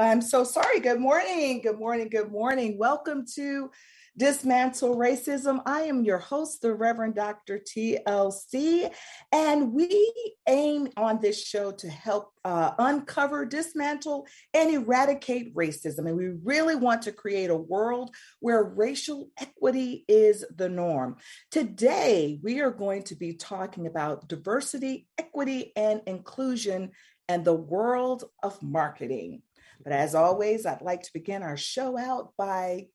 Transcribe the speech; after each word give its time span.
I'm 0.00 0.20
so 0.22 0.44
sorry. 0.44 0.78
Good 0.78 1.00
morning. 1.00 1.60
Good 1.60 1.76
morning. 1.76 2.08
Good 2.08 2.30
morning. 2.30 2.78
Welcome 2.78 3.24
to 3.34 3.68
Dismantle 4.16 4.94
Racism. 4.94 5.60
I 5.66 5.82
am 5.82 6.04
your 6.04 6.18
host, 6.18 6.62
the 6.62 6.72
Reverend 6.72 7.16
Dr. 7.16 7.58
TLC, 7.58 8.92
and 9.32 9.72
we 9.72 10.12
aim 10.46 10.88
on 10.96 11.20
this 11.20 11.44
show 11.44 11.72
to 11.72 11.88
help 11.88 12.30
uh, 12.44 12.74
uncover, 12.78 13.44
dismantle, 13.44 14.28
and 14.54 14.72
eradicate 14.72 15.52
racism. 15.56 16.06
And 16.06 16.16
we 16.16 16.28
really 16.44 16.76
want 16.76 17.02
to 17.02 17.12
create 17.12 17.50
a 17.50 17.56
world 17.56 18.14
where 18.38 18.62
racial 18.62 19.30
equity 19.36 20.04
is 20.06 20.44
the 20.54 20.68
norm. 20.68 21.16
Today, 21.50 22.38
we 22.40 22.60
are 22.60 22.70
going 22.70 23.02
to 23.04 23.16
be 23.16 23.34
talking 23.34 23.88
about 23.88 24.28
diversity, 24.28 25.08
equity, 25.18 25.72
and 25.74 26.02
inclusion 26.06 26.92
and 27.28 27.44
the 27.44 27.54
world 27.54 28.24
of 28.44 28.62
marketing. 28.62 29.42
But 29.82 29.92
as 29.92 30.14
always, 30.14 30.66
I'd 30.66 30.82
like 30.82 31.02
to 31.02 31.12
begin 31.12 31.42
our 31.42 31.56
show 31.56 31.96
out 31.96 32.32
by 32.36 32.88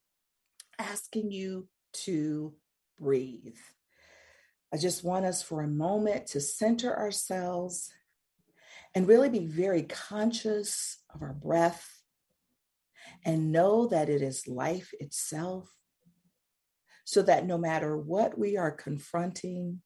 asking 0.78 1.30
you 1.30 1.68
to 2.04 2.54
breathe. 2.98 3.56
I 4.72 4.76
just 4.76 5.04
want 5.04 5.24
us 5.24 5.42
for 5.42 5.62
a 5.62 5.68
moment 5.68 6.28
to 6.28 6.40
center 6.40 6.96
ourselves 6.96 7.92
and 8.94 9.08
really 9.08 9.28
be 9.28 9.46
very 9.46 9.82
conscious 9.82 10.98
of 11.14 11.22
our 11.22 11.32
breath 11.32 11.88
and 13.24 13.52
know 13.52 13.86
that 13.86 14.08
it 14.08 14.22
is 14.22 14.48
life 14.48 14.92
itself, 15.00 15.70
so 17.04 17.22
that 17.22 17.46
no 17.46 17.56
matter 17.58 17.96
what 17.96 18.38
we 18.38 18.56
are 18.56 18.70
confronting, 18.70 19.80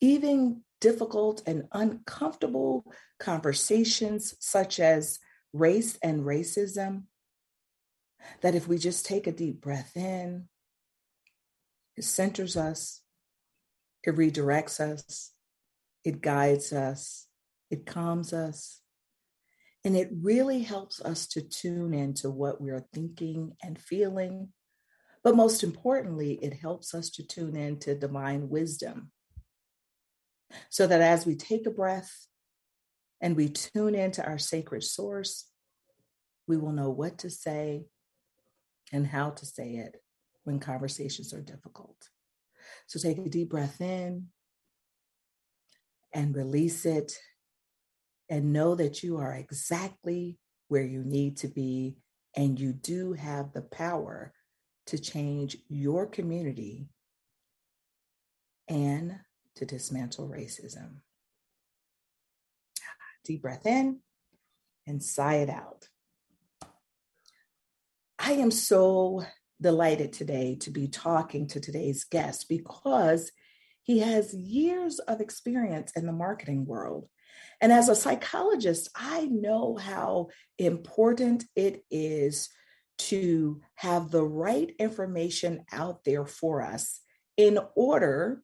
even 0.00 0.62
difficult 0.80 1.42
and 1.46 1.64
uncomfortable 1.72 2.84
conversations 3.18 4.34
such 4.40 4.80
as 4.80 5.18
race 5.54 5.96
and 6.02 6.24
racism, 6.24 7.04
that 8.42 8.54
if 8.54 8.68
we 8.68 8.76
just 8.76 9.06
take 9.06 9.26
a 9.26 9.32
deep 9.32 9.60
breath 9.60 9.96
in, 9.96 10.48
it 11.96 12.04
centers 12.04 12.56
us, 12.56 13.00
it 14.02 14.16
redirects 14.16 14.80
us, 14.80 15.30
it 16.04 16.20
guides 16.20 16.72
us, 16.72 17.26
it 17.70 17.86
calms 17.86 18.32
us, 18.32 18.80
and 19.84 19.96
it 19.96 20.10
really 20.20 20.60
helps 20.62 21.00
us 21.00 21.26
to 21.28 21.40
tune 21.40 21.94
into 21.94 22.30
what 22.30 22.60
we 22.60 22.70
are 22.70 22.86
thinking 22.92 23.52
and 23.62 23.80
feeling. 23.80 24.48
But 25.22 25.36
most 25.36 25.62
importantly, 25.62 26.34
it 26.42 26.54
helps 26.54 26.94
us 26.94 27.10
to 27.10 27.26
tune 27.26 27.56
into 27.56 27.94
divine 27.94 28.48
wisdom. 28.48 29.12
So 30.68 30.86
that 30.86 31.00
as 31.00 31.24
we 31.24 31.36
take 31.36 31.66
a 31.66 31.70
breath 31.70 32.26
and 33.20 33.36
we 33.36 33.48
tune 33.48 33.94
into 33.94 34.24
our 34.24 34.38
sacred 34.38 34.82
source, 34.82 35.46
we 36.46 36.56
will 36.56 36.72
know 36.72 36.90
what 36.90 37.18
to 37.18 37.30
say 37.30 37.86
and 38.92 39.06
how 39.06 39.30
to 39.30 39.46
say 39.46 39.76
it 39.76 39.96
when 40.44 40.58
conversations 40.60 41.32
are 41.32 41.40
difficult. 41.40 41.96
So 42.86 42.98
take 42.98 43.18
a 43.18 43.28
deep 43.28 43.50
breath 43.50 43.80
in 43.80 44.26
and 46.12 46.36
release 46.36 46.86
it, 46.86 47.18
and 48.30 48.52
know 48.52 48.74
that 48.74 49.02
you 49.02 49.16
are 49.18 49.34
exactly 49.34 50.38
where 50.68 50.84
you 50.84 51.02
need 51.04 51.36
to 51.38 51.48
be, 51.48 51.96
and 52.36 52.58
you 52.58 52.72
do 52.72 53.12
have 53.14 53.52
the 53.52 53.62
power 53.62 54.32
to 54.86 54.98
change 54.98 55.56
your 55.68 56.06
community 56.06 56.88
and 58.68 59.18
to 59.56 59.66
dismantle 59.66 60.28
racism. 60.28 61.00
Deep 63.24 63.42
breath 63.42 63.66
in 63.66 64.00
and 64.86 65.02
sigh 65.02 65.36
it 65.36 65.50
out. 65.50 65.88
I 68.18 68.32
am 68.32 68.50
so 68.50 69.24
delighted 69.60 70.12
today 70.12 70.56
to 70.60 70.70
be 70.70 70.88
talking 70.88 71.46
to 71.48 71.60
today's 71.60 72.04
guest 72.04 72.48
because 72.48 73.32
he 73.82 74.00
has 74.00 74.34
years 74.34 74.98
of 74.98 75.20
experience 75.20 75.92
in 75.96 76.06
the 76.06 76.12
marketing 76.12 76.66
world. 76.66 77.08
And 77.60 77.72
as 77.72 77.88
a 77.88 77.96
psychologist, 77.96 78.88
I 78.94 79.26
know 79.26 79.76
how 79.76 80.28
important 80.58 81.44
it 81.56 81.84
is 81.90 82.48
to 82.96 83.60
have 83.74 84.10
the 84.10 84.24
right 84.24 84.74
information 84.78 85.64
out 85.72 86.04
there 86.04 86.26
for 86.26 86.62
us 86.62 87.00
in 87.36 87.58
order 87.74 88.42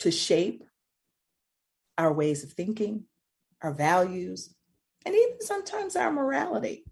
to 0.00 0.10
shape 0.10 0.64
our 1.96 2.12
ways 2.12 2.44
of 2.44 2.52
thinking, 2.52 3.04
our 3.62 3.72
values, 3.72 4.54
and 5.04 5.14
even 5.14 5.40
sometimes 5.40 5.96
our 5.96 6.12
morality. 6.12 6.84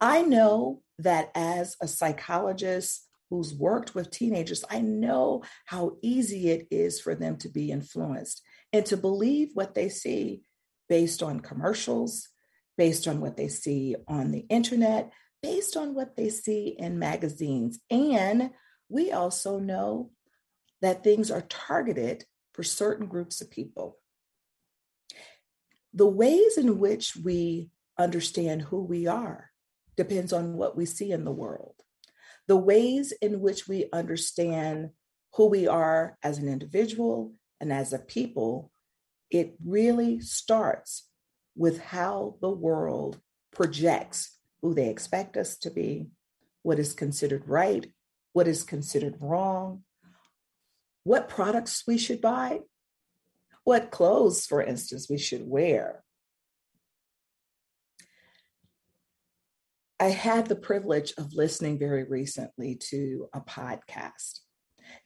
I 0.00 0.22
know 0.22 0.82
that 0.98 1.30
as 1.34 1.76
a 1.80 1.88
psychologist 1.88 3.06
who's 3.28 3.54
worked 3.54 3.94
with 3.94 4.10
teenagers, 4.10 4.64
I 4.68 4.80
know 4.80 5.44
how 5.66 5.96
easy 6.02 6.50
it 6.50 6.66
is 6.70 7.00
for 7.00 7.14
them 7.14 7.36
to 7.38 7.48
be 7.48 7.70
influenced 7.70 8.42
and 8.72 8.84
to 8.86 8.96
believe 8.96 9.50
what 9.54 9.74
they 9.74 9.88
see 9.88 10.42
based 10.88 11.22
on 11.22 11.40
commercials, 11.40 12.28
based 12.76 13.06
on 13.06 13.20
what 13.20 13.36
they 13.36 13.48
see 13.48 13.94
on 14.08 14.32
the 14.32 14.46
internet, 14.48 15.12
based 15.42 15.76
on 15.76 15.94
what 15.94 16.16
they 16.16 16.28
see 16.28 16.74
in 16.78 16.98
magazines. 16.98 17.78
And 17.90 18.50
we 18.88 19.12
also 19.12 19.58
know 19.58 20.10
that 20.82 21.04
things 21.04 21.30
are 21.30 21.42
targeted 21.42 22.24
for 22.52 22.62
certain 22.62 23.06
groups 23.06 23.40
of 23.40 23.50
people. 23.50 23.98
The 25.92 26.06
ways 26.06 26.56
in 26.56 26.78
which 26.78 27.16
we 27.16 27.70
understand 27.98 28.62
who 28.62 28.82
we 28.82 29.06
are 29.06 29.50
depends 29.96 30.32
on 30.32 30.54
what 30.54 30.76
we 30.76 30.86
see 30.86 31.12
in 31.12 31.24
the 31.24 31.32
world. 31.32 31.74
The 32.46 32.56
ways 32.56 33.12
in 33.20 33.40
which 33.40 33.68
we 33.68 33.88
understand 33.92 34.90
who 35.34 35.46
we 35.46 35.66
are 35.66 36.16
as 36.22 36.38
an 36.38 36.48
individual 36.48 37.34
and 37.60 37.72
as 37.72 37.92
a 37.92 37.98
people, 37.98 38.70
it 39.30 39.54
really 39.64 40.20
starts 40.20 41.08
with 41.56 41.80
how 41.80 42.36
the 42.40 42.50
world 42.50 43.20
projects 43.52 44.38
who 44.62 44.74
they 44.74 44.88
expect 44.88 45.36
us 45.36 45.56
to 45.58 45.70
be, 45.70 46.06
what 46.62 46.78
is 46.78 46.92
considered 46.92 47.42
right, 47.46 47.92
what 48.32 48.48
is 48.48 48.62
considered 48.62 49.16
wrong, 49.20 49.82
what 51.04 51.28
products 51.28 51.84
we 51.86 51.98
should 51.98 52.20
buy, 52.20 52.60
what 53.70 53.92
clothes, 53.92 54.46
for 54.46 54.60
instance, 54.60 55.06
we 55.08 55.16
should 55.16 55.48
wear. 55.48 56.02
I 60.00 60.08
had 60.08 60.46
the 60.46 60.56
privilege 60.56 61.12
of 61.16 61.34
listening 61.34 61.78
very 61.78 62.02
recently 62.02 62.74
to 62.90 63.28
a 63.32 63.40
podcast. 63.40 64.40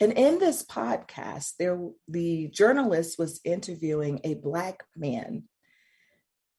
And 0.00 0.14
in 0.14 0.38
this 0.38 0.64
podcast, 0.64 1.56
there 1.58 1.78
the 2.08 2.48
journalist 2.48 3.18
was 3.18 3.38
interviewing 3.44 4.20
a 4.24 4.32
black 4.32 4.82
man 4.96 5.42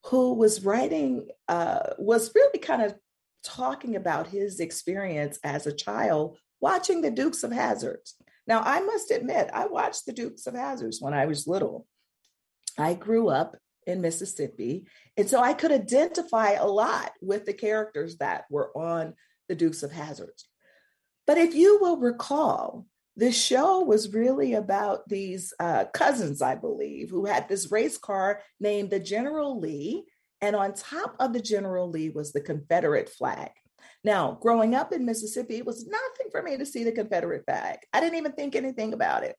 who 0.04 0.34
was 0.34 0.64
writing, 0.64 1.26
uh, 1.48 1.94
was 1.98 2.32
really 2.36 2.60
kind 2.60 2.82
of 2.82 2.94
talking 3.42 3.96
about 3.96 4.28
his 4.28 4.60
experience 4.60 5.40
as 5.42 5.66
a 5.66 5.74
child 5.74 6.38
watching 6.60 7.00
the 7.00 7.10
Dukes 7.10 7.42
of 7.42 7.50
Hazzards. 7.50 8.14
Now, 8.46 8.62
I 8.64 8.78
must 8.78 9.10
admit, 9.10 9.50
I 9.52 9.66
watched 9.66 10.06
the 10.06 10.12
Dukes 10.12 10.46
of 10.46 10.54
Hazzards 10.54 10.98
when 11.00 11.14
I 11.14 11.26
was 11.26 11.48
little. 11.48 11.84
I 12.78 12.94
grew 12.94 13.28
up 13.28 13.56
in 13.86 14.00
Mississippi, 14.00 14.86
and 15.16 15.28
so 15.28 15.40
I 15.40 15.52
could 15.54 15.72
identify 15.72 16.52
a 16.52 16.66
lot 16.66 17.12
with 17.20 17.46
the 17.46 17.54
characters 17.54 18.16
that 18.18 18.44
were 18.50 18.76
on 18.76 19.14
the 19.48 19.54
Dukes 19.54 19.82
of 19.82 19.92
Hazzards. 19.92 20.44
But 21.26 21.38
if 21.38 21.54
you 21.54 21.78
will 21.80 21.98
recall, 21.98 22.86
this 23.16 23.40
show 23.40 23.80
was 23.80 24.12
really 24.12 24.54
about 24.54 25.08
these 25.08 25.54
uh, 25.58 25.86
cousins, 25.94 26.42
I 26.42 26.54
believe, 26.54 27.10
who 27.10 27.24
had 27.24 27.48
this 27.48 27.72
race 27.72 27.96
car 27.96 28.42
named 28.60 28.90
the 28.90 29.00
General 29.00 29.58
Lee. 29.58 30.04
And 30.42 30.54
on 30.54 30.74
top 30.74 31.16
of 31.18 31.32
the 31.32 31.40
General 31.40 31.88
Lee 31.88 32.10
was 32.10 32.32
the 32.32 32.42
Confederate 32.42 33.08
flag. 33.08 33.50
Now, 34.04 34.38
growing 34.40 34.74
up 34.74 34.92
in 34.92 35.06
Mississippi, 35.06 35.56
it 35.56 35.66
was 35.66 35.86
nothing 35.86 36.30
for 36.30 36.42
me 36.42 36.58
to 36.58 36.66
see 36.66 36.84
the 36.84 36.92
Confederate 36.92 37.44
flag. 37.46 37.78
I 37.92 38.00
didn't 38.00 38.18
even 38.18 38.32
think 38.32 38.54
anything 38.54 38.92
about 38.92 39.24
it. 39.24 39.34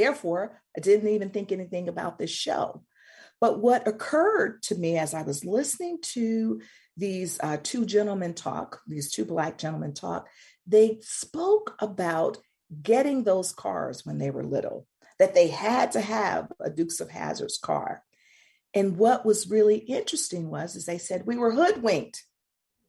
Therefore, 0.00 0.58
I 0.74 0.80
didn't 0.80 1.10
even 1.10 1.28
think 1.28 1.52
anything 1.52 1.86
about 1.86 2.18
this 2.18 2.30
show. 2.30 2.82
But 3.38 3.60
what 3.60 3.86
occurred 3.86 4.62
to 4.64 4.74
me 4.74 4.96
as 4.96 5.12
I 5.12 5.22
was 5.22 5.44
listening 5.44 5.98
to 6.12 6.62
these 6.96 7.38
uh, 7.42 7.58
two 7.62 7.84
gentlemen 7.84 8.32
talk, 8.32 8.80
these 8.86 9.10
two 9.10 9.26
Black 9.26 9.58
gentlemen 9.58 9.92
talk, 9.92 10.26
they 10.66 11.00
spoke 11.02 11.76
about 11.80 12.38
getting 12.82 13.24
those 13.24 13.52
cars 13.52 14.06
when 14.06 14.16
they 14.16 14.30
were 14.30 14.42
little, 14.42 14.86
that 15.18 15.34
they 15.34 15.48
had 15.48 15.92
to 15.92 16.00
have 16.00 16.50
a 16.60 16.70
Dukes 16.70 17.00
of 17.00 17.10
Hazzards 17.10 17.60
car. 17.60 18.02
And 18.72 18.96
what 18.96 19.26
was 19.26 19.50
really 19.50 19.76
interesting 19.76 20.48
was, 20.48 20.76
is 20.76 20.86
they 20.86 20.96
said 20.96 21.26
we 21.26 21.36
were 21.36 21.52
hoodwinked 21.52 22.24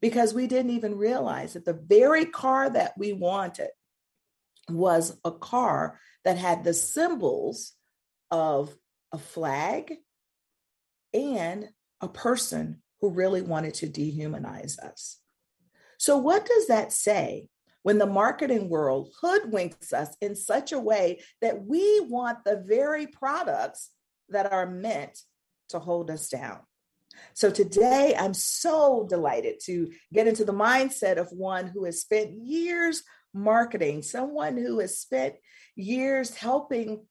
because 0.01 0.33
we 0.33 0.47
didn't 0.47 0.71
even 0.71 0.95
realize 0.97 1.53
that 1.53 1.65
the 1.65 1.73
very 1.73 2.23
car 2.23 2.69
that 2.69 2.93
we 2.97 3.11
wanted 3.11 3.69
was 4.69 5.17
a 5.25 5.31
car 5.31 5.99
that 6.23 6.37
had 6.37 6.63
the 6.63 6.73
symbols 6.73 7.73
of 8.29 8.75
a 9.11 9.17
flag 9.17 9.95
and 11.13 11.69
a 11.99 12.07
person 12.07 12.81
who 13.01 13.09
really 13.09 13.41
wanted 13.41 13.73
to 13.75 13.87
dehumanize 13.87 14.79
us. 14.79 15.17
So, 15.97 16.17
what 16.17 16.45
does 16.45 16.67
that 16.67 16.91
say 16.91 17.47
when 17.83 17.97
the 17.97 18.05
marketing 18.05 18.69
world 18.69 19.09
hoodwinks 19.21 19.93
us 19.93 20.15
in 20.21 20.35
such 20.35 20.71
a 20.71 20.79
way 20.79 21.21
that 21.41 21.63
we 21.65 21.99
want 22.01 22.43
the 22.43 22.63
very 22.65 23.07
products 23.07 23.89
that 24.29 24.51
are 24.51 24.69
meant 24.69 25.19
to 25.69 25.79
hold 25.79 26.09
us 26.09 26.29
down? 26.29 26.59
So 27.33 27.51
today, 27.51 28.15
I'm 28.17 28.33
so 28.33 29.05
delighted 29.09 29.59
to 29.65 29.91
get 30.13 30.27
into 30.27 30.45
the 30.45 30.53
mindset 30.53 31.17
of 31.17 31.31
one 31.31 31.67
who 31.67 31.85
has 31.85 32.01
spent 32.01 32.31
years 32.31 33.03
marketing, 33.33 34.01
someone 34.01 34.57
who 34.57 34.79
has 34.79 34.99
spent 34.99 35.35
years 35.75 36.35
helping 36.35 37.05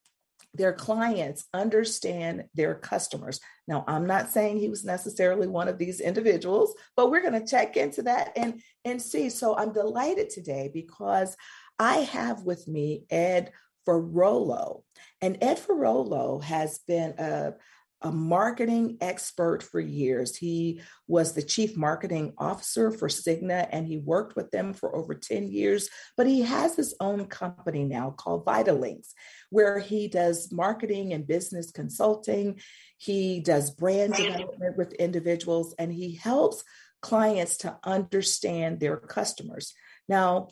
their 0.54 0.72
clients 0.72 1.46
understand 1.54 2.44
their 2.54 2.74
customers. 2.74 3.40
Now, 3.68 3.84
I'm 3.86 4.06
not 4.06 4.30
saying 4.30 4.58
he 4.58 4.68
was 4.68 4.84
necessarily 4.84 5.46
one 5.46 5.68
of 5.68 5.78
these 5.78 6.00
individuals, 6.00 6.74
but 6.96 7.10
we're 7.10 7.22
going 7.22 7.40
to 7.40 7.46
check 7.46 7.76
into 7.76 8.02
that 8.02 8.32
and, 8.36 8.60
and 8.84 9.00
see. 9.00 9.30
So 9.30 9.56
I'm 9.56 9.72
delighted 9.72 10.30
today 10.30 10.70
because 10.72 11.36
I 11.78 11.98
have 11.98 12.42
with 12.42 12.66
me 12.66 13.04
Ed 13.10 13.52
Ferrolo. 13.86 14.82
And 15.20 15.38
Ed 15.40 15.58
Ferrolo 15.58 16.42
has 16.42 16.80
been 16.86 17.14
a, 17.18 17.52
a 18.02 18.10
marketing 18.10 18.96
expert 19.00 19.62
for 19.62 19.80
years. 19.80 20.36
He 20.36 20.80
was 21.06 21.32
the 21.32 21.42
chief 21.42 21.76
marketing 21.76 22.32
officer 22.38 22.90
for 22.90 23.08
Cigna 23.08 23.68
and 23.70 23.86
he 23.86 23.98
worked 23.98 24.36
with 24.36 24.50
them 24.50 24.72
for 24.72 24.94
over 24.96 25.14
10 25.14 25.48
years. 25.48 25.88
But 26.16 26.26
he 26.26 26.42
has 26.42 26.76
his 26.76 26.94
own 27.00 27.26
company 27.26 27.84
now 27.84 28.10
called 28.10 28.46
Vitalinks, 28.46 29.12
where 29.50 29.78
he 29.78 30.08
does 30.08 30.50
marketing 30.50 31.12
and 31.12 31.26
business 31.26 31.70
consulting. 31.70 32.60
He 32.96 33.40
does 33.40 33.70
brand 33.70 34.14
development 34.14 34.76
with 34.76 34.94
individuals 34.94 35.74
and 35.78 35.92
he 35.92 36.14
helps 36.14 36.64
clients 37.02 37.58
to 37.58 37.78
understand 37.84 38.80
their 38.80 38.96
customers. 38.96 39.74
Now, 40.08 40.48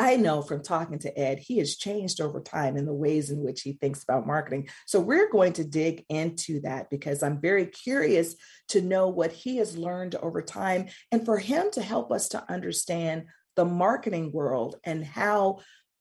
I 0.00 0.16
know 0.16 0.40
from 0.40 0.62
talking 0.62 0.98
to 1.00 1.18
Ed, 1.18 1.40
he 1.40 1.58
has 1.58 1.76
changed 1.76 2.22
over 2.22 2.40
time 2.40 2.78
in 2.78 2.86
the 2.86 2.94
ways 2.94 3.30
in 3.30 3.42
which 3.42 3.60
he 3.60 3.74
thinks 3.74 4.02
about 4.02 4.26
marketing. 4.26 4.70
So 4.86 4.98
we're 4.98 5.30
going 5.30 5.52
to 5.54 5.64
dig 5.64 6.06
into 6.08 6.62
that 6.62 6.88
because 6.88 7.22
I'm 7.22 7.38
very 7.38 7.66
curious 7.66 8.34
to 8.68 8.80
know 8.80 9.10
what 9.10 9.30
he 9.30 9.58
has 9.58 9.76
learned 9.76 10.14
over 10.14 10.40
time 10.40 10.86
and 11.12 11.26
for 11.26 11.36
him 11.36 11.70
to 11.72 11.82
help 11.82 12.12
us 12.12 12.30
to 12.30 12.50
understand 12.50 13.24
the 13.56 13.66
marketing 13.66 14.32
world 14.32 14.76
and 14.84 15.04
how 15.04 15.58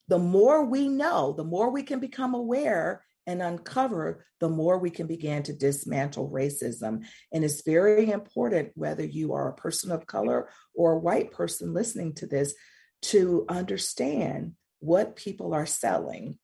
the 0.08 0.18
more 0.18 0.64
we 0.64 0.88
know, 0.88 1.34
the 1.34 1.44
more 1.44 1.70
we 1.70 1.84
can 1.84 2.00
become 2.00 2.34
aware 2.34 3.04
and 3.28 3.42
uncover, 3.42 4.26
the 4.40 4.48
more 4.48 4.80
we 4.80 4.92
can 4.92 5.08
begin 5.08 5.44
to 5.44 5.52
dismantle 5.52 6.32
racism. 6.32 7.04
And 7.34 7.44
it's 7.44 7.66
very 7.66 8.12
important 8.12 8.72
whether 8.76 9.04
you 9.04 9.34
are 9.34 9.50
a 9.50 9.56
person 9.56 9.92
of 9.92 10.08
color 10.08 10.50
or 10.74 10.94
a 10.94 11.00
white 11.00 11.34
person 11.34 11.74
listening 11.74 12.14
to 12.14 12.28
this 12.28 12.54
to 13.02 13.46
understand 13.50 14.54
what 14.80 15.16
people 15.16 15.54
are 15.54 15.66
selling 15.66 16.38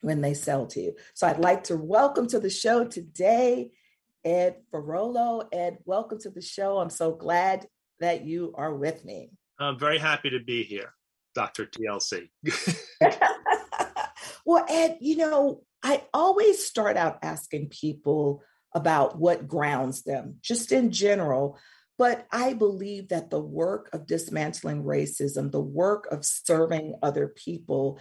when 0.00 0.20
they 0.20 0.34
sell 0.34 0.66
to 0.66 0.80
you. 0.80 0.94
So 1.14 1.26
I'd 1.26 1.38
like 1.38 1.64
to 1.64 1.76
welcome 1.76 2.28
to 2.28 2.40
the 2.40 2.50
show 2.50 2.84
today 2.84 3.70
Ed 4.24 4.56
Ferrolo. 4.72 5.48
Ed, 5.52 5.78
welcome 5.84 6.18
to 6.20 6.30
the 6.30 6.42
show. 6.42 6.78
I'm 6.78 6.90
so 6.90 7.12
glad 7.12 7.66
that 8.00 8.26
you 8.26 8.52
are 8.56 8.74
with 8.74 9.04
me. 9.04 9.30
I'm 9.58 9.78
very 9.78 9.98
happy 9.98 10.30
to 10.30 10.40
be 10.40 10.62
here, 10.62 10.92
Dr. 11.34 11.66
TLC. 11.66 12.28
well, 14.44 14.64
Ed, 14.68 14.98
you 15.00 15.16
know, 15.16 15.62
I 15.82 16.04
always 16.12 16.64
start 16.64 16.96
out 16.96 17.18
asking 17.22 17.68
people 17.68 18.42
about 18.74 19.18
what 19.18 19.48
grounds 19.48 20.02
them, 20.02 20.36
just 20.42 20.72
in 20.72 20.90
general. 20.90 21.58
But 21.98 22.26
I 22.30 22.54
believe 22.54 23.08
that 23.08 23.28
the 23.28 23.40
work 23.40 23.90
of 23.92 24.06
dismantling 24.06 24.84
racism, 24.84 25.50
the 25.50 25.60
work 25.60 26.06
of 26.12 26.24
serving 26.24 26.94
other 27.02 27.28
people, 27.28 28.00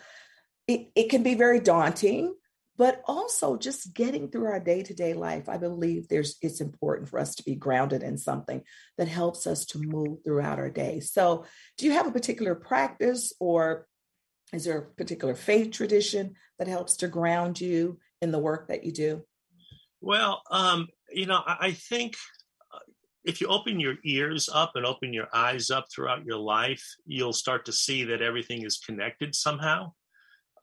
it, 0.67 0.91
it 0.95 1.09
can 1.09 1.23
be 1.23 1.33
very 1.33 1.59
daunting, 1.59 2.35
but 2.77 3.01
also 3.07 3.57
just 3.57 3.95
getting 3.95 4.29
through 4.29 4.45
our 4.45 4.59
day-to-day 4.59 5.15
life. 5.15 5.49
I 5.49 5.57
believe 5.57 6.07
there's 6.07 6.38
it's 6.44 6.61
important 6.61 7.09
for 7.09 7.19
us 7.19 7.33
to 7.35 7.44
be 7.44 7.55
grounded 7.55 8.03
in 8.03 8.19
something 8.19 8.61
that 8.99 9.07
helps 9.07 9.47
us 9.47 9.65
to 9.67 9.79
move 9.79 10.19
throughout 10.23 10.59
our 10.59 10.69
day. 10.69 10.99
So 10.99 11.45
do 11.79 11.88
you 11.88 11.94
have 11.94 12.05
a 12.05 12.11
particular 12.11 12.53
practice 12.53 13.33
or 13.39 13.88
is 14.53 14.65
there 14.65 14.77
a 14.77 14.95
particular 14.95 15.33
faith 15.35 15.71
tradition 15.71 16.35
that 16.59 16.67
helps 16.67 16.97
to 16.97 17.07
ground 17.07 17.59
you 17.59 17.99
in 18.21 18.31
the 18.31 18.39
work 18.39 18.67
that 18.67 18.83
you 18.85 18.91
do? 18.91 19.23
Well, 19.99 20.44
um, 20.51 20.88
you 21.09 21.25
know, 21.25 21.41
I, 21.45 21.57
I 21.59 21.71
think 21.71 22.15
if 23.27 23.41
you 23.41 23.47
open 23.47 23.79
your 23.79 23.95
ears 24.06 24.50
up 24.51 24.71
and 24.75 24.85
open 24.85 25.13
your 25.13 25.27
eyes 25.33 25.69
up 25.69 25.85
throughout 25.91 26.24
your 26.24 26.38
life, 26.38 26.83
you'll 27.06 27.33
start 27.33 27.65
to 27.65 27.74
see 27.74 28.06
that 28.06 28.21
everything 28.21 28.63
is 28.65 28.77
connected 28.77 29.35
somehow. 29.35 29.91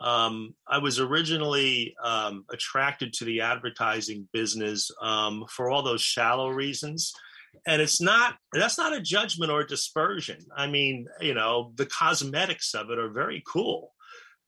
Um, 0.01 0.55
I 0.67 0.79
was 0.79 0.99
originally 0.99 1.95
um, 2.03 2.47
attracted 2.51 3.13
to 3.15 3.27
the 3.27 3.43
advertising 3.43 4.29
business 4.33 4.91
um, 5.03 5.45
for 5.51 5.71
all 5.71 5.83
those 5.83 6.01
shallow 6.01 6.49
reasons. 6.49 7.13
And 7.67 7.83
it's 7.83 8.01
not, 8.01 8.37
that's 8.53 8.79
not 8.79 8.95
a 8.95 9.01
judgment 9.01 9.53
or 9.53 9.61
a 9.61 9.67
dispersion. 9.67 10.39
I 10.57 10.67
mean, 10.67 11.07
you 11.21 11.35
know, 11.35 11.73
the 11.77 11.87
cosmetics 11.87 12.75
of 12.75 12.91
it 12.91 12.99
are 12.99 13.11
very 13.11 13.43
cool 13.47 13.93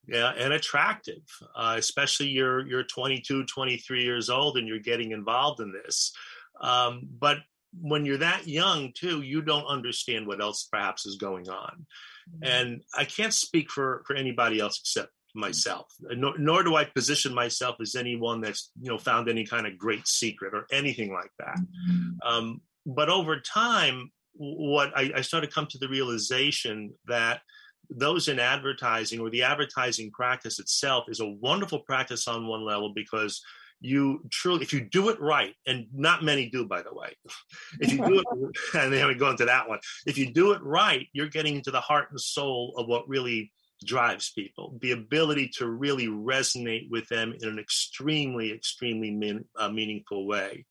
yeah, 0.07 0.33
and 0.39 0.53
attractive, 0.53 1.23
uh, 1.55 1.75
especially 1.77 2.29
you're, 2.29 2.67
you're 2.67 2.85
22, 2.85 3.45
23 3.45 4.03
years 4.03 4.31
old 4.31 4.57
and 4.57 4.67
you're 4.67 4.79
getting 4.79 5.13
involved 5.13 5.61
in 5.61 5.73
this. 5.73 6.13
Um, 6.61 7.03
but 7.19 7.39
when 7.81 8.05
you're 8.05 8.19
that 8.19 8.47
young 8.47 8.93
too 8.95 9.23
you 9.23 9.43
don't 9.43 9.67
understand 9.67 10.27
what 10.27 10.41
else 10.41 10.69
perhaps 10.71 11.07
is 11.07 11.17
going 11.17 11.49
on 11.49 11.87
mm-hmm. 12.31 12.45
and 12.45 12.81
i 12.97 13.05
can't 13.05 13.35
speak 13.35 13.71
for 13.71 14.03
for 14.07 14.17
anybody 14.17 14.61
else 14.61 14.81
except 14.81 15.11
myself 15.35 15.93
nor, 16.01 16.37
nor, 16.39 16.63
do 16.63 16.77
i 16.77 16.85
position 16.85 17.35
myself 17.35 17.77
as 17.81 17.95
anyone 17.95 18.41
that's 18.41 18.71
you 18.81 18.89
know 18.91 18.97
found 18.97 19.29
any 19.29 19.45
kind 19.45 19.67
of 19.67 19.77
great 19.77 20.07
secret 20.09 20.55
or 20.55 20.67
anything 20.73 21.13
like 21.13 21.31
that 21.39 21.59
mm-hmm. 21.59 22.27
um, 22.27 22.61
but 22.87 23.11
over 23.11 23.39
time 23.41 24.11
what 24.39 24.93
I, 24.97 25.13
I 25.17 25.21
started 25.23 25.49
to 25.49 25.53
come 25.53 25.67
to 25.69 25.79
the 25.79 25.89
realization 25.89 26.93
that 27.07 27.41
those 27.89 28.29
in 28.29 28.39
advertising 28.39 29.21
or 29.21 29.31
the 29.31 29.43
advertising 29.43 30.11
practice 30.11 30.59
itself 30.59 31.05
is 31.09 31.21
a 31.21 31.27
wonderful 31.27 31.81
practice 31.81 32.27
on 32.29 32.47
one 32.47 32.65
level 32.65 32.93
because 32.95 33.43
you 33.87 34.21
truly, 34.31 34.63
if 34.63 34.73
you 34.73 34.81
do 34.81 35.09
it 35.09 35.21
right, 35.21 35.55
and 35.67 35.87
not 35.95 36.23
many 36.23 36.49
do, 36.51 36.67
by 36.67 36.83
the 36.83 36.93
way, 36.93 37.17
if 37.81 37.93
you 37.93 38.05
do 38.05 38.21
it, 38.21 38.27
and 38.75 38.93
then 38.93 39.01
haven't 39.01 39.19
gone 39.19 39.37
that 39.37 39.69
one, 39.69 39.79
if 40.07 40.19
you 40.19 40.33
do 40.33 40.53
it 40.53 40.63
right, 40.63 41.07
you're 41.13 41.29
getting 41.29 41.57
into 41.57 41.71
the 41.71 41.81
heart 41.81 42.11
and 42.11 42.21
soul 42.21 42.75
of 42.77 42.87
what 42.87 43.09
really 43.09 43.53
drives 43.85 44.33
people. 44.33 44.79
The 44.81 44.93
ability 44.93 45.51
to 45.59 45.69
really 45.69 46.07
resonate 46.07 46.89
with 46.91 47.07
them 47.09 47.35
in 47.41 47.49
an 47.49 47.59
extremely 47.59 48.53
extremely 48.53 49.11
min, 49.11 49.45
uh, 49.59 49.69
meaningful 49.69 50.27
way. 50.27 50.65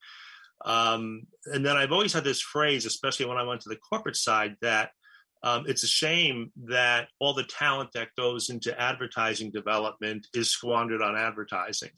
Um, 0.63 1.27
and 1.47 1.65
then 1.65 1.75
i've 1.75 1.91
always 1.91 2.13
had 2.13 2.23
this 2.23 2.41
phrase 2.41 2.85
especially 2.85 3.25
when 3.25 3.37
i 3.37 3.43
went 3.43 3.61
to 3.61 3.69
the 3.69 3.75
corporate 3.75 4.15
side 4.15 4.55
that 4.61 4.91
um, 5.45 5.63
it's 5.67 5.83
a 5.83 5.87
shame 5.87 6.51
that 6.65 7.07
all 7.19 7.33
the 7.33 7.43
talent 7.43 7.91
that 7.93 8.09
goes 8.17 8.49
into 8.49 8.77
advertising 8.79 9.51
development 9.51 10.27
is 10.33 10.49
squandered 10.49 11.01
on 11.01 11.15
advertising 11.15 11.91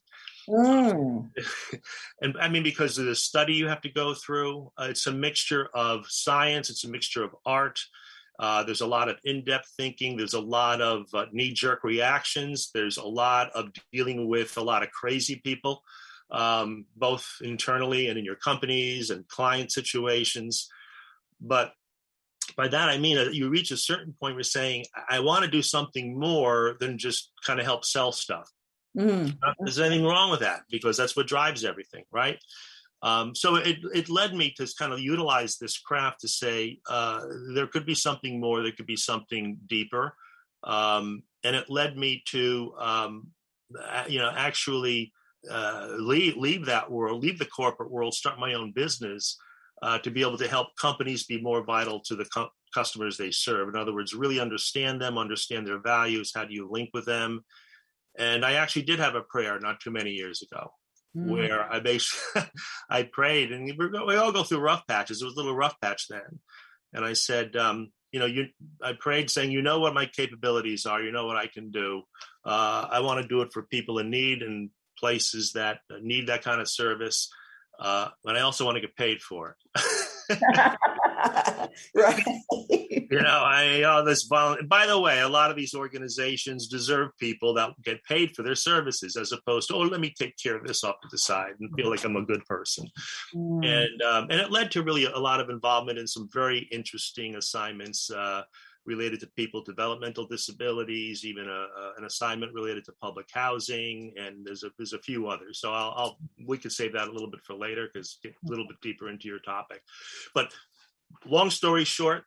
Mm. 0.49 1.29
and 2.21 2.37
I 2.39 2.47
mean, 2.47 2.63
because 2.63 2.97
of 2.97 3.05
the 3.05 3.15
study 3.15 3.53
you 3.53 3.67
have 3.67 3.81
to 3.81 3.89
go 3.89 4.13
through, 4.13 4.71
uh, 4.79 4.87
it's 4.89 5.07
a 5.07 5.11
mixture 5.11 5.69
of 5.73 6.05
science, 6.07 6.69
it's 6.69 6.85
a 6.85 6.89
mixture 6.89 7.23
of 7.23 7.35
art. 7.45 7.79
Uh, 8.39 8.63
there's 8.63 8.81
a 8.81 8.87
lot 8.87 9.09
of 9.09 9.17
in 9.23 9.43
depth 9.43 9.73
thinking, 9.77 10.15
there's 10.15 10.35
a 10.35 10.39
lot 10.39 10.79
of 10.79 11.07
uh, 11.13 11.25
knee 11.31 11.51
jerk 11.53 11.83
reactions, 11.83 12.69
there's 12.73 12.97
a 12.97 13.03
lot 13.03 13.49
of 13.55 13.71
dealing 13.91 14.27
with 14.27 14.57
a 14.57 14.61
lot 14.61 14.83
of 14.83 14.91
crazy 14.91 15.37
people, 15.43 15.81
um, 16.31 16.85
both 16.95 17.27
internally 17.41 18.09
and 18.09 18.17
in 18.17 18.23
your 18.23 18.35
companies 18.35 19.09
and 19.09 19.27
client 19.27 19.71
situations. 19.71 20.69
But 21.41 21.73
by 22.55 22.67
that 22.67 22.89
I 22.89 22.97
mean 22.97 23.17
that 23.17 23.33
you 23.33 23.49
reach 23.49 23.71
a 23.71 23.77
certain 23.77 24.13
point 24.19 24.35
where 24.35 24.43
saying, 24.43 24.85
I 25.09 25.19
want 25.19 25.43
to 25.43 25.51
do 25.51 25.61
something 25.61 26.19
more 26.19 26.75
than 26.79 26.97
just 26.97 27.31
kind 27.45 27.59
of 27.59 27.65
help 27.65 27.85
sell 27.85 28.11
stuff. 28.11 28.49
Mm. 28.97 29.37
There's 29.59 29.79
anything 29.79 30.05
wrong 30.05 30.31
with 30.31 30.39
that 30.39 30.61
because 30.69 30.97
that's 30.97 31.15
what 31.15 31.27
drives 31.27 31.63
everything, 31.63 32.03
right? 32.11 32.39
Um, 33.03 33.35
so 33.35 33.55
it 33.55 33.77
it 33.93 34.09
led 34.09 34.33
me 34.33 34.53
to 34.57 34.67
kind 34.79 34.91
of 34.91 34.99
utilize 34.99 35.57
this 35.57 35.77
craft 35.77 36.21
to 36.21 36.27
say 36.27 36.79
uh, 36.89 37.21
there 37.53 37.67
could 37.67 37.85
be 37.85 37.93
something 37.93 38.39
more, 38.39 38.63
there 38.63 38.71
could 38.71 38.87
be 38.87 38.95
something 38.95 39.59
deeper, 39.67 40.15
um, 40.63 41.21
and 41.43 41.55
it 41.55 41.69
led 41.69 41.95
me 41.95 42.23
to 42.29 42.73
um, 42.79 43.27
you 44.07 44.17
know 44.17 44.31
actually 44.35 45.13
uh, 45.49 45.89
leave 45.99 46.37
leave 46.37 46.65
that 46.65 46.89
world, 46.89 47.21
leave 47.21 47.37
the 47.37 47.45
corporate 47.45 47.91
world, 47.91 48.15
start 48.15 48.39
my 48.39 48.55
own 48.55 48.71
business 48.71 49.37
uh, 49.81 49.99
to 49.99 50.11
be 50.11 50.21
able 50.21 50.37
to 50.37 50.47
help 50.47 50.69
companies 50.79 51.25
be 51.25 51.41
more 51.41 51.63
vital 51.63 51.99
to 52.01 52.15
the 52.15 52.25
co- 52.25 52.49
customers 52.73 53.17
they 53.17 53.31
serve. 53.31 53.69
In 53.69 53.75
other 53.75 53.93
words, 53.93 54.13
really 54.13 54.39
understand 54.39 55.01
them, 55.01 55.17
understand 55.17 55.67
their 55.67 55.79
values. 55.79 56.31
How 56.33 56.45
do 56.45 56.53
you 56.53 56.67
link 56.69 56.89
with 56.93 57.05
them? 57.05 57.43
And 58.17 58.43
I 58.43 58.53
actually 58.53 58.83
did 58.83 58.99
have 58.99 59.15
a 59.15 59.21
prayer 59.21 59.59
not 59.59 59.79
too 59.79 59.91
many 59.91 60.11
years 60.11 60.41
ago. 60.41 60.71
mm. 61.15 61.27
where 61.27 61.71
I 61.71 61.79
basically 61.79 62.43
I 62.89 63.03
prayed, 63.03 63.51
and 63.51 63.65
we, 63.77 63.87
we 63.87 64.15
all 64.15 64.31
go 64.31 64.43
through 64.43 64.59
rough 64.59 64.85
patches. 64.87 65.21
It 65.21 65.25
was 65.25 65.35
a 65.35 65.37
little 65.37 65.55
rough 65.55 65.79
patch 65.81 66.07
then, 66.07 66.39
and 66.93 67.05
I 67.05 67.13
said, 67.13 67.55
um, 67.55 67.91
you 68.11 68.19
know, 68.19 68.25
you 68.25 68.47
I 68.81 68.93
prayed 68.99 69.29
saying, 69.29 69.51
you 69.51 69.61
know 69.61 69.79
what 69.79 69.93
my 69.93 70.05
capabilities 70.05 70.85
are, 70.85 71.01
you 71.01 71.11
know 71.11 71.25
what 71.25 71.37
I 71.37 71.47
can 71.47 71.71
do. 71.71 72.03
Uh, 72.45 72.87
I 72.89 72.99
want 73.01 73.21
to 73.21 73.27
do 73.27 73.41
it 73.41 73.51
for 73.53 73.63
people 73.63 73.99
in 73.99 74.09
need 74.09 74.41
and 74.41 74.69
places 74.97 75.53
that 75.53 75.79
need 76.01 76.27
that 76.27 76.43
kind 76.43 76.61
of 76.61 76.69
service, 76.69 77.29
uh, 77.79 78.09
but 78.23 78.35
I 78.35 78.41
also 78.41 78.65
want 78.65 78.75
to 78.75 78.81
get 78.81 78.95
paid 78.95 79.21
for 79.21 79.51
it. 79.51 79.57
right. 81.95 82.23
you 82.69 83.21
know, 83.21 83.43
I 83.45 83.83
uh, 83.83 84.01
this 84.01 84.23
vol- 84.23 84.57
by 84.67 84.85
the 84.85 84.99
way, 84.99 85.21
a 85.21 85.29
lot 85.29 85.51
of 85.51 85.55
these 85.55 85.73
organizations 85.73 86.67
deserve 86.67 87.11
people 87.19 87.53
that 87.53 87.71
get 87.83 88.03
paid 88.03 88.35
for 88.35 88.43
their 88.43 88.55
services 88.55 89.15
as 89.15 89.31
opposed 89.31 89.69
to, 89.69 89.75
oh, 89.75 89.81
let 89.81 90.01
me 90.01 90.13
take 90.17 90.35
care 90.41 90.57
of 90.57 90.65
this 90.65 90.83
off 90.83 90.95
to 91.01 91.07
the 91.11 91.17
side 91.17 91.53
and 91.59 91.69
feel 91.75 91.89
like 91.89 92.03
I'm 92.03 92.15
a 92.15 92.25
good 92.25 92.43
person. 92.45 92.87
Mm. 93.35 93.65
And 93.65 94.01
um, 94.01 94.23
and 94.29 94.41
it 94.41 94.51
led 94.51 94.71
to 94.71 94.83
really 94.83 95.05
a 95.05 95.17
lot 95.17 95.39
of 95.39 95.49
involvement 95.49 95.99
in 95.99 96.07
some 96.07 96.27
very 96.33 96.67
interesting 96.71 97.35
assignments. 97.35 98.09
Uh, 98.09 98.41
related 98.87 99.19
to 99.19 99.27
people 99.35 99.59
with 99.59 99.67
developmental 99.67 100.25
disabilities, 100.25 101.25
even 101.25 101.47
a, 101.47 101.51
a, 101.51 101.93
an 101.97 102.05
assignment 102.05 102.53
related 102.53 102.85
to 102.85 102.93
public 102.93 103.27
housing, 103.31 104.13
and 104.17 104.45
there's 104.45 104.63
a 104.63 104.71
there's 104.77 104.93
a 104.93 104.99
few 104.99 105.27
others. 105.27 105.59
So 105.59 105.71
I'll, 105.71 105.93
I'll 105.95 106.17
we 106.47 106.57
could 106.57 106.71
save 106.71 106.93
that 106.93 107.09
a 107.09 107.11
little 107.11 107.29
bit 107.29 107.41
for 107.43 107.53
later 107.53 107.89
because 107.93 108.17
get 108.23 108.33
a 108.45 108.49
little 108.49 108.67
bit 108.67 108.77
deeper 108.81 109.09
into 109.09 109.27
your 109.27 109.39
topic. 109.39 109.81
But 110.33 110.51
long 111.25 111.49
story 111.49 111.83
short, 111.83 112.23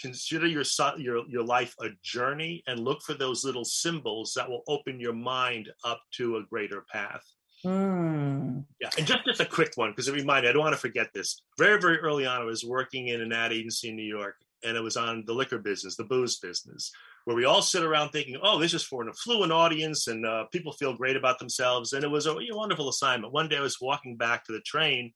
consider 0.00 0.46
your 0.46 0.64
your 0.96 1.28
your 1.28 1.44
life 1.44 1.74
a 1.82 1.88
journey 2.02 2.62
and 2.66 2.80
look 2.80 3.02
for 3.02 3.14
those 3.14 3.44
little 3.44 3.64
symbols 3.64 4.32
that 4.36 4.48
will 4.48 4.62
open 4.68 5.00
your 5.00 5.12
mind 5.12 5.68
up 5.84 6.00
to 6.12 6.36
a 6.36 6.44
greater 6.44 6.84
path. 6.90 7.24
Mm. 7.64 8.64
Yeah, 8.80 8.90
and 8.96 9.04
just 9.04 9.24
just 9.26 9.40
a 9.40 9.44
quick 9.44 9.72
one 9.74 9.90
because 9.90 10.06
it 10.06 10.14
reminded 10.14 10.48
I 10.48 10.52
don't 10.52 10.62
want 10.62 10.74
to 10.74 10.80
forget 10.80 11.08
this. 11.12 11.42
Very 11.58 11.80
very 11.80 11.98
early 11.98 12.24
on, 12.24 12.40
I 12.40 12.44
was 12.44 12.64
working 12.64 13.08
in 13.08 13.20
an 13.20 13.32
ad 13.32 13.52
agency 13.52 13.88
in 13.88 13.96
New 13.96 14.04
York, 14.04 14.36
and 14.64 14.76
it 14.76 14.80
was 14.80 14.96
on 14.96 15.24
the 15.26 15.32
liquor 15.32 15.58
business, 15.58 15.96
the 15.96 16.04
booze 16.04 16.38
business, 16.38 16.90
where 17.24 17.36
we 17.36 17.44
all 17.44 17.62
sit 17.62 17.82
around 17.82 18.10
thinking, 18.10 18.38
"Oh, 18.42 18.58
this 18.58 18.74
is 18.74 18.82
for 18.82 19.02
an 19.02 19.08
affluent 19.08 19.52
audience, 19.52 20.06
and 20.06 20.26
uh, 20.26 20.44
people 20.46 20.72
feel 20.72 20.96
great 20.96 21.16
about 21.16 21.38
themselves." 21.38 21.92
And 21.92 22.04
it 22.04 22.10
was 22.10 22.26
a, 22.26 22.36
wonderful 22.50 22.88
assignment. 22.88 23.32
One 23.32 23.48
day, 23.48 23.58
I 23.58 23.62
was 23.62 23.80
walking 23.80 24.16
back 24.16 24.44
to 24.44 24.52
the 24.52 24.60
train, 24.60 25.12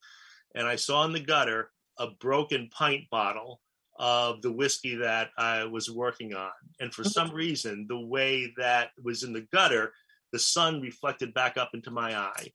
and 0.54 0.66
I 0.66 0.76
saw 0.76 1.04
in 1.04 1.12
the 1.12 1.20
gutter 1.20 1.70
a 1.98 2.10
broken 2.10 2.68
pint 2.72 3.04
bottle 3.10 3.60
of 3.98 4.42
the 4.42 4.52
whiskey 4.52 4.96
that 4.96 5.30
I 5.36 5.64
was 5.64 5.90
working 5.90 6.34
on. 6.34 6.50
And 6.80 6.92
for 6.92 7.04
some 7.04 7.30
reason, 7.34 7.86
the 7.88 8.00
way 8.00 8.52
that 8.56 8.90
was 9.02 9.22
in 9.22 9.32
the 9.32 9.46
gutter, 9.52 9.92
the 10.32 10.38
sun 10.38 10.80
reflected 10.80 11.34
back 11.34 11.56
up 11.56 11.70
into 11.74 11.90
my 11.90 12.16
eye. 12.16 12.48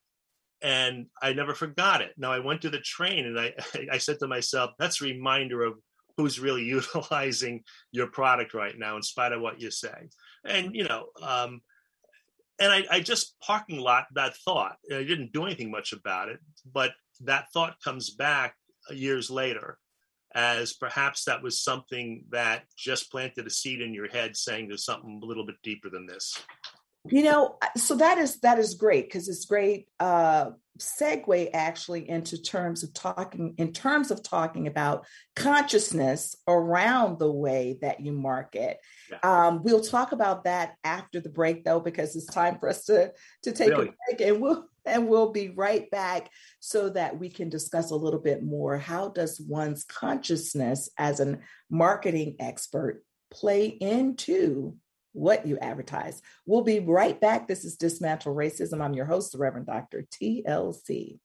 And 0.61 1.05
I 1.21 1.33
never 1.33 1.53
forgot 1.53 2.01
it. 2.01 2.13
Now 2.17 2.31
I 2.31 2.39
went 2.39 2.63
to 2.63 2.69
the 2.69 2.79
train 2.79 3.25
and 3.25 3.39
I, 3.39 3.53
I 3.91 3.99
said 3.99 4.19
to 4.19 4.27
myself, 4.27 4.71
that's 4.79 5.01
a 5.01 5.05
reminder 5.05 5.63
of 5.63 5.75
who's 6.17 6.39
really 6.39 6.63
utilizing 6.77 7.63
your 7.91 8.07
product 8.07 8.53
right 8.53 8.77
now, 8.77 8.95
in 8.97 9.03
spite 9.03 9.31
of 9.31 9.41
what 9.41 9.61
you 9.61 9.71
say. 9.71 10.09
And, 10.43 10.75
you 10.75 10.83
know, 10.83 11.07
um, 11.21 11.61
and 12.59 12.71
I, 12.71 12.85
I 12.89 12.99
just 12.99 13.39
parking 13.39 13.79
lot 13.79 14.07
that 14.15 14.35
thought. 14.37 14.77
I 14.91 15.03
didn't 15.03 15.31
do 15.31 15.45
anything 15.45 15.69
much 15.69 15.93
about 15.93 16.29
it, 16.29 16.39
but 16.73 16.91
that 17.21 17.51
thought 17.53 17.81
comes 17.83 18.09
back 18.09 18.55
years 18.89 19.29
later 19.29 19.77
as 20.33 20.73
perhaps 20.73 21.25
that 21.25 21.41
was 21.41 21.59
something 21.59 22.23
that 22.29 22.63
just 22.75 23.11
planted 23.11 23.47
a 23.47 23.49
seed 23.49 23.81
in 23.81 23.93
your 23.93 24.07
head 24.07 24.35
saying 24.35 24.67
there's 24.67 24.85
something 24.85 25.19
a 25.23 25.25
little 25.25 25.45
bit 25.45 25.55
deeper 25.63 25.89
than 25.89 26.05
this 26.05 26.37
you 27.09 27.23
know 27.23 27.57
so 27.75 27.95
that 27.95 28.17
is 28.17 28.39
that 28.41 28.59
is 28.59 28.75
great 28.75 29.05
because 29.05 29.29
it's 29.29 29.45
great 29.45 29.87
uh 29.99 30.51
segue 30.77 31.49
actually 31.53 32.09
into 32.09 32.41
terms 32.41 32.83
of 32.83 32.93
talking 32.93 33.53
in 33.57 33.71
terms 33.73 34.11
of 34.11 34.23
talking 34.23 34.67
about 34.67 35.05
consciousness 35.35 36.35
around 36.47 37.19
the 37.19 37.31
way 37.31 37.77
that 37.81 37.99
you 37.99 38.11
market 38.11 38.77
yeah. 39.11 39.17
um, 39.23 39.63
we'll 39.63 39.81
talk 39.81 40.11
about 40.11 40.43
that 40.43 40.75
after 40.83 41.19
the 41.19 41.29
break 41.29 41.63
though 41.63 41.79
because 41.79 42.15
it's 42.15 42.25
time 42.25 42.57
for 42.59 42.69
us 42.69 42.85
to 42.85 43.11
to 43.43 43.51
take 43.51 43.69
really? 43.69 43.89
a 43.89 44.15
break 44.15 44.21
and 44.29 44.41
we'll 44.41 44.67
and 44.85 45.07
we'll 45.07 45.31
be 45.31 45.49
right 45.49 45.89
back 45.91 46.29
so 46.59 46.89
that 46.89 47.19
we 47.19 47.29
can 47.29 47.49
discuss 47.49 47.91
a 47.91 47.95
little 47.95 48.19
bit 48.19 48.43
more 48.43 48.77
how 48.77 49.09
does 49.09 49.39
one's 49.39 49.83
consciousness 49.83 50.89
as 50.97 51.19
a 51.19 51.37
marketing 51.69 52.35
expert 52.39 53.03
play 53.31 53.65
into 53.67 54.75
what 55.13 55.45
you 55.45 55.57
advertise. 55.59 56.21
We'll 56.45 56.63
be 56.63 56.79
right 56.79 57.19
back. 57.19 57.47
This 57.47 57.65
is 57.65 57.75
Dismantle 57.75 58.35
Racism. 58.35 58.81
I'm 58.81 58.93
your 58.93 59.05
host, 59.05 59.31
the 59.31 59.37
Reverend 59.37 59.67
Dr. 59.67 60.05
TLC. 60.11 61.19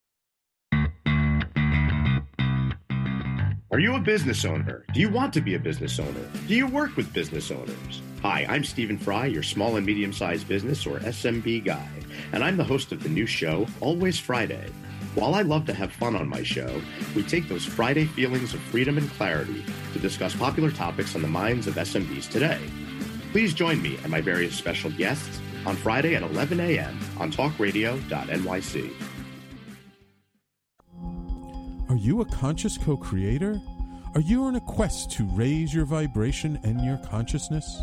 Are 3.72 3.78
you 3.78 3.94
a 3.94 4.00
business 4.00 4.44
owner? 4.44 4.84
Do 4.92 5.00
you 5.00 5.08
want 5.08 5.32
to 5.32 5.40
be 5.40 5.54
a 5.54 5.58
business 5.58 5.98
owner? 5.98 6.30
Do 6.46 6.54
you 6.54 6.66
work 6.66 6.94
with 6.94 7.10
business 7.14 7.50
owners? 7.50 8.02
Hi, 8.20 8.46
I'm 8.46 8.64
Stephen 8.64 8.98
Fry, 8.98 9.24
your 9.24 9.42
small 9.42 9.76
and 9.76 9.86
medium 9.86 10.12
sized 10.12 10.46
business 10.46 10.86
or 10.86 10.98
SMB 10.98 11.64
guy, 11.64 11.88
and 12.32 12.44
I'm 12.44 12.58
the 12.58 12.64
host 12.64 12.92
of 12.92 13.02
the 13.02 13.08
new 13.08 13.24
show, 13.24 13.66
Always 13.80 14.18
Friday. 14.18 14.70
While 15.14 15.34
I 15.34 15.40
love 15.40 15.64
to 15.66 15.74
have 15.74 15.90
fun 15.90 16.16
on 16.16 16.28
my 16.28 16.42
show, 16.42 16.82
we 17.16 17.22
take 17.22 17.48
those 17.48 17.64
Friday 17.64 18.04
feelings 18.04 18.52
of 18.52 18.60
freedom 18.60 18.98
and 18.98 19.10
clarity 19.12 19.64
to 19.94 19.98
discuss 19.98 20.36
popular 20.36 20.70
topics 20.70 21.14
on 21.16 21.22
the 21.22 21.28
minds 21.28 21.66
of 21.66 21.74
SMBs 21.76 22.30
today. 22.30 22.60
Please 23.32 23.54
join 23.54 23.80
me 23.80 23.96
and 24.02 24.10
my 24.10 24.20
various 24.20 24.54
special 24.54 24.90
guests 24.90 25.40
on 25.64 25.74
Friday 25.74 26.14
at 26.14 26.22
11 26.22 26.60
a.m. 26.60 26.98
on 27.18 27.32
talkradio.nyc. 27.32 28.92
Are 31.88 31.96
you 31.96 32.20
a 32.20 32.26
conscious 32.26 32.76
co 32.76 32.96
creator? 32.96 33.58
Are 34.14 34.20
you 34.20 34.44
on 34.44 34.56
a 34.56 34.60
quest 34.60 35.10
to 35.12 35.24
raise 35.24 35.72
your 35.72 35.86
vibration 35.86 36.60
and 36.62 36.84
your 36.84 36.98
consciousness? 36.98 37.82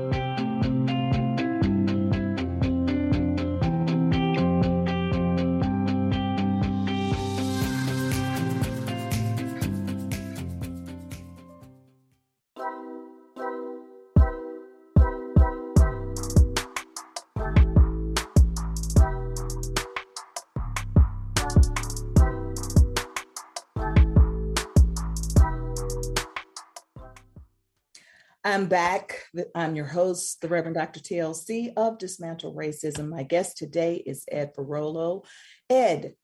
I'm 28.43 28.65
back. 28.65 29.25
I'm 29.53 29.75
your 29.75 29.85
host, 29.85 30.41
the 30.41 30.47
Reverend 30.47 30.73
Dr. 30.73 30.99
TLC 30.99 31.73
of 31.77 31.99
Dismantle 31.99 32.55
Racism. 32.55 33.07
My 33.07 33.21
guest 33.21 33.55
today 33.55 33.97
is 34.03 34.25
Ed 34.31 34.55
Farolo. 34.55 35.25
Ed, 35.69 36.15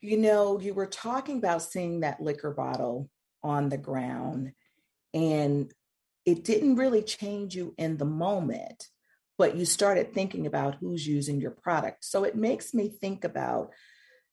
you 0.00 0.16
know, 0.16 0.58
you 0.58 0.74
were 0.74 0.86
talking 0.86 1.38
about 1.38 1.62
seeing 1.62 2.00
that 2.00 2.20
liquor 2.20 2.50
bottle 2.50 3.08
on 3.44 3.68
the 3.68 3.78
ground, 3.78 4.50
and 5.14 5.72
it 6.26 6.42
didn't 6.42 6.74
really 6.74 7.02
change 7.02 7.54
you 7.54 7.72
in 7.78 7.98
the 7.98 8.04
moment, 8.04 8.88
but 9.36 9.56
you 9.56 9.64
started 9.64 10.12
thinking 10.12 10.44
about 10.44 10.78
who's 10.80 11.06
using 11.06 11.40
your 11.40 11.52
product. 11.52 12.04
So 12.04 12.24
it 12.24 12.34
makes 12.34 12.74
me 12.74 12.88
think 12.88 13.22
about 13.22 13.70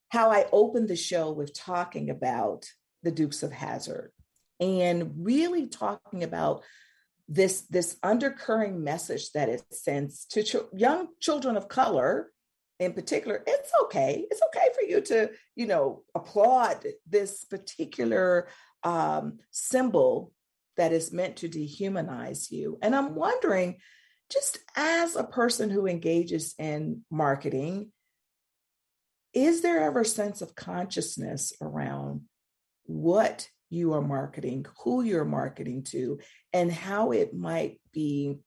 how 0.10 0.32
I 0.32 0.48
opened 0.52 0.88
the 0.88 0.96
show 0.96 1.32
with 1.32 1.54
talking 1.54 2.10
about 2.10 2.66
the 3.04 3.12
Dukes 3.12 3.44
of 3.44 3.52
Hazzard 3.52 4.12
and 4.60 5.12
really 5.18 5.68
talking 5.68 6.24
about 6.24 6.64
this 7.28 7.62
this 7.62 7.98
undercurring 8.04 8.84
message 8.84 9.32
that 9.32 9.50
it 9.50 9.64
sends 9.72 10.26
to 10.26 10.44
ch- 10.44 10.56
young 10.74 11.08
children 11.20 11.58
of 11.58 11.68
color 11.68 12.32
in 12.80 12.94
particular 12.94 13.44
it's 13.48 13.72
okay. 13.84 14.26
It's 14.30 14.42
okay 14.48 14.68
for 14.76 14.88
you 14.88 15.02
to 15.02 15.32
you 15.56 15.68
know 15.68 16.04
applaud 16.14 16.86
this 17.08 17.44
particular 17.46 18.48
um, 18.84 19.40
symbol 19.52 20.32
that 20.78 20.92
is 20.92 21.14
meant 21.14 21.38
to 21.38 21.50
dehumanize 21.50 22.52
you. 22.52 22.78
And 22.82 22.96
i'm 22.96 23.16
wondering 23.16 23.78
just 24.32 24.60
as 24.76 25.16
a 25.16 25.24
person 25.24 25.70
who 25.70 25.88
engages 25.88 26.56
in 26.58 27.04
marketing 27.12 27.92
is 29.34 29.62
there 29.62 29.82
ever 29.82 30.02
a 30.02 30.06
sense 30.06 30.42
of 30.42 30.56
consciousness 30.56 31.54
around 31.62 32.22
what 32.86 33.48
you 33.76 33.94
are 33.94 34.02
marketing, 34.02 34.66
who 34.84 35.04
you're 35.04 35.26
marketing 35.26 35.84
to, 35.84 36.20
and 36.54 36.72
how 36.72 37.12
it 37.12 37.34
might 37.34 37.80
be 37.92 38.40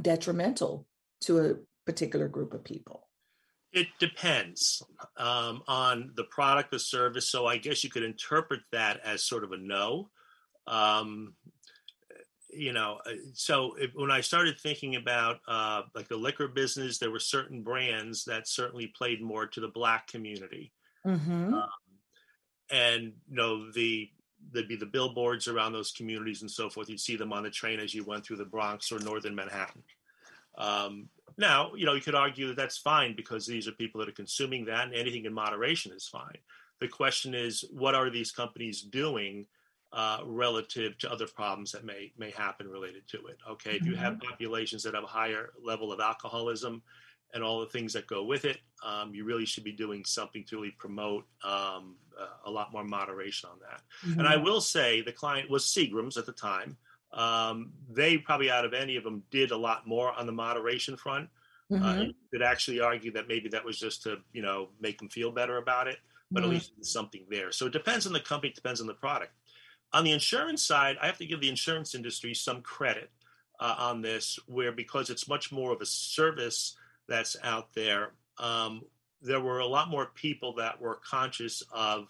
detrimental 0.00 0.86
to 1.22 1.38
a 1.40 1.54
particular 1.86 2.28
group 2.28 2.54
of 2.54 2.64
people? 2.64 3.08
It 3.72 3.88
depends 3.98 4.82
um, 5.16 5.62
on 5.66 6.12
the 6.14 6.24
product 6.24 6.72
or 6.72 6.78
service. 6.78 7.28
So 7.28 7.46
I 7.46 7.56
guess 7.56 7.82
you 7.82 7.90
could 7.90 8.04
interpret 8.04 8.60
that 8.70 9.00
as 9.04 9.24
sort 9.24 9.42
of 9.42 9.52
a 9.52 9.56
no. 9.56 10.10
Um, 10.66 11.34
you 12.50 12.72
know, 12.72 13.00
uh, 13.04 13.14
so 13.32 13.74
if, 13.74 13.90
when 13.94 14.12
I 14.12 14.20
started 14.20 14.60
thinking 14.60 14.94
about 14.94 15.40
uh, 15.48 15.82
like 15.94 16.06
the 16.06 16.16
liquor 16.16 16.46
business, 16.46 16.98
there 16.98 17.10
were 17.10 17.18
certain 17.18 17.62
brands 17.62 18.24
that 18.26 18.46
certainly 18.46 18.92
played 18.96 19.20
more 19.20 19.46
to 19.48 19.60
the 19.60 19.68
black 19.68 20.06
community. 20.06 20.72
Mm-hmm. 21.04 21.54
Um, 21.54 21.68
and 22.70 23.12
you 23.28 23.36
know 23.36 23.70
the 23.72 24.08
there'd 24.52 24.68
be 24.68 24.76
the 24.76 24.86
billboards 24.86 25.48
around 25.48 25.72
those 25.72 25.92
communities 25.92 26.42
and 26.42 26.50
so 26.50 26.68
forth. 26.68 26.88
You'd 26.88 27.00
see 27.00 27.16
them 27.16 27.32
on 27.32 27.42
the 27.42 27.50
train 27.50 27.80
as 27.80 27.94
you 27.94 28.04
went 28.04 28.24
through 28.24 28.36
the 28.36 28.44
Bronx 28.44 28.92
or 28.92 28.98
northern 29.00 29.34
Manhattan. 29.34 29.82
Um, 30.56 31.08
now, 31.36 31.72
you 31.74 31.84
know, 31.84 31.94
you 31.94 32.00
could 32.00 32.14
argue 32.14 32.48
that 32.48 32.56
that's 32.56 32.78
fine 32.78 33.16
because 33.16 33.46
these 33.46 33.66
are 33.66 33.72
people 33.72 33.98
that 34.00 34.08
are 34.08 34.12
consuming 34.12 34.64
that, 34.66 34.84
and 34.84 34.94
anything 34.94 35.24
in 35.24 35.32
moderation 35.32 35.92
is 35.92 36.06
fine. 36.06 36.38
The 36.80 36.88
question 36.88 37.34
is, 37.34 37.64
what 37.72 37.94
are 37.94 38.10
these 38.10 38.30
companies 38.30 38.82
doing 38.82 39.46
uh, 39.92 40.20
relative 40.24 40.98
to 40.98 41.10
other 41.10 41.26
problems 41.26 41.72
that 41.72 41.84
may 41.84 42.12
may 42.16 42.30
happen 42.30 42.68
related 42.68 43.08
to 43.08 43.26
it? 43.26 43.38
Okay, 43.48 43.70
mm-hmm. 43.70 43.84
if 43.84 43.86
you 43.86 43.96
have 43.96 44.14
mm-hmm. 44.14 44.30
populations 44.30 44.82
that 44.84 44.94
have 44.94 45.04
a 45.04 45.08
higher 45.08 45.50
level 45.62 45.92
of 45.92 46.00
alcoholism, 46.00 46.82
and 47.34 47.42
all 47.42 47.60
the 47.60 47.66
things 47.66 47.92
that 47.92 48.06
go 48.06 48.24
with 48.24 48.44
it, 48.44 48.58
um, 48.84 49.12
you 49.14 49.24
really 49.24 49.44
should 49.44 49.64
be 49.64 49.72
doing 49.72 50.04
something 50.04 50.44
to 50.44 50.56
really 50.56 50.70
promote 50.78 51.26
um, 51.42 51.96
uh, 52.18 52.26
a 52.46 52.50
lot 52.50 52.72
more 52.72 52.84
moderation 52.84 53.50
on 53.50 53.58
that. 53.68 53.82
Mm-hmm. 54.06 54.20
And 54.20 54.28
I 54.28 54.36
will 54.36 54.60
say 54.60 55.02
the 55.02 55.12
client 55.12 55.50
was 55.50 55.64
Seagram's 55.64 56.16
at 56.16 56.26
the 56.26 56.32
time. 56.32 56.76
Um, 57.12 57.72
they 57.90 58.18
probably 58.18 58.50
out 58.50 58.64
of 58.64 58.72
any 58.72 58.96
of 58.96 59.04
them 59.04 59.22
did 59.30 59.50
a 59.50 59.56
lot 59.56 59.86
more 59.86 60.12
on 60.12 60.26
the 60.26 60.32
moderation 60.32 60.96
front. 60.96 61.28
Uh, 61.72 61.76
mm-hmm. 61.76 61.84
Uh, 61.84 62.02
you 62.02 62.14
could 62.30 62.42
actually 62.42 62.80
argue 62.80 63.10
that 63.12 63.26
maybe 63.28 63.48
that 63.48 63.64
was 63.64 63.78
just 63.78 64.02
to 64.02 64.18
you 64.32 64.42
know 64.42 64.68
make 64.80 64.98
them 64.98 65.08
feel 65.08 65.32
better 65.32 65.56
about 65.56 65.88
it, 65.88 65.98
but 66.30 66.42
mm-hmm. 66.42 66.50
at 66.50 66.54
least 66.54 66.72
there's 66.76 66.92
something 66.92 67.24
there. 67.30 67.50
So 67.52 67.66
it 67.66 67.72
depends 67.72 68.06
on 68.06 68.12
the 68.12 68.20
company, 68.20 68.50
it 68.50 68.54
depends 68.54 68.80
on 68.80 68.86
the 68.86 68.94
product. 68.94 69.32
On 69.92 70.04
the 70.04 70.12
insurance 70.12 70.62
side, 70.62 70.96
I 71.00 71.06
have 71.06 71.18
to 71.18 71.26
give 71.26 71.40
the 71.40 71.48
insurance 71.48 71.94
industry 71.94 72.34
some 72.34 72.62
credit 72.62 73.10
uh, 73.60 73.76
on 73.78 74.02
this, 74.02 74.38
where 74.46 74.72
because 74.72 75.08
it's 75.08 75.28
much 75.28 75.52
more 75.52 75.72
of 75.72 75.80
a 75.80 75.86
service 75.86 76.76
that's 77.08 77.36
out 77.42 77.74
there, 77.74 78.12
um, 78.38 78.82
there 79.22 79.40
were 79.40 79.58
a 79.58 79.66
lot 79.66 79.88
more 79.88 80.06
people 80.14 80.54
that 80.54 80.80
were 80.80 81.00
conscious 81.04 81.62
of 81.72 82.08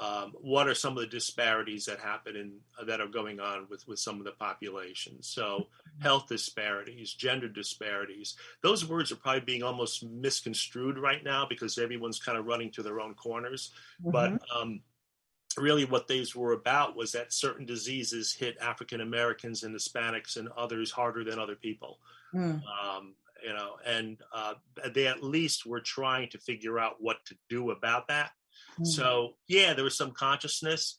um, 0.00 0.32
what 0.40 0.66
are 0.66 0.74
some 0.74 0.96
of 0.96 1.00
the 1.00 1.06
disparities 1.06 1.84
that 1.84 2.00
happen 2.00 2.34
and 2.34 2.52
uh, 2.80 2.84
that 2.86 3.02
are 3.02 3.06
going 3.06 3.38
on 3.38 3.66
with 3.68 3.86
with 3.86 3.98
some 3.98 4.18
of 4.18 4.24
the 4.24 4.32
population. 4.32 5.22
So 5.22 5.66
health 6.00 6.26
disparities, 6.26 7.12
gender 7.12 7.48
disparities. 7.48 8.34
Those 8.62 8.88
words 8.88 9.12
are 9.12 9.16
probably 9.16 9.42
being 9.42 9.62
almost 9.62 10.02
misconstrued 10.02 10.96
right 10.96 11.22
now 11.22 11.44
because 11.46 11.76
everyone's 11.76 12.18
kind 12.18 12.38
of 12.38 12.46
running 12.46 12.70
to 12.72 12.82
their 12.82 12.98
own 12.98 13.12
corners. 13.12 13.72
Mm-hmm. 14.00 14.10
But 14.10 14.40
um, 14.56 14.80
really, 15.58 15.84
what 15.84 16.08
these 16.08 16.34
were 16.34 16.52
about 16.52 16.96
was 16.96 17.12
that 17.12 17.34
certain 17.34 17.66
diseases 17.66 18.32
hit 18.32 18.56
African 18.58 19.02
Americans 19.02 19.64
and 19.64 19.74
Hispanics 19.74 20.36
and 20.36 20.48
others 20.56 20.90
harder 20.90 21.24
than 21.24 21.38
other 21.38 21.56
people. 21.56 21.98
Mm. 22.34 22.62
Um, 22.64 23.14
you 23.42 23.52
know, 23.52 23.76
and 23.86 24.18
uh, 24.34 24.54
they 24.94 25.06
at 25.06 25.22
least 25.22 25.66
were 25.66 25.80
trying 25.80 26.28
to 26.30 26.38
figure 26.38 26.78
out 26.78 26.96
what 26.98 27.18
to 27.26 27.36
do 27.48 27.70
about 27.70 28.08
that. 28.08 28.30
Mm-hmm. 28.74 28.84
So, 28.84 29.34
yeah, 29.48 29.74
there 29.74 29.84
was 29.84 29.96
some 29.96 30.12
consciousness, 30.12 30.98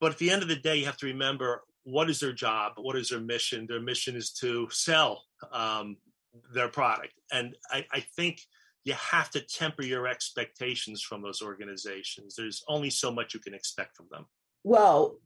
but 0.00 0.12
at 0.12 0.18
the 0.18 0.30
end 0.30 0.42
of 0.42 0.48
the 0.48 0.56
day, 0.56 0.76
you 0.76 0.86
have 0.86 0.98
to 0.98 1.06
remember 1.06 1.62
what 1.84 2.10
is 2.10 2.20
their 2.20 2.32
job, 2.32 2.72
what 2.76 2.96
is 2.96 3.08
their 3.08 3.20
mission. 3.20 3.66
Their 3.68 3.80
mission 3.80 4.16
is 4.16 4.32
to 4.40 4.68
sell 4.70 5.24
um, 5.52 5.96
their 6.52 6.68
product, 6.68 7.14
and 7.32 7.56
I, 7.70 7.86
I 7.92 8.00
think 8.16 8.40
you 8.84 8.94
have 8.94 9.30
to 9.30 9.40
temper 9.40 9.82
your 9.82 10.06
expectations 10.06 11.02
from 11.02 11.20
those 11.20 11.42
organizations. 11.42 12.36
There's 12.36 12.62
only 12.68 12.90
so 12.90 13.10
much 13.10 13.34
you 13.34 13.40
can 13.40 13.52
expect 13.52 13.96
from 13.96 14.06
them. 14.12 14.26
Well, 14.62 15.18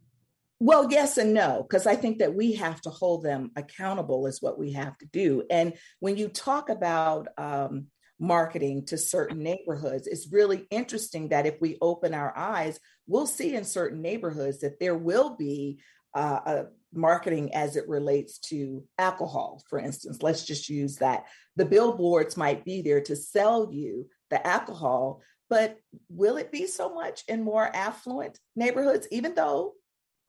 well, 0.60 0.88
yes 0.90 1.16
and 1.16 1.32
no, 1.32 1.66
because 1.66 1.86
I 1.86 1.96
think 1.96 2.18
that 2.18 2.34
we 2.34 2.52
have 2.52 2.82
to 2.82 2.90
hold 2.90 3.22
them 3.22 3.50
accountable, 3.56 4.26
is 4.26 4.42
what 4.42 4.58
we 4.58 4.72
have 4.72 4.96
to 4.98 5.06
do. 5.06 5.42
And 5.50 5.72
when 6.00 6.18
you 6.18 6.28
talk 6.28 6.68
about 6.68 7.28
um, 7.38 7.86
marketing 8.18 8.84
to 8.86 8.98
certain 8.98 9.42
neighborhoods, 9.42 10.06
it's 10.06 10.30
really 10.30 10.66
interesting 10.70 11.28
that 11.28 11.46
if 11.46 11.58
we 11.62 11.78
open 11.80 12.12
our 12.12 12.36
eyes, 12.36 12.78
we'll 13.06 13.26
see 13.26 13.54
in 13.54 13.64
certain 13.64 14.02
neighborhoods 14.02 14.60
that 14.60 14.78
there 14.78 14.94
will 14.94 15.34
be 15.34 15.80
uh, 16.14 16.40
a 16.44 16.64
marketing 16.92 17.54
as 17.54 17.76
it 17.76 17.88
relates 17.88 18.38
to 18.38 18.84
alcohol, 18.98 19.62
for 19.70 19.78
instance. 19.78 20.22
Let's 20.22 20.44
just 20.44 20.68
use 20.68 20.96
that. 20.96 21.24
The 21.56 21.64
billboards 21.64 22.36
might 22.36 22.66
be 22.66 22.82
there 22.82 23.00
to 23.02 23.16
sell 23.16 23.70
you 23.72 24.08
the 24.28 24.46
alcohol, 24.46 25.22
but 25.48 25.78
will 26.10 26.36
it 26.36 26.52
be 26.52 26.66
so 26.66 26.92
much 26.92 27.22
in 27.28 27.42
more 27.42 27.64
affluent 27.74 28.38
neighborhoods, 28.54 29.08
even 29.10 29.34
though 29.34 29.72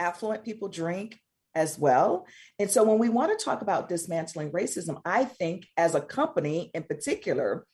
affluent 0.01 0.43
people 0.43 0.67
drink 0.67 1.19
as 1.53 1.77
well. 1.77 2.25
And 2.59 2.69
so 2.69 2.83
when 2.83 2.97
we 2.97 3.09
want 3.09 3.37
to 3.37 3.43
talk 3.43 3.61
about 3.61 3.89
dismantling 3.89 4.51
racism, 4.51 5.01
I 5.05 5.25
think 5.25 5.67
as 5.77 5.95
a 5.95 6.01
company 6.01 6.71
in 6.73 6.83
particular, 6.83 7.65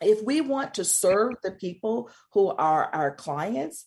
if 0.00 0.22
we 0.22 0.40
want 0.40 0.74
to 0.74 0.84
serve 0.84 1.34
the 1.42 1.52
people 1.52 2.10
who 2.32 2.48
are 2.48 2.86
our 2.92 3.14
clients, 3.14 3.86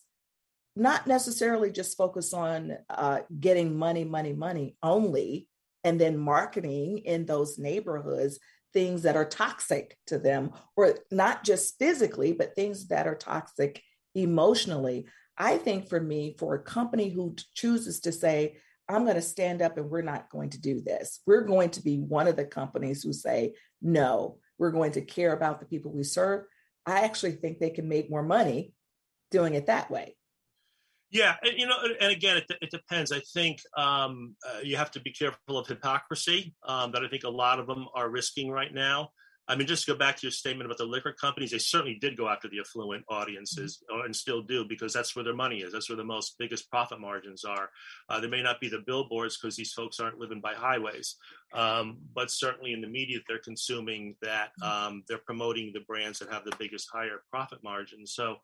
not 0.74 1.06
necessarily 1.06 1.70
just 1.70 1.96
focus 1.96 2.32
on 2.32 2.76
uh, 2.88 3.20
getting 3.38 3.76
money, 3.76 4.04
money, 4.04 4.32
money 4.32 4.76
only, 4.82 5.48
and 5.84 6.00
then 6.00 6.16
marketing 6.16 6.98
in 6.98 7.26
those 7.26 7.58
neighborhoods 7.58 8.38
things 8.72 9.02
that 9.02 9.16
are 9.16 9.24
toxic 9.24 9.96
to 10.06 10.18
them, 10.18 10.52
or 10.76 10.94
not 11.10 11.44
just 11.44 11.78
physically, 11.78 12.32
but 12.32 12.54
things 12.54 12.88
that 12.88 13.06
are 13.06 13.14
toxic 13.14 13.82
emotionally. 14.14 15.06
I 15.38 15.56
think 15.56 15.88
for 15.88 16.00
me, 16.00 16.34
for 16.38 16.54
a 16.54 16.62
company 16.62 17.10
who 17.10 17.36
chooses 17.54 18.00
to 18.00 18.12
say, 18.12 18.58
I'm 18.88 19.04
going 19.04 19.16
to 19.16 19.22
stand 19.22 19.62
up 19.62 19.76
and 19.76 19.88
we're 19.88 20.02
not 20.02 20.30
going 20.30 20.50
to 20.50 20.60
do 20.60 20.80
this, 20.80 21.20
we're 21.26 21.42
going 21.42 21.70
to 21.70 21.82
be 21.82 21.98
one 21.98 22.26
of 22.26 22.36
the 22.36 22.44
companies 22.44 23.02
who 23.02 23.12
say, 23.12 23.54
no, 23.80 24.38
we're 24.58 24.72
going 24.72 24.92
to 24.92 25.00
care 25.00 25.32
about 25.32 25.60
the 25.60 25.66
people 25.66 25.92
we 25.92 26.02
serve. 26.02 26.44
I 26.84 27.04
actually 27.04 27.32
think 27.32 27.58
they 27.58 27.70
can 27.70 27.88
make 27.88 28.10
more 28.10 28.22
money 28.22 28.72
doing 29.30 29.54
it 29.54 29.66
that 29.66 29.90
way. 29.90 30.16
Yeah, 31.10 31.36
you 31.42 31.66
know, 31.66 31.76
and 32.00 32.12
again, 32.12 32.36
it, 32.36 32.44
it 32.60 32.70
depends. 32.70 33.12
I 33.12 33.20
think 33.32 33.60
um, 33.76 34.36
uh, 34.46 34.60
you 34.62 34.76
have 34.76 34.90
to 34.90 35.00
be 35.00 35.10
careful 35.10 35.56
of 35.56 35.66
hypocrisy 35.66 36.54
um, 36.66 36.92
that 36.92 37.02
I 37.02 37.08
think 37.08 37.24
a 37.24 37.30
lot 37.30 37.58
of 37.58 37.66
them 37.66 37.86
are 37.94 38.10
risking 38.10 38.50
right 38.50 38.74
now. 38.74 39.10
I 39.48 39.56
mean, 39.56 39.66
just 39.66 39.86
to 39.86 39.92
go 39.92 39.98
back 39.98 40.16
to 40.16 40.26
your 40.26 40.30
statement 40.30 40.66
about 40.66 40.76
the 40.76 40.84
liquor 40.84 41.12
companies, 41.12 41.50
they 41.50 41.58
certainly 41.58 41.94
did 41.94 42.16
go 42.16 42.28
after 42.28 42.48
the 42.48 42.60
affluent 42.60 43.04
audiences 43.08 43.82
mm-hmm. 43.90 44.04
and 44.04 44.14
still 44.14 44.42
do 44.42 44.66
because 44.68 44.92
that's 44.92 45.16
where 45.16 45.24
their 45.24 45.34
money 45.34 45.60
is. 45.60 45.72
That's 45.72 45.88
where 45.88 45.96
the 45.96 46.04
most 46.04 46.36
biggest 46.38 46.70
profit 46.70 47.00
margins 47.00 47.44
are. 47.44 47.70
Uh, 48.08 48.20
there 48.20 48.28
may 48.28 48.42
not 48.42 48.60
be 48.60 48.68
the 48.68 48.82
billboards 48.86 49.38
because 49.38 49.56
these 49.56 49.72
folks 49.72 50.00
aren't 50.00 50.18
living 50.18 50.40
by 50.40 50.52
highways, 50.54 51.16
um, 51.54 51.98
but 52.14 52.30
certainly 52.30 52.72
in 52.72 52.82
the 52.82 52.88
media 52.88 53.18
they're 53.26 53.38
consuming 53.38 54.14
that 54.20 54.50
mm-hmm. 54.62 54.88
um, 54.88 55.04
they're 55.08 55.18
promoting 55.18 55.72
the 55.72 55.80
brands 55.80 56.18
that 56.18 56.30
have 56.30 56.44
the 56.44 56.56
biggest 56.58 56.88
higher 56.92 57.22
profit 57.30 57.62
margins. 57.64 58.14
So, 58.14 58.36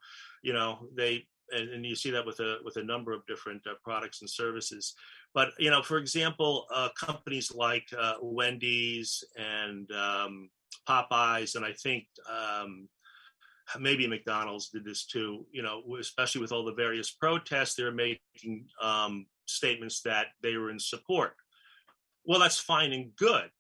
you 0.43 0.55
know, 0.55 0.89
they 0.97 1.27
and, 1.53 1.69
and 1.71 1.87
you 1.87 1.95
see 1.95 2.11
that 2.11 2.25
with 2.25 2.41
a 2.41 2.59
with 2.65 2.77
a 2.77 2.83
number 2.83 3.13
of 3.13 3.27
different 3.27 3.63
uh, 3.67 3.75
products 3.85 4.21
and 4.21 4.31
services. 4.31 4.95
But 5.35 5.49
you 5.59 5.71
know, 5.71 5.83
for 5.83 5.99
example, 5.99 6.67
uh, 6.73 6.89
companies 6.99 7.53
like 7.55 7.89
uh, 7.99 8.15
Wendy's 8.23 9.25
and 9.37 9.91
um, 9.93 10.51
Popeyes, 10.89 11.57
and 11.57 11.65
I 11.65 11.73
think 11.73 12.07
um, 12.29 12.89
maybe 13.79 14.07
McDonald's 14.07 14.71
did 14.71 14.85
this 14.85 15.07
too. 15.07 15.47
You 15.53 15.63
know, 15.63 15.83
especially 15.99 16.41
with 16.41 16.53
all 16.53 16.65
the 16.65 16.75
various 16.75 17.11
protests, 17.11 17.75
they're 17.75 17.93
making 17.93 18.67
um, 18.83 19.27
statements 19.47 20.03
that 20.03 20.27
they 20.43 20.57
were 20.57 20.71
in 20.71 20.79
support 20.79 21.35
well, 22.25 22.41
that's 22.41 22.59
fine 22.59 22.93
and 22.93 23.15
good. 23.17 23.51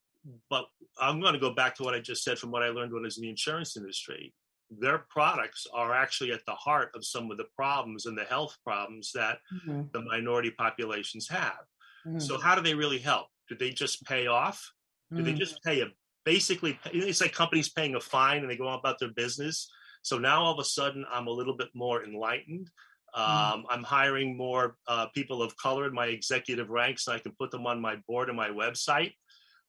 But 0.48 0.66
I'm 1.00 1.20
going 1.20 1.34
to 1.34 1.38
go 1.38 1.52
back 1.52 1.74
to 1.76 1.82
what 1.82 1.94
I 1.94 2.00
just 2.00 2.24
said 2.24 2.38
from 2.38 2.50
what 2.50 2.62
I 2.62 2.68
learned 2.68 2.92
when 2.92 3.02
I 3.02 3.06
was 3.06 3.18
in 3.18 3.22
the 3.22 3.30
insurance 3.30 3.76
industry. 3.76 4.32
Their 4.70 5.04
products 5.10 5.66
are 5.72 5.94
actually 5.94 6.32
at 6.32 6.40
the 6.46 6.54
heart 6.54 6.90
of 6.94 7.04
some 7.04 7.30
of 7.30 7.36
the 7.36 7.46
problems 7.54 8.06
and 8.06 8.16
the 8.16 8.24
health 8.24 8.56
problems 8.64 9.12
that 9.14 9.38
mm-hmm. 9.52 9.82
the 9.92 10.00
minority 10.00 10.50
populations 10.50 11.28
have. 11.28 11.60
Mm-hmm. 12.06 12.18
So, 12.18 12.38
how 12.38 12.54
do 12.54 12.62
they 12.62 12.74
really 12.74 12.98
help? 12.98 13.26
Do 13.48 13.56
they 13.56 13.70
just 13.70 14.04
pay 14.04 14.26
off? 14.26 14.72
Do 15.14 15.22
they 15.22 15.34
just 15.34 15.62
pay 15.62 15.80
a 15.80 15.86
basically? 16.24 16.78
It's 16.92 17.20
like 17.20 17.32
companies 17.32 17.68
paying 17.68 17.94
a 17.94 18.00
fine 18.00 18.42
and 18.42 18.50
they 18.50 18.56
go 18.56 18.68
about 18.68 18.98
their 18.98 19.12
business. 19.12 19.70
So 20.02 20.18
now 20.18 20.42
all 20.42 20.52
of 20.52 20.58
a 20.58 20.64
sudden, 20.64 21.04
I'm 21.10 21.26
a 21.26 21.30
little 21.30 21.56
bit 21.56 21.68
more 21.74 22.04
enlightened. 22.04 22.70
Mm-hmm. 23.16 23.54
Um, 23.54 23.64
I'm 23.70 23.82
hiring 23.82 24.36
more 24.36 24.76
uh, 24.86 25.06
people 25.14 25.42
of 25.42 25.56
color 25.56 25.86
in 25.86 25.94
my 25.94 26.06
executive 26.06 26.68
ranks, 26.68 27.06
and 27.06 27.16
I 27.16 27.20
can 27.20 27.32
put 27.38 27.50
them 27.50 27.66
on 27.66 27.80
my 27.80 27.96
board 28.08 28.28
and 28.28 28.36
my 28.36 28.48
website. 28.48 29.12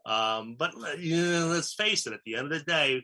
Um, 0.05 0.55
but 0.57 0.73
you 0.99 1.15
know, 1.15 1.47
let's 1.47 1.73
face 1.73 2.05
it, 2.07 2.13
at 2.13 2.19
the 2.25 2.35
end 2.35 2.51
of 2.51 2.59
the 2.59 2.65
day, 2.65 3.03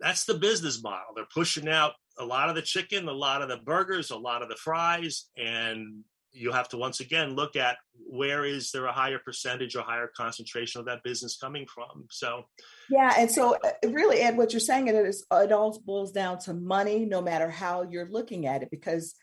that's 0.00 0.24
the 0.24 0.34
business 0.34 0.82
model. 0.82 1.14
They're 1.14 1.24
pushing 1.32 1.68
out 1.68 1.92
a 2.18 2.24
lot 2.24 2.48
of 2.48 2.54
the 2.54 2.62
chicken, 2.62 3.08
a 3.08 3.12
lot 3.12 3.42
of 3.42 3.48
the 3.48 3.56
burgers, 3.56 4.10
a 4.10 4.16
lot 4.16 4.42
of 4.42 4.48
the 4.48 4.56
fries, 4.56 5.26
and 5.36 6.04
you 6.34 6.52
have 6.52 6.68
to 6.68 6.76
once 6.76 7.00
again 7.00 7.34
look 7.34 7.56
at 7.56 7.76
where 7.94 8.44
is 8.44 8.70
there 8.72 8.86
a 8.86 8.92
higher 8.92 9.18
percentage 9.18 9.76
or 9.76 9.82
higher 9.82 10.10
concentration 10.16 10.80
of 10.80 10.86
that 10.86 11.02
business 11.02 11.36
coming 11.36 11.66
from. 11.66 12.06
So, 12.10 12.44
yeah, 12.90 13.14
and 13.16 13.30
so 13.30 13.56
uh, 13.64 13.88
really, 13.88 14.18
Ed, 14.18 14.36
what 14.36 14.52
you're 14.52 14.60
saying 14.60 14.88
it 14.88 14.94
is 14.94 15.24
it 15.32 15.52
all 15.52 15.80
boils 15.84 16.12
down 16.12 16.38
to 16.40 16.52
money, 16.52 17.04
no 17.04 17.22
matter 17.22 17.48
how 17.48 17.82
you're 17.82 18.10
looking 18.10 18.46
at 18.46 18.62
it, 18.62 18.70
because 18.70 19.14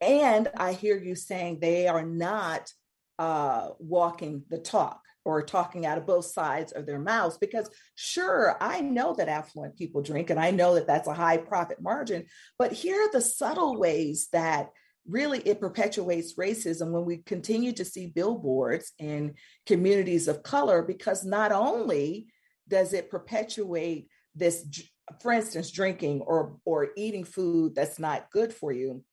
and 0.00 0.48
I 0.56 0.72
hear 0.72 0.98
you 0.98 1.14
saying 1.14 1.60
they 1.60 1.86
are 1.86 2.04
not 2.04 2.70
uh, 3.18 3.68
walking 3.78 4.42
the 4.48 4.58
talk 4.58 5.00
or 5.24 5.42
talking 5.42 5.86
out 5.86 5.98
of 5.98 6.06
both 6.06 6.26
sides 6.26 6.72
of 6.72 6.84
their 6.84 6.98
mouths 6.98 7.38
because 7.38 7.70
sure 7.94 8.56
i 8.60 8.80
know 8.80 9.14
that 9.14 9.28
affluent 9.28 9.76
people 9.76 10.02
drink 10.02 10.30
and 10.30 10.38
i 10.38 10.50
know 10.50 10.74
that 10.74 10.86
that's 10.86 11.08
a 11.08 11.14
high 11.14 11.36
profit 11.36 11.80
margin 11.80 12.26
but 12.58 12.72
here 12.72 13.00
are 13.00 13.12
the 13.12 13.20
subtle 13.20 13.78
ways 13.78 14.28
that 14.32 14.70
really 15.06 15.40
it 15.40 15.60
perpetuates 15.60 16.34
racism 16.36 16.90
when 16.90 17.04
we 17.04 17.18
continue 17.18 17.72
to 17.72 17.84
see 17.84 18.06
billboards 18.06 18.92
in 18.98 19.34
communities 19.66 20.28
of 20.28 20.42
color 20.42 20.82
because 20.82 21.24
not 21.24 21.52
only 21.52 22.26
does 22.68 22.92
it 22.92 23.10
perpetuate 23.10 24.08
this 24.34 24.66
for 25.20 25.32
instance 25.32 25.70
drinking 25.70 26.22
or 26.22 26.56
or 26.64 26.88
eating 26.96 27.24
food 27.24 27.74
that's 27.74 27.98
not 27.98 28.30
good 28.30 28.52
for 28.52 28.72
you 28.72 29.04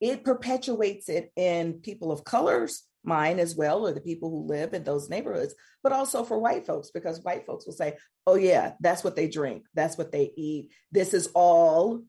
it 0.00 0.24
perpetuates 0.24 1.08
it 1.08 1.30
in 1.36 1.74
people 1.74 2.10
of 2.10 2.24
colors 2.24 2.84
mine 3.04 3.38
as 3.38 3.54
well 3.54 3.86
or 3.86 3.92
the 3.92 4.00
people 4.00 4.30
who 4.30 4.46
live 4.46 4.72
in 4.72 4.84
those 4.84 5.10
neighborhoods 5.10 5.54
but 5.82 5.92
also 5.92 6.24
for 6.24 6.38
white 6.38 6.66
folks 6.66 6.90
because 6.90 7.22
white 7.22 7.46
folks 7.46 7.66
will 7.66 7.72
say 7.72 7.96
oh 8.26 8.34
yeah 8.34 8.72
that's 8.80 9.04
what 9.04 9.16
they 9.16 9.28
drink 9.28 9.64
that's 9.74 9.98
what 9.98 10.10
they 10.10 10.30
eat 10.36 10.70
this 10.90 11.12
is 11.14 11.28
all 11.34 12.02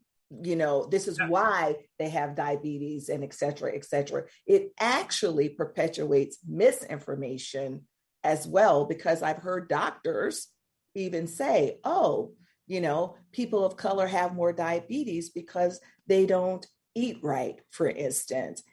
you 0.43 0.55
know 0.55 0.85
this 0.85 1.07
is 1.07 1.19
why 1.27 1.75
they 1.97 2.09
have 2.09 2.35
diabetes 2.35 3.09
and 3.09 3.23
et 3.23 3.33
cetera 3.33 3.75
et 3.75 3.83
cetera. 3.83 4.23
It 4.45 4.71
actually 4.79 5.49
perpetuates 5.49 6.37
misinformation 6.47 7.87
as 8.23 8.45
well 8.45 8.85
because 8.85 9.23
i've 9.23 9.37
heard 9.37 9.69
doctors 9.69 10.47
even 10.95 11.27
say 11.27 11.79
oh 11.83 12.33
you 12.67 12.81
know 12.81 13.15
people 13.31 13.65
of 13.65 13.77
color 13.77 14.07
have 14.07 14.35
more 14.35 14.51
diabetes 14.51 15.29
because 15.29 15.79
they 16.07 16.25
don't 16.25 16.65
eat 16.95 17.17
right 17.23 17.61
for 17.71 17.89
instance 17.89 18.63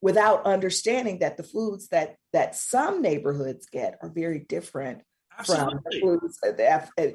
without 0.00 0.46
understanding 0.46 1.18
that 1.18 1.36
the 1.36 1.42
foods 1.42 1.88
that 1.88 2.16
that 2.32 2.54
some 2.54 3.02
neighborhoods 3.02 3.66
get 3.66 3.98
are 4.02 4.10
very 4.10 4.40
different 4.48 5.02
Absolutely. 5.38 5.70
from 5.70 5.80
the 5.84 6.00
foods 6.00 6.38
that, 6.42 6.88
and, 6.96 7.14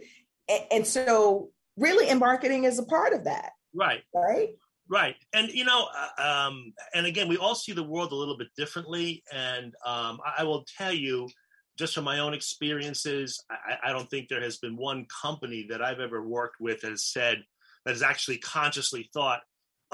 and 0.71 0.88
so 0.88 1.49
really 1.77 2.09
in 2.09 2.19
marketing 2.19 2.65
is 2.65 2.79
a 2.79 2.86
part 2.86 3.13
of 3.13 3.25
that 3.25 3.51
Right. 3.73 4.03
Right. 4.13 4.49
Right. 4.89 5.15
And, 5.33 5.49
you 5.49 5.63
know, 5.63 5.88
uh, 5.95 6.47
um, 6.47 6.73
and 6.93 7.05
again, 7.05 7.27
we 7.27 7.38
all 7.38 7.55
see 7.55 7.71
the 7.71 7.83
world 7.83 8.12
a 8.12 8.15
little 8.15 8.38
bit 8.38 8.49
differently. 8.57 9.23
And 9.31 9.73
um, 9.86 10.19
I, 10.25 10.39
I 10.39 10.43
will 10.43 10.65
tell 10.77 10.93
you, 10.93 11.29
just 11.77 11.95
from 11.95 12.03
my 12.03 12.19
own 12.19 12.33
experiences, 12.33 13.43
I, 13.49 13.89
I, 13.89 13.91
don't 13.93 14.07
think 14.09 14.27
there 14.27 14.43
has 14.43 14.57
been 14.57 14.77
one 14.77 15.07
company 15.21 15.65
that 15.69 15.81
I've 15.81 15.99
ever 15.99 16.21
worked 16.21 16.57
with 16.59 16.81
that 16.81 16.91
has 16.91 17.03
said, 17.03 17.43
that 17.86 17.91
has 17.91 18.03
actually 18.03 18.38
consciously 18.38 19.09
thought, 19.12 19.41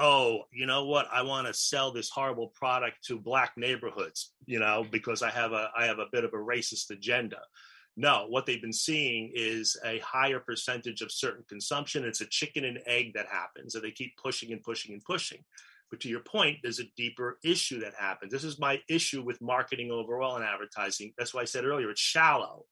oh, 0.00 0.44
you 0.50 0.66
know 0.66 0.86
what, 0.86 1.06
I 1.12 1.22
want 1.22 1.46
to 1.46 1.54
sell 1.54 1.92
this 1.92 2.10
horrible 2.10 2.48
product 2.48 3.04
to 3.06 3.18
black 3.18 3.52
neighborhoods, 3.56 4.32
you 4.46 4.58
know, 4.58 4.84
because 4.90 5.22
I 5.22 5.30
have 5.30 5.52
a 5.52 5.70
I 5.76 5.84
have 5.86 5.98
a 5.98 6.06
bit 6.10 6.24
of 6.24 6.32
a 6.32 6.38
racist 6.38 6.90
agenda. 6.90 7.38
No, 7.96 8.26
what 8.28 8.46
they've 8.46 8.62
been 8.62 8.72
seeing 8.72 9.32
is 9.34 9.76
a 9.84 9.98
higher 9.98 10.40
percentage 10.40 11.02
of 11.02 11.12
certain 11.12 11.44
consumption. 11.48 12.04
It's 12.04 12.20
a 12.20 12.26
chicken 12.26 12.64
and 12.64 12.80
egg 12.86 13.12
that 13.14 13.26
happens, 13.26 13.74
and 13.74 13.84
they 13.84 13.90
keep 13.90 14.16
pushing 14.16 14.52
and 14.52 14.62
pushing 14.62 14.92
and 14.92 15.04
pushing. 15.04 15.44
But 15.90 16.00
to 16.00 16.08
your 16.08 16.20
point, 16.20 16.58
there's 16.62 16.78
a 16.78 16.90
deeper 16.96 17.38
issue 17.42 17.80
that 17.80 17.94
happens. 17.94 18.32
This 18.32 18.44
is 18.44 18.60
my 18.60 18.80
issue 18.88 19.22
with 19.22 19.40
marketing 19.40 19.90
overall 19.90 20.36
and 20.36 20.44
advertising. 20.44 21.12
That's 21.18 21.34
why 21.34 21.42
I 21.42 21.46
said 21.46 21.64
earlier 21.64 21.90
it's 21.90 22.00
shallow. 22.00 22.64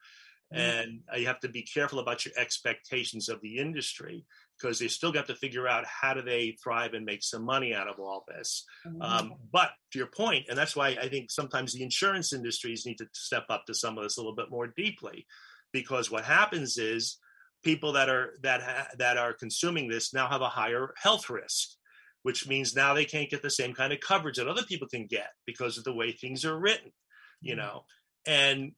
Mm-hmm. 0.55 0.61
And 0.61 1.01
you 1.21 1.27
have 1.27 1.41
to 1.41 1.49
be 1.49 1.63
careful 1.63 1.99
about 1.99 2.25
your 2.25 2.33
expectations 2.39 3.29
of 3.29 3.41
the 3.43 3.59
industry 3.59 4.25
because 4.59 4.79
they 4.79 4.89
still 4.89 5.13
got 5.13 5.27
to 5.29 5.35
figure 5.37 5.69
out 5.69 5.85
how 5.87 6.15
do 6.15 6.23
they 6.23 6.57
thrive 6.63 6.95
and 6.95 7.05
make 7.05 7.23
some 7.23 7.45
money 7.45 7.75
out 7.75 7.89
of 7.89 8.01
all 8.01 8.25
this. 8.27 8.65
Mm-hmm. 8.87 9.03
Um, 9.03 9.35
but 9.53 9.71
to 9.93 9.99
your 9.99 10.09
point, 10.09 10.47
and 10.49 10.59
that's 10.59 10.75
why 10.75 10.89
I 11.01 11.09
think 11.09 11.31
sometimes 11.31 11.73
the 11.73 11.83
insurance 11.83 12.33
industries 12.33 12.85
need 12.85 12.99
to 12.99 13.07
step 13.13 13.45
up 13.49 13.65
to 13.67 13.75
some 13.75 13.97
of 13.97 14.05
this 14.05 14.17
a 14.17 14.21
little 14.21 14.35
bit 14.35 14.51
more 14.51 14.67
deeply, 14.67 15.27
because 15.73 16.11
what 16.11 16.25
happens 16.25 16.79
is 16.79 17.19
people 17.63 17.93
that 17.93 18.09
are 18.09 18.35
that 18.43 18.63
ha- 18.63 18.89
that 18.99 19.17
are 19.17 19.33
consuming 19.33 19.89
this 19.89 20.13
now 20.13 20.29
have 20.29 20.43
a 20.43 20.49
higher 20.49 20.93
health 20.97 21.31
risk. 21.31 21.71
Which 22.25 22.49
means 22.49 22.75
now 22.75 22.95
they 22.95 23.05
can't 23.05 23.31
get 23.31 23.43
the 23.43 23.49
same 23.49 23.73
kind 23.73 23.93
of 23.93 24.01
coverage 24.01 24.37
that 24.37 24.49
other 24.49 24.65
people 24.65 24.89
can 24.89 25.07
get 25.07 25.29
because 25.47 25.79
of 25.79 25.85
the 25.85 25.95
way 25.95 26.11
things 26.11 26.45
are 26.45 26.59
written, 26.59 26.91
you 27.41 27.55
mm-hmm. 27.55 27.61
know. 27.61 27.85
And 28.27 28.73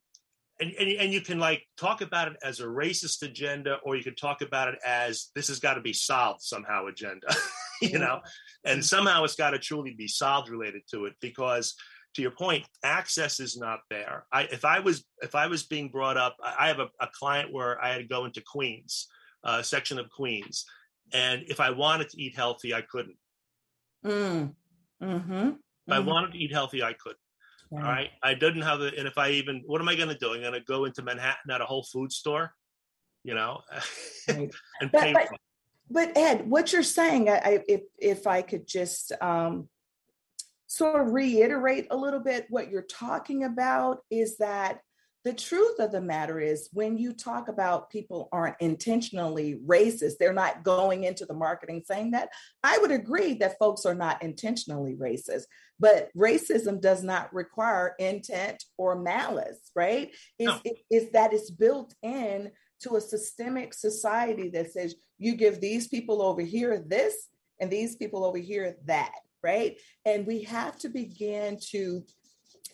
and, 0.61 0.73
and, 0.79 0.88
and 0.90 1.12
you 1.12 1.20
can 1.20 1.38
like 1.38 1.66
talk 1.77 2.01
about 2.01 2.29
it 2.29 2.37
as 2.42 2.61
a 2.61 2.64
racist 2.64 3.23
agenda 3.23 3.79
or 3.85 3.96
you 3.96 4.05
can 4.05 4.14
talk 4.14 4.42
about 4.42 4.68
it 4.68 4.79
as 4.85 5.31
this 5.35 5.49
has 5.49 5.59
got 5.59 5.75
to 5.75 5.81
be 5.81 5.92
solved 5.92 6.42
somehow 6.42 6.87
agenda 6.87 7.27
you 7.83 7.99
know 7.99 8.20
and 8.64 8.85
somehow 8.85 9.25
it's 9.25 9.35
got 9.35 9.51
to 9.51 9.59
truly 9.59 9.94
be 9.94 10.09
solved 10.09 10.49
related 10.49 10.83
to 10.90 11.07
it 11.07 11.14
because 11.20 11.75
to 12.14 12.23
your 12.23 12.31
point 12.31 12.64
access 12.85 13.40
is 13.40 13.57
not 13.57 13.81
there 13.88 14.27
i 14.33 14.42
if 14.44 14.64
i 14.64 14.79
was 14.79 15.05
if 15.23 15.35
i 15.35 15.46
was 15.46 15.64
being 15.64 15.88
brought 15.88 16.16
up 16.16 16.37
i 16.59 16.68
have 16.68 16.81
a, 16.81 16.88
a 17.01 17.09
client 17.18 17.53
where 17.53 17.83
i 17.83 17.90
had 17.90 17.99
to 17.99 18.05
go 18.05 18.25
into 18.25 18.42
queens 18.42 19.09
a 19.44 19.49
uh, 19.49 19.62
section 19.62 19.99
of 19.99 20.11
queens 20.11 20.66
and 21.12 21.42
if 21.49 21.61
i 21.61 21.70
wanted 21.70 22.09
to 22.09 22.20
eat 22.20 22.37
healthy 22.37 22.75
i 22.75 22.83
couldn't 22.83 23.16
mm. 24.05 24.53
mm-hmm. 25.03 25.49
if 25.49 25.55
i 25.88 25.96
mm-hmm. 25.96 26.07
wanted 26.07 26.33
to 26.33 26.38
eat 26.38 26.53
healthy 26.53 26.83
i 26.83 26.92
couldn't 26.92 27.19
yeah. 27.70 27.78
All 27.78 27.85
right. 27.85 28.11
I 28.22 28.35
didn't 28.35 28.62
have 28.62 28.80
it. 28.80 28.94
and 28.98 29.06
if 29.06 29.16
I 29.16 29.30
even, 29.30 29.62
what 29.66 29.80
am 29.80 29.88
I 29.88 29.94
going 29.94 30.09
to 30.09 30.14
do? 30.14 30.35
I'm 30.35 30.40
going 30.40 30.52
to 30.54 30.61
go 30.61 30.85
into 30.85 31.02
Manhattan 31.02 31.50
at 31.50 31.61
a 31.61 31.64
Whole 31.64 31.85
Food 31.85 32.12
store, 32.12 32.54
you 33.22 33.35
know, 33.35 33.61
right. 34.28 34.50
and 34.80 34.92
but, 34.92 35.00
pay. 35.00 35.12
But, 35.12 35.28
but, 35.90 36.16
Ed, 36.16 36.48
what 36.48 36.72
you're 36.72 36.83
saying, 36.83 37.28
I, 37.28 37.64
if 37.68 37.83
if 37.98 38.26
I 38.26 38.42
could 38.42 38.66
just 38.66 39.12
um, 39.20 39.68
sort 40.66 41.00
of 41.00 41.12
reiterate 41.12 41.88
a 41.90 41.96
little 41.96 42.20
bit, 42.20 42.46
what 42.48 42.70
you're 42.70 42.83
talking 42.83 43.44
about 43.44 43.98
is 44.11 44.37
that 44.38 44.80
the 45.24 45.33
truth 45.35 45.78
of 45.78 45.92
the 45.92 46.00
matter 46.00 46.40
is 46.40 46.70
when 46.72 46.96
you 46.96 47.12
talk 47.12 47.48
about 47.48 47.90
people 47.90 48.28
aren't 48.33 48.56
intentionally 48.61 49.61
racist 49.66 50.14
they're 50.18 50.33
not 50.33 50.62
going 50.64 51.04
into 51.04 51.26
the 51.26 51.35
marketing 51.35 51.83
saying 51.85 52.11
that 52.12 52.30
i 52.62 52.78
would 52.78 52.90
agree 52.90 53.35
that 53.35 53.59
folks 53.59 53.85
are 53.85 53.94
not 53.94 54.22
intentionally 54.22 54.94
racist 54.94 55.44
but 55.78 56.09
racism 56.16 56.80
does 56.80 57.02
not 57.02 57.33
require 57.35 57.94
intent 57.98 58.64
or 58.78 58.96
malice 58.96 59.70
right 59.74 60.14
is 60.38 60.48
no. 60.48 60.61
is 60.90 61.11
that 61.11 61.33
it's 61.33 61.50
built 61.50 61.94
in 62.02 62.50
to 62.80 62.96
a 62.96 63.00
systemic 63.00 63.74
society 63.74 64.48
that 64.48 64.72
says 64.72 64.94
you 65.18 65.35
give 65.35 65.61
these 65.61 65.88
people 65.88 66.22
over 66.22 66.40
here 66.40 66.83
this 66.87 67.28
and 67.61 67.70
these 67.70 67.96
people 67.96 68.24
over 68.24 68.38
here 68.38 68.76
that 68.87 69.12
right 69.42 69.78
and 70.06 70.26
we 70.26 70.42
have 70.42 70.78
to 70.78 70.88
begin 70.88 71.59
to 71.61 72.02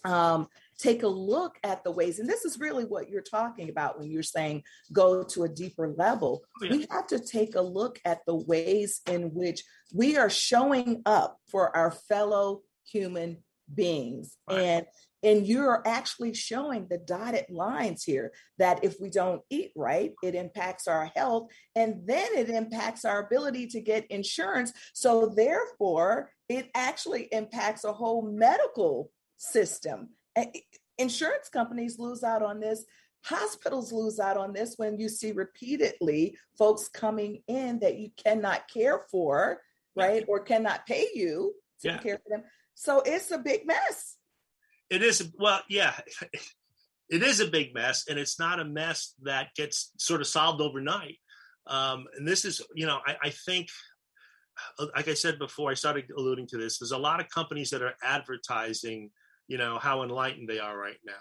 um, 0.05 0.47
take 0.79 1.03
a 1.03 1.09
look 1.09 1.57
at 1.63 1.85
the 1.85 1.91
ways, 1.91 2.19
and 2.19 2.29
this 2.29 2.45
is 2.45 2.59
really 2.59 2.85
what 2.85 3.09
you're 3.09 3.23
talking 3.23 3.69
about 3.69 3.99
when 3.99 4.11
you're 4.11 4.23
saying 4.23 4.63
go 4.93 5.23
to 5.23 5.45
a 5.45 5.49
deeper 5.49 5.89
level. 5.89 6.43
Oh, 6.63 6.65
yeah. 6.65 6.71
We 6.73 6.87
have 6.91 7.07
to 7.09 7.19
take 7.19 7.55
a 7.55 7.61
look 7.61 8.01
at 8.05 8.21
the 8.27 8.35
ways 8.35 9.01
in 9.09 9.35
which 9.35 9.63
we 9.93 10.17
are 10.17 10.31
showing 10.31 11.03
up 11.07 11.39
for 11.51 11.75
our 11.77 11.91
fellow 11.91 12.63
human 12.85 13.39
beings. 13.75 14.37
Right. 14.49 14.61
And 14.61 14.87
and 15.23 15.45
you're 15.45 15.83
actually 15.85 16.35
showing 16.35 16.87
the 16.89 16.99
dotted 16.99 17.47
lines 17.49 18.05
here 18.05 18.33
that 18.59 18.85
if 18.85 19.01
we 19.01 19.11
don't 19.11 19.43
eat 19.51 19.73
right, 19.75 20.13
it 20.23 20.37
impacts 20.37 20.87
our 20.87 21.11
health 21.17 21.51
and 21.75 22.07
then 22.07 22.29
it 22.37 22.49
impacts 22.49 23.05
our 23.05 23.27
ability 23.27 23.67
to 23.69 23.81
get 23.81 24.07
insurance. 24.09 24.73
So, 24.95 25.27
therefore, 25.35 26.31
it 26.49 26.71
actually 26.77 27.25
impacts 27.33 27.83
a 27.83 27.93
whole 27.93 28.23
medical 28.23 29.11
system 29.37 30.11
insurance 30.99 31.49
companies 31.49 31.99
lose 31.99 32.23
out 32.23 32.43
on 32.43 32.61
this. 32.61 32.85
Hospitals 33.25 33.93
lose 33.93 34.21
out 34.21 34.37
on 34.37 34.53
this 34.53 34.75
when 34.77 34.99
you 34.99 35.09
see 35.09 35.33
repeatedly 35.33 36.37
folks 36.57 36.89
coming 36.89 37.43
in 37.49 37.81
that 37.81 37.99
you 37.99 38.11
cannot 38.17 38.69
care 38.69 39.05
for, 39.11 39.61
right? 39.97 40.25
Or 40.29 40.41
cannot 40.41 40.87
pay 40.87 41.09
you 41.15 41.55
to 41.83 41.89
Yeah. 41.89 41.99
care 41.99 42.19
for 42.19 42.29
them. 42.31 42.45
So 42.75 43.01
it's 43.05 43.31
a 43.31 43.39
big 43.39 43.67
mess. 43.67 44.17
It 44.91 45.03
is 45.03 45.33
well, 45.39 45.63
yeah. 45.69 45.99
It 47.09 47.23
is 47.23 47.39
a 47.39 47.47
big 47.47 47.73
mess, 47.73 48.09
and 48.09 48.19
it's 48.19 48.37
not 48.37 48.59
a 48.59 48.65
mess 48.65 49.15
that 49.23 49.55
gets 49.55 49.93
sort 49.97 50.21
of 50.21 50.27
solved 50.27 50.61
overnight. 50.61 51.19
Um, 51.69 52.07
and 52.17 52.27
this 52.27 52.45
is, 52.45 52.61
you 52.75 52.85
know, 52.85 52.99
I, 53.07 53.17
I 53.23 53.31
think, 53.31 53.69
like 54.97 55.07
I 55.07 55.15
said 55.15 55.39
before, 55.39 55.71
I 55.71 55.75
started 55.75 56.07
alluding 56.19 56.49
to 56.49 56.57
this. 56.59 56.79
There's 56.81 56.91
a 56.91 56.99
lot 56.99 57.21
of 57.21 57.29
companies 57.29 57.71
that 57.71 57.81
are 57.81 57.95
advertising, 58.03 59.13
you 59.49 59.59
know, 59.59 59.79
how 59.79 60.03
enlightened 60.03 60.49
they 60.49 60.59
are 60.59 60.77
right 60.77 60.99
now, 61.05 61.13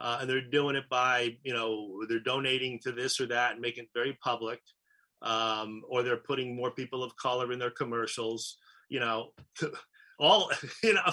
uh, 0.00 0.18
and 0.20 0.30
they're 0.30 0.40
doing 0.40 0.76
it 0.76 0.88
by, 0.88 1.36
you 1.44 1.52
know, 1.52 2.04
they're 2.08 2.20
donating 2.20 2.78
to 2.80 2.92
this 2.92 3.20
or 3.20 3.26
that 3.26 3.52
and 3.52 3.60
making 3.60 3.84
it 3.84 3.90
very 3.94 4.16
public, 4.22 4.60
um, 5.22 5.82
or 5.88 6.02
they're 6.02 6.16
putting 6.16 6.56
more 6.56 6.70
people 6.70 7.02
of 7.02 7.16
color 7.16 7.52
in 7.52 7.58
their 7.58 7.70
commercials. 7.70 8.58
You 8.88 9.00
know, 9.00 9.32
all 10.18 10.50
you 10.82 10.94
know 10.94 11.12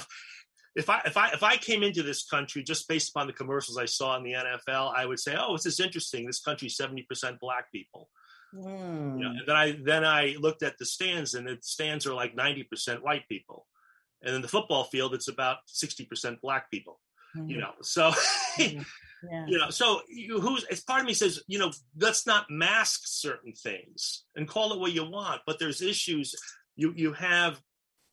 if 0.75 0.89
I 0.89 1.01
if 1.05 1.17
I 1.17 1.29
if 1.29 1.43
I 1.43 1.57
came 1.57 1.83
into 1.83 2.03
this 2.03 2.25
country 2.25 2.63
just 2.63 2.87
based 2.87 3.09
upon 3.09 3.27
the 3.27 3.33
commercials 3.33 3.77
I 3.77 3.85
saw 3.85 4.15
in 4.17 4.23
the 4.23 4.33
NFL, 4.33 4.93
I 4.95 5.05
would 5.05 5.19
say, 5.19 5.35
"Oh, 5.37 5.53
this 5.53 5.65
is 5.65 5.79
interesting. 5.79 6.25
This 6.25 6.41
country's 6.41 6.77
seventy 6.77 7.03
percent 7.03 7.39
black 7.39 7.71
people." 7.71 8.09
Hmm. 8.53 9.17
You 9.17 9.23
know, 9.23 9.29
and 9.31 9.47
then 9.47 9.55
I 9.55 9.79
then 9.83 10.05
I 10.05 10.35
looked 10.39 10.63
at 10.63 10.77
the 10.77 10.85
stands, 10.85 11.33
and 11.33 11.47
the 11.47 11.57
stands 11.61 12.05
are 12.05 12.13
like 12.13 12.35
ninety 12.35 12.63
percent 12.63 13.03
white 13.03 13.27
people, 13.27 13.65
and 14.23 14.35
in 14.35 14.41
the 14.41 14.47
football 14.47 14.85
field, 14.85 15.13
it's 15.13 15.27
about 15.27 15.57
sixty 15.65 16.05
percent 16.05 16.41
black 16.41 16.69
people. 16.71 16.99
You 17.35 17.57
know, 17.59 17.73
so. 17.81 18.11
Yeah. 19.21 19.45
you 19.47 19.57
know, 19.57 19.69
so 19.69 19.99
you, 20.07 20.39
who's 20.39 20.63
as 20.71 20.79
part 20.79 21.01
of 21.01 21.05
me 21.05 21.13
says, 21.13 21.43
you 21.45 21.59
know, 21.59 21.73
let's 21.99 22.25
not 22.25 22.49
mask 22.49 23.01
certain 23.03 23.51
things 23.51 24.23
and 24.37 24.47
call 24.47 24.71
it 24.71 24.79
what 24.79 24.93
you 24.93 25.03
want, 25.03 25.41
but 25.45 25.59
there's 25.59 25.81
issues. 25.81 26.33
You 26.77 26.93
you 26.95 27.11
have 27.11 27.59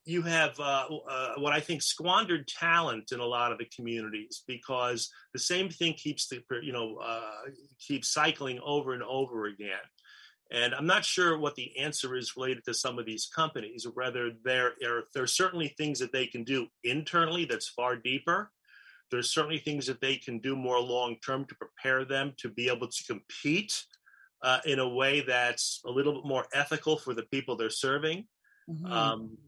you 0.06 0.22
have 0.22 0.58
uh, 0.60 0.86
uh, 1.10 1.34
what 1.38 1.52
I 1.52 1.60
think 1.60 1.82
squandered 1.82 2.46
talent 2.46 3.10
in 3.12 3.18
a 3.18 3.24
lot 3.24 3.50
of 3.50 3.58
the 3.58 3.66
communities 3.74 4.44
because 4.46 5.10
the 5.32 5.38
same 5.38 5.68
thing 5.68 5.94
keeps 5.94 6.28
the 6.28 6.42
you 6.62 6.72
know 6.72 6.96
uh, 6.96 7.50
keeps 7.80 8.12
cycling 8.12 8.60
over 8.64 8.94
and 8.94 9.02
over 9.02 9.46
again. 9.46 9.78
And 10.52 10.74
I'm 10.74 10.86
not 10.86 11.04
sure 11.04 11.38
what 11.38 11.56
the 11.56 11.76
answer 11.76 12.14
is 12.14 12.36
related 12.36 12.64
to 12.64 12.74
some 12.74 12.98
of 12.98 13.06
these 13.06 13.26
companies, 13.26 13.84
or 13.84 13.90
whether 13.90 14.30
there 14.44 14.74
are 14.84 15.04
there 15.12 15.24
are 15.24 15.26
certainly 15.26 15.68
things 15.68 15.98
that 15.98 16.12
they 16.12 16.26
can 16.26 16.44
do 16.44 16.68
internally 16.84 17.44
that's 17.46 17.68
far 17.68 17.96
deeper. 17.96 18.52
There's 19.10 19.30
certainly 19.30 19.58
things 19.58 19.86
that 19.86 20.00
they 20.00 20.16
can 20.16 20.38
do 20.38 20.54
more 20.56 20.80
long 20.80 21.16
term 21.24 21.44
to 21.46 21.54
prepare 21.56 22.04
them 22.04 22.34
to 22.38 22.48
be 22.48 22.68
able 22.68 22.88
to 22.88 23.04
compete 23.04 23.84
uh, 24.42 24.60
in 24.64 24.78
a 24.78 24.88
way 24.88 25.20
that's 25.20 25.80
a 25.84 25.90
little 25.90 26.14
bit 26.14 26.24
more 26.26 26.46
ethical 26.52 26.96
for 26.96 27.14
the 27.14 27.24
people 27.24 27.56
they're 27.56 27.70
serving. 27.70 28.28
Mhm. 28.68 28.90
Um, 28.90 29.38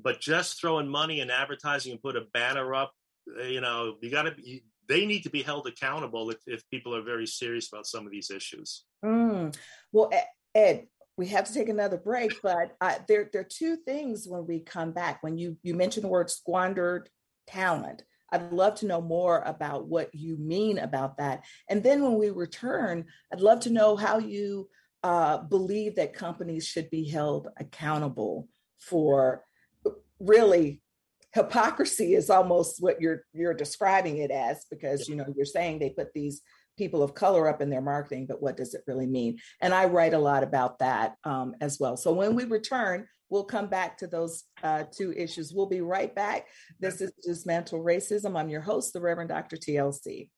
but 0.00 0.20
just 0.20 0.60
throwing 0.60 0.88
money 0.88 1.20
and 1.20 1.30
advertising 1.30 1.92
and 1.92 2.02
put 2.02 2.16
a 2.16 2.26
banner 2.32 2.74
up, 2.74 2.92
uh, 3.38 3.42
you 3.42 3.60
know, 3.60 3.96
you 4.00 4.10
got 4.10 4.22
to. 4.22 4.60
They 4.88 5.04
need 5.04 5.22
to 5.24 5.30
be 5.30 5.42
held 5.42 5.66
accountable 5.66 6.30
if, 6.30 6.38
if 6.46 6.68
people 6.70 6.96
are 6.96 7.02
very 7.02 7.26
serious 7.26 7.68
about 7.68 7.86
some 7.86 8.06
of 8.06 8.10
these 8.10 8.30
issues. 8.30 8.84
Mm. 9.04 9.54
Well, 9.92 10.10
Ed, 10.58 10.86
we 11.16 11.26
have 11.28 11.44
to 11.44 11.54
take 11.54 11.68
another 11.68 11.96
break, 11.96 12.32
but 12.42 12.76
uh, 12.80 12.96
there, 13.06 13.28
there 13.32 13.42
are 13.42 13.48
two 13.48 13.76
things 13.76 14.26
when 14.26 14.46
we 14.46 14.60
come 14.60 14.92
back. 14.92 15.22
When 15.22 15.38
you 15.38 15.56
you 15.62 15.74
mentioned 15.74 16.04
the 16.04 16.08
word 16.08 16.30
squandered 16.30 17.08
talent, 17.46 18.02
I'd 18.32 18.52
love 18.52 18.74
to 18.76 18.86
know 18.86 19.00
more 19.00 19.42
about 19.46 19.86
what 19.86 20.12
you 20.14 20.36
mean 20.36 20.78
about 20.78 21.18
that. 21.18 21.44
And 21.68 21.82
then 21.82 22.02
when 22.02 22.16
we 22.18 22.30
return, 22.30 23.04
I'd 23.32 23.40
love 23.40 23.60
to 23.60 23.70
know 23.70 23.96
how 23.96 24.18
you 24.18 24.68
uh, 25.04 25.38
believe 25.38 25.94
that 25.96 26.12
companies 26.12 26.66
should 26.66 26.90
be 26.90 27.08
held 27.08 27.48
accountable 27.58 28.48
for 28.80 29.44
really 30.18 30.82
hypocrisy 31.34 32.14
is 32.14 32.30
almost 32.30 32.82
what 32.82 33.00
you're 33.00 33.22
you're 33.32 33.54
describing 33.54 34.18
it 34.18 34.30
as 34.30 34.64
because 34.70 35.08
you 35.08 35.14
know 35.14 35.26
you're 35.36 35.44
saying 35.44 35.78
they 35.78 35.90
put 35.90 36.12
these 36.12 36.42
people 36.78 37.02
of 37.02 37.14
color 37.14 37.48
up 37.48 37.60
in 37.60 37.68
their 37.68 37.82
marketing 37.82 38.26
but 38.26 38.40
what 38.40 38.56
does 38.56 38.74
it 38.74 38.82
really 38.86 39.06
mean 39.06 39.36
and 39.60 39.74
i 39.74 39.84
write 39.84 40.14
a 40.14 40.18
lot 40.18 40.42
about 40.42 40.78
that 40.78 41.14
um, 41.24 41.54
as 41.60 41.78
well 41.78 41.96
so 41.96 42.12
when 42.12 42.34
we 42.34 42.44
return 42.44 43.06
we'll 43.30 43.44
come 43.44 43.66
back 43.66 43.98
to 43.98 44.06
those 44.06 44.44
uh, 44.62 44.84
two 44.90 45.12
issues 45.12 45.52
we'll 45.52 45.66
be 45.66 45.80
right 45.80 46.14
back 46.14 46.46
this 46.80 47.00
is 47.00 47.12
dismantle 47.22 47.82
racism 47.84 48.38
i'm 48.38 48.48
your 48.48 48.62
host 48.62 48.92
the 48.92 49.00
reverend 49.00 49.28
dr 49.28 49.56
tlc 49.56 50.28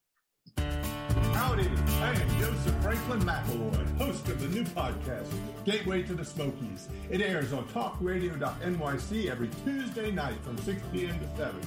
Howdy, 1.40 1.68
I 2.00 2.10
am 2.12 2.38
Joseph 2.38 2.82
Franklin 2.82 3.20
McElroy, 3.22 3.98
host 3.98 4.28
of 4.28 4.40
the 4.40 4.48
new 4.48 4.62
podcast, 4.62 5.26
Gateway 5.64 6.02
to 6.02 6.14
the 6.14 6.24
Smokies. 6.24 6.88
It 7.08 7.22
airs 7.22 7.52
on 7.52 7.64
talkradio.nyc 7.68 9.30
every 9.30 9.48
Tuesday 9.64 10.10
night 10.10 10.36
from 10.44 10.58
6 10.58 10.82
p.m. 10.92 11.18
to 11.18 11.36
7. 11.36 11.60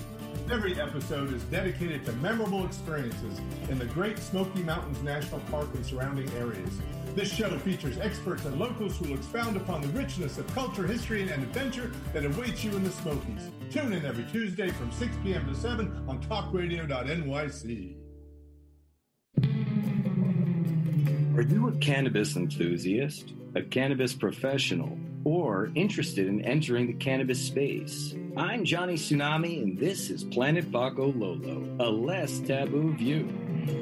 Every 0.52 0.80
episode 0.80 1.34
is 1.34 1.44
dedicated 1.44 2.06
to 2.06 2.12
memorable 2.14 2.66
experiences 2.66 3.40
in 3.70 3.80
the 3.80 3.86
Great 3.86 4.20
Smoky 4.20 4.62
Mountains 4.64 5.02
National 5.02 5.40
Park 5.52 5.70
and 5.74 5.86
surrounding 5.86 6.30
areas. 6.34 6.80
This 7.16 7.32
show 7.32 7.58
features 7.60 7.98
experts 8.00 8.46
and 8.46 8.60
locals 8.60 8.98
who 8.98 9.10
will 9.10 9.16
expound 9.16 9.56
upon 9.58 9.82
the 9.82 9.88
richness 9.90 10.38
of 10.38 10.48
culture, 10.54 10.88
history, 10.88 11.22
and 11.22 11.44
adventure 11.44 11.92
that 12.12 12.26
awaits 12.26 12.64
you 12.64 12.76
in 12.76 12.84
the 12.84 12.90
Smokies. 12.92 13.52
Tune 13.72 13.94
in 13.94 14.06
every 14.06 14.26
Tuesday 14.32 14.70
from 14.70 14.92
6 14.92 15.16
p.m. 15.24 15.48
to 15.48 15.56
7 15.56 16.06
on 16.08 16.22
talkradio.nyc. 16.24 17.96
Are 21.36 21.42
you 21.42 21.68
a 21.68 21.72
cannabis 21.80 22.36
enthusiast, 22.36 23.34
a 23.56 23.62
cannabis 23.64 24.14
professional, 24.14 24.98
or 25.26 25.72
interested 25.76 26.28
in 26.28 26.42
entering 26.42 26.88
the 26.88 26.94
cannabis 26.94 27.42
space? 27.42 28.16
I'm 28.36 28.66
Johnny 28.66 28.96
Tsunami, 28.96 29.62
and 29.62 29.78
this 29.78 30.10
is 30.10 30.24
Planet 30.24 30.72
Pakalolo, 30.72 31.80
a 31.80 31.90
less 31.90 32.40
taboo 32.40 32.94
view. 32.96 33.28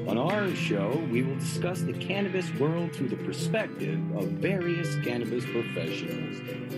On 0.08 0.18
our 0.18 0.54
show, 0.56 0.90
we 1.12 1.24
will 1.24 1.40
discuss 1.40 1.82
the 1.82 1.94
cannabis 1.94 2.54
world 2.60 2.94
through 2.94 3.10
the 3.10 3.16
perspective 3.16 4.00
of 4.16 4.26
various 4.34 4.96
cannabis 5.04 5.46
professionals. 5.46 6.38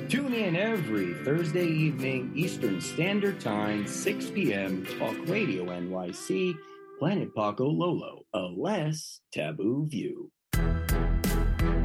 Tune 0.10 0.34
in 0.34 0.56
every 0.56 1.13
Thursday 1.26 1.67
evening, 1.67 2.32
Eastern 2.36 2.80
Standard 2.80 3.41
Time, 3.41 3.86
6 3.88 4.30
p.m., 4.32 4.86
Talk 4.99 5.17
Radio 5.28 5.65
NYC, 5.65 6.56
Planet 6.99 7.36
Pakalolo, 7.36 8.19
a 8.34 8.39
less 8.39 9.19
taboo 9.34 9.86
view. 9.89 10.32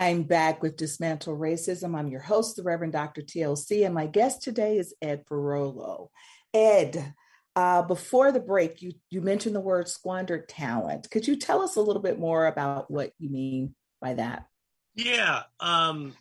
I'm 0.00 0.22
back 0.22 0.62
with 0.62 0.78
Dismantle 0.78 1.36
Racism. 1.36 1.94
I'm 1.94 2.08
your 2.08 2.22
host, 2.22 2.56
the 2.56 2.62
Reverend 2.62 2.94
Dr. 2.94 3.20
TLC, 3.20 3.84
and 3.84 3.94
my 3.94 4.06
guest 4.06 4.40
today 4.40 4.78
is 4.78 4.94
Ed 5.02 5.26
Ferrolo. 5.26 6.08
Ed, 6.54 7.12
uh, 7.54 7.82
before 7.82 8.32
the 8.32 8.40
break, 8.40 8.80
you, 8.80 8.92
you 9.10 9.20
mentioned 9.20 9.54
the 9.54 9.60
word 9.60 9.88
squandered 9.88 10.48
talent. 10.48 11.10
Could 11.10 11.28
you 11.28 11.36
tell 11.36 11.60
us 11.60 11.76
a 11.76 11.82
little 11.82 12.00
bit 12.00 12.18
more 12.18 12.46
about 12.46 12.90
what 12.90 13.12
you 13.18 13.28
mean 13.28 13.74
by 14.00 14.14
that? 14.14 14.46
Yeah. 14.94 15.42
Um, 15.60 16.14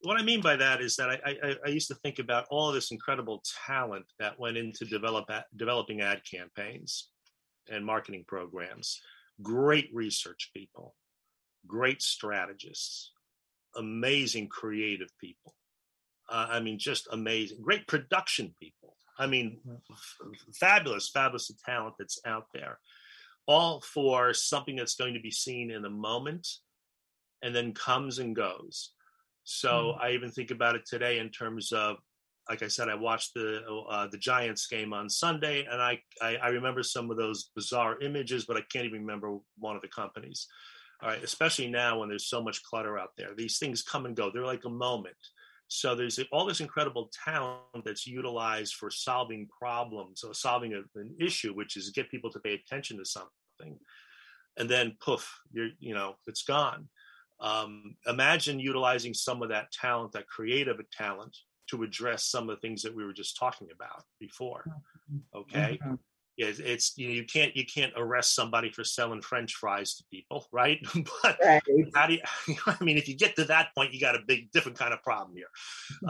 what 0.00 0.18
I 0.18 0.22
mean 0.22 0.40
by 0.40 0.56
that 0.56 0.80
is 0.80 0.96
that 0.96 1.10
I, 1.10 1.20
I, 1.26 1.56
I, 1.66 1.68
used 1.68 1.88
to 1.88 1.94
think 1.96 2.18
about 2.18 2.46
all 2.50 2.72
this 2.72 2.90
incredible 2.90 3.42
talent 3.66 4.06
that 4.18 4.40
went 4.40 4.56
into 4.56 4.86
develop, 4.86 5.28
developing 5.54 6.00
ad 6.00 6.22
campaigns 6.24 7.10
and 7.70 7.84
marketing 7.84 8.24
programs. 8.26 8.98
Great 9.42 9.90
research 9.92 10.52
people, 10.54 10.94
great 11.68 12.02
strategists, 12.02 13.12
amazing 13.76 14.48
creative 14.48 15.10
people. 15.20 15.54
Uh, 16.30 16.46
I 16.50 16.60
mean, 16.60 16.78
just 16.78 17.08
amazing, 17.12 17.58
great 17.62 17.86
production 17.86 18.54
people. 18.60 18.96
I 19.18 19.26
mean, 19.26 19.58
f- 19.90 20.16
fabulous, 20.54 21.10
fabulous 21.10 21.50
talent 21.64 21.94
that's 21.98 22.20
out 22.26 22.46
there, 22.54 22.78
all 23.46 23.80
for 23.80 24.34
something 24.34 24.76
that's 24.76 24.94
going 24.94 25.14
to 25.14 25.20
be 25.20 25.30
seen 25.30 25.70
in 25.70 25.84
a 25.84 25.90
moment 25.90 26.46
and 27.42 27.54
then 27.54 27.72
comes 27.72 28.18
and 28.18 28.34
goes. 28.34 28.92
So 29.44 29.68
mm. 29.68 30.00
I 30.02 30.10
even 30.12 30.30
think 30.30 30.50
about 30.50 30.74
it 30.74 30.84
today 30.86 31.18
in 31.18 31.30
terms 31.30 31.72
of, 31.72 31.96
like 32.48 32.62
I 32.62 32.68
said, 32.68 32.88
I 32.88 32.94
watched 32.94 33.34
the 33.34 33.60
uh, 33.90 34.06
the 34.06 34.16
Giants 34.16 34.66
game 34.66 34.94
on 34.94 35.10
Sunday, 35.10 35.66
and 35.70 35.82
I, 35.82 36.00
I, 36.22 36.36
I 36.36 36.48
remember 36.48 36.82
some 36.82 37.10
of 37.10 37.18
those 37.18 37.50
bizarre 37.54 38.00
images, 38.00 38.46
but 38.46 38.56
I 38.56 38.62
can't 38.72 38.86
even 38.86 39.00
remember 39.00 39.36
one 39.58 39.76
of 39.76 39.82
the 39.82 39.88
companies. 39.88 40.46
All 41.00 41.08
right, 41.08 41.22
especially 41.22 41.68
now 41.68 41.98
when 41.98 42.08
there's 42.08 42.26
so 42.26 42.42
much 42.42 42.62
clutter 42.64 42.98
out 42.98 43.10
there, 43.16 43.28
these 43.36 43.58
things 43.58 43.82
come 43.82 44.06
and 44.06 44.16
go. 44.16 44.30
They're 44.30 44.44
like 44.44 44.64
a 44.64 44.70
moment. 44.70 45.16
So 45.68 45.94
there's 45.94 46.18
all 46.32 46.46
this 46.46 46.60
incredible 46.60 47.10
talent 47.24 47.84
that's 47.84 48.06
utilized 48.06 48.74
for 48.74 48.90
solving 48.90 49.46
problems 49.46 50.24
or 50.24 50.34
solving 50.34 50.72
a, 50.72 50.80
an 50.98 51.14
issue, 51.20 51.54
which 51.54 51.76
is 51.76 51.90
get 51.90 52.10
people 52.10 52.32
to 52.32 52.40
pay 52.40 52.54
attention 52.54 52.98
to 52.98 53.04
something, 53.04 53.78
and 54.56 54.68
then 54.68 54.96
poof, 55.00 55.40
you're 55.52 55.68
you 55.78 55.94
know 55.94 56.16
it's 56.26 56.42
gone. 56.42 56.88
Um, 57.40 57.96
imagine 58.06 58.58
utilizing 58.58 59.14
some 59.14 59.42
of 59.42 59.50
that 59.50 59.70
talent, 59.70 60.12
that 60.12 60.26
creative 60.26 60.80
talent, 60.90 61.36
to 61.68 61.82
address 61.82 62.24
some 62.24 62.48
of 62.48 62.56
the 62.56 62.60
things 62.60 62.82
that 62.82 62.94
we 62.94 63.04
were 63.04 63.12
just 63.12 63.36
talking 63.36 63.68
about 63.72 64.02
before. 64.18 64.64
Mm-hmm. 65.12 65.38
Okay. 65.38 65.78
It's, 66.38 66.60
it's 66.60 66.96
you 66.96 67.08
know 67.08 67.14
you 67.14 67.24
can't 67.24 67.54
you 67.56 67.64
can't 67.66 67.92
arrest 67.96 68.34
somebody 68.34 68.70
for 68.70 68.84
selling 68.84 69.20
French 69.20 69.54
fries 69.54 69.96
to 69.96 70.04
people, 70.10 70.46
right? 70.52 70.78
but 71.22 71.38
right. 71.44 71.62
how 71.94 72.06
do 72.06 72.14
you? 72.14 72.20
I 72.66 72.82
mean, 72.82 72.96
if 72.96 73.08
you 73.08 73.16
get 73.16 73.36
to 73.36 73.44
that 73.46 73.74
point, 73.74 73.92
you 73.92 74.00
got 74.00 74.14
a 74.14 74.20
big 74.26 74.50
different 74.52 74.78
kind 74.78 74.92
of 74.92 75.02
problem 75.02 75.36
here. 75.36 75.50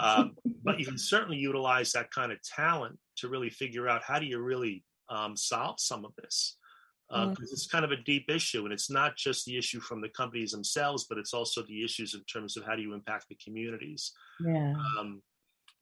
Um, 0.01 0.37
but 0.63 0.79
you 0.79 0.87
can 0.87 0.99
certainly 0.99 1.39
utilize 1.39 1.93
that 1.93 2.11
kind 2.11 2.31
of 2.31 2.43
talent 2.43 2.99
to 3.17 3.29
really 3.29 3.51
figure 3.51 3.89
out 3.89 4.03
how 4.03 4.19
do 4.19 4.27
you 4.27 4.39
really 4.39 4.85
um, 5.09 5.37
solve 5.37 5.81
some 5.81 6.05
of 6.05 6.13
this 6.17 6.57
because 7.09 7.27
uh, 7.27 7.31
mm-hmm. 7.31 7.43
it's 7.45 7.67
kind 7.67 7.85
of 7.85 7.91
a 7.91 7.97
deep 7.97 8.27
issue 8.29 8.65
and 8.65 8.73
it's 8.73 8.91
not 8.91 9.17
just 9.17 9.47
the 9.47 9.57
issue 9.57 9.81
from 9.81 10.03
the 10.03 10.11
companies 10.11 10.53
themselves 10.53 11.07
but 11.09 11.17
it's 11.17 11.33
also 11.33 11.63
the 11.63 11.83
issues 11.83 12.15
in 12.15 12.23
terms 12.25 12.57
of 12.57 12.65
how 12.67 12.77
do 12.77 12.83
you 12.83 12.93
impact 12.93 13.27
the 13.31 13.39
communities 13.43 14.13
yeah 14.45 14.75
um, 14.99 15.23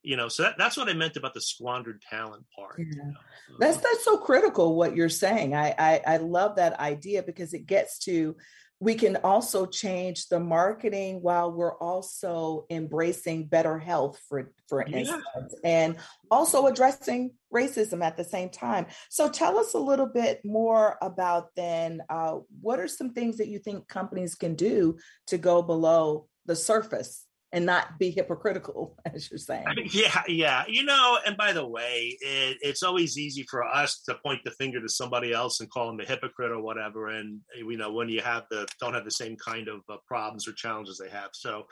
you 0.03 0.15
know 0.15 0.27
so 0.27 0.43
that, 0.43 0.55
that's 0.57 0.77
what 0.77 0.89
i 0.89 0.93
meant 0.93 1.17
about 1.17 1.33
the 1.33 1.41
squandered 1.41 2.01
talent 2.09 2.43
part 2.55 2.75
yeah. 2.79 2.85
you 2.85 3.03
know? 3.03 3.13
that's 3.59 3.77
that's 3.77 4.03
so 4.03 4.17
critical 4.17 4.75
what 4.75 4.95
you're 4.95 5.09
saying. 5.09 5.55
I, 5.55 5.73
I 5.77 6.01
i 6.05 6.17
love 6.17 6.57
that 6.57 6.79
idea 6.79 7.23
because 7.23 7.53
it 7.53 7.65
gets 7.65 7.99
to 7.99 8.35
we 8.79 8.93
can 8.93 9.15
also 9.17 9.65
change 9.65 10.27
the 10.27 10.39
marketing 10.39 11.21
while 11.21 11.51
we're 11.51 11.77
also 11.77 12.65
embracing 12.69 13.47
better 13.47 13.79
health 13.79 14.19
for 14.29 14.51
for 14.67 14.83
instance 14.83 15.55
and 15.63 15.95
also 16.29 16.67
addressing 16.67 17.31
racism 17.53 18.03
at 18.03 18.17
the 18.17 18.23
same 18.23 18.49
time. 18.49 18.85
So 19.09 19.29
tell 19.29 19.57
us 19.57 19.73
a 19.73 19.79
little 19.79 20.05
bit 20.05 20.41
more 20.45 20.97
about 21.01 21.55
then 21.55 22.01
uh, 22.09 22.35
what 22.61 22.79
are 22.79 22.87
some 22.87 23.13
things 23.13 23.37
that 23.37 23.47
you 23.47 23.57
think 23.57 23.87
companies 23.87 24.35
can 24.35 24.53
do 24.53 24.97
to 25.27 25.37
go 25.37 25.61
below 25.61 26.27
the 26.45 26.55
surface 26.55 27.25
and 27.53 27.65
not 27.65 27.97
be 27.97 28.11
hypocritical, 28.11 28.95
as 29.13 29.29
you're 29.29 29.37
saying. 29.37 29.65
Yeah, 29.91 30.21
yeah. 30.27 30.63
You 30.67 30.83
know, 30.83 31.17
and 31.25 31.37
by 31.37 31.53
the 31.53 31.65
way, 31.65 32.17
it, 32.19 32.57
it's 32.61 32.83
always 32.83 33.17
easy 33.17 33.43
for 33.49 33.63
us 33.63 34.01
to 34.03 34.15
point 34.15 34.41
the 34.43 34.51
finger 34.51 34.81
to 34.81 34.89
somebody 34.89 35.33
else 35.33 35.59
and 35.59 35.69
call 35.69 35.87
them 35.87 35.99
a 35.99 36.05
hypocrite 36.05 36.51
or 36.51 36.61
whatever. 36.61 37.07
And 37.07 37.39
you 37.55 37.77
know, 37.77 37.91
when 37.91 38.09
you 38.09 38.21
have 38.21 38.43
the 38.49 38.67
don't 38.79 38.93
have 38.93 39.05
the 39.05 39.11
same 39.11 39.37
kind 39.37 39.67
of 39.67 39.81
uh, 39.89 39.97
problems 40.07 40.47
or 40.47 40.53
challenges 40.53 40.97
they 40.97 41.09
have. 41.09 41.29
So, 41.33 41.67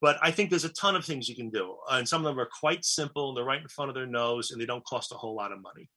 but 0.00 0.16
I 0.22 0.30
think 0.30 0.50
there's 0.50 0.64
a 0.64 0.72
ton 0.72 0.96
of 0.96 1.04
things 1.04 1.28
you 1.28 1.36
can 1.36 1.50
do, 1.50 1.76
and 1.90 2.08
some 2.08 2.24
of 2.24 2.24
them 2.24 2.40
are 2.40 2.48
quite 2.60 2.84
simple. 2.84 3.28
And 3.28 3.36
they're 3.36 3.44
right 3.44 3.62
in 3.62 3.68
front 3.68 3.90
of 3.90 3.94
their 3.94 4.06
nose, 4.06 4.50
and 4.50 4.60
they 4.60 4.66
don't 4.66 4.84
cost 4.86 5.12
a 5.12 5.16
whole 5.16 5.36
lot 5.36 5.52
of 5.52 5.60
money. 5.60 5.88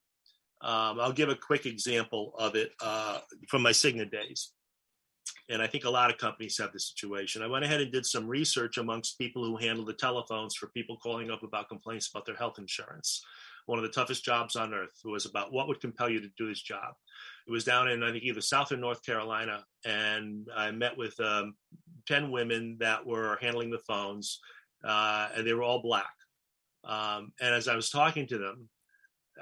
Um, 0.64 1.00
I'll 1.00 1.14
give 1.14 1.30
a 1.30 1.36
quick 1.36 1.66
example 1.66 2.34
of 2.38 2.56
it 2.56 2.72
uh, 2.82 3.20
from 3.48 3.64
my 3.64 3.72
Cigna 3.72 4.12
days 4.12 4.52
and 5.50 5.62
I 5.62 5.68
think 5.68 5.86
a 5.86 5.90
lot 5.90 6.10
of 6.10 6.18
companies 6.18 6.58
have 6.58 6.72
this 6.74 6.94
situation. 6.96 7.42
I 7.42 7.48
went 7.48 7.66
ahead 7.66 7.82
and 7.82 7.92
did 7.92 8.06
some 8.06 8.28
research 8.28 8.78
amongst 8.78 9.18
people 9.18 9.44
who 9.44 9.58
handle 9.58 9.86
the 9.86 9.94
telephones 9.94 10.56
for 10.56 10.68
people 10.68 10.98
calling 10.98 11.32
up 11.32 11.44
about 11.44 11.70
complaints 11.70 12.10
about 12.10 12.26
their 12.26 12.36
health 12.36 12.58
insurance. 12.58 13.24
One 13.66 13.78
of 13.78 13.84
the 13.84 13.90
toughest 13.90 14.26
jobs 14.26 14.56
on 14.56 14.74
earth 14.74 15.00
was 15.06 15.26
about 15.26 15.54
what 15.54 15.68
would 15.68 15.82
compel 15.82 16.10
you 16.10 16.20
to 16.20 16.30
do 16.38 16.48
this 16.48 16.62
job. 16.62 16.96
It 17.48 17.52
was 17.52 17.64
down 17.64 17.90
in, 17.90 18.04
I 18.04 18.12
think, 18.12 18.24
either 18.24 18.42
South 18.42 18.72
or 18.72 18.78
North 18.78 19.04
Carolina. 19.06 19.66
And 19.86 20.48
I 20.56 20.72
met 20.72 20.98
with 20.98 21.20
um, 21.20 21.56
10 22.08 22.32
women 22.32 22.78
that 22.80 23.06
were 23.06 23.38
handling 23.42 23.70
the 23.70 23.80
phones, 23.80 24.40
uh, 24.84 25.30
and 25.36 25.46
they 25.46 25.54
were 25.54 25.64
all 25.64 25.82
black. 25.82 26.12
Um, 26.84 27.34
and 27.40 27.54
as 27.54 27.68
I 27.68 27.76
was 27.76 27.90
talking 27.90 28.28
to 28.28 28.38
them, 28.38 28.70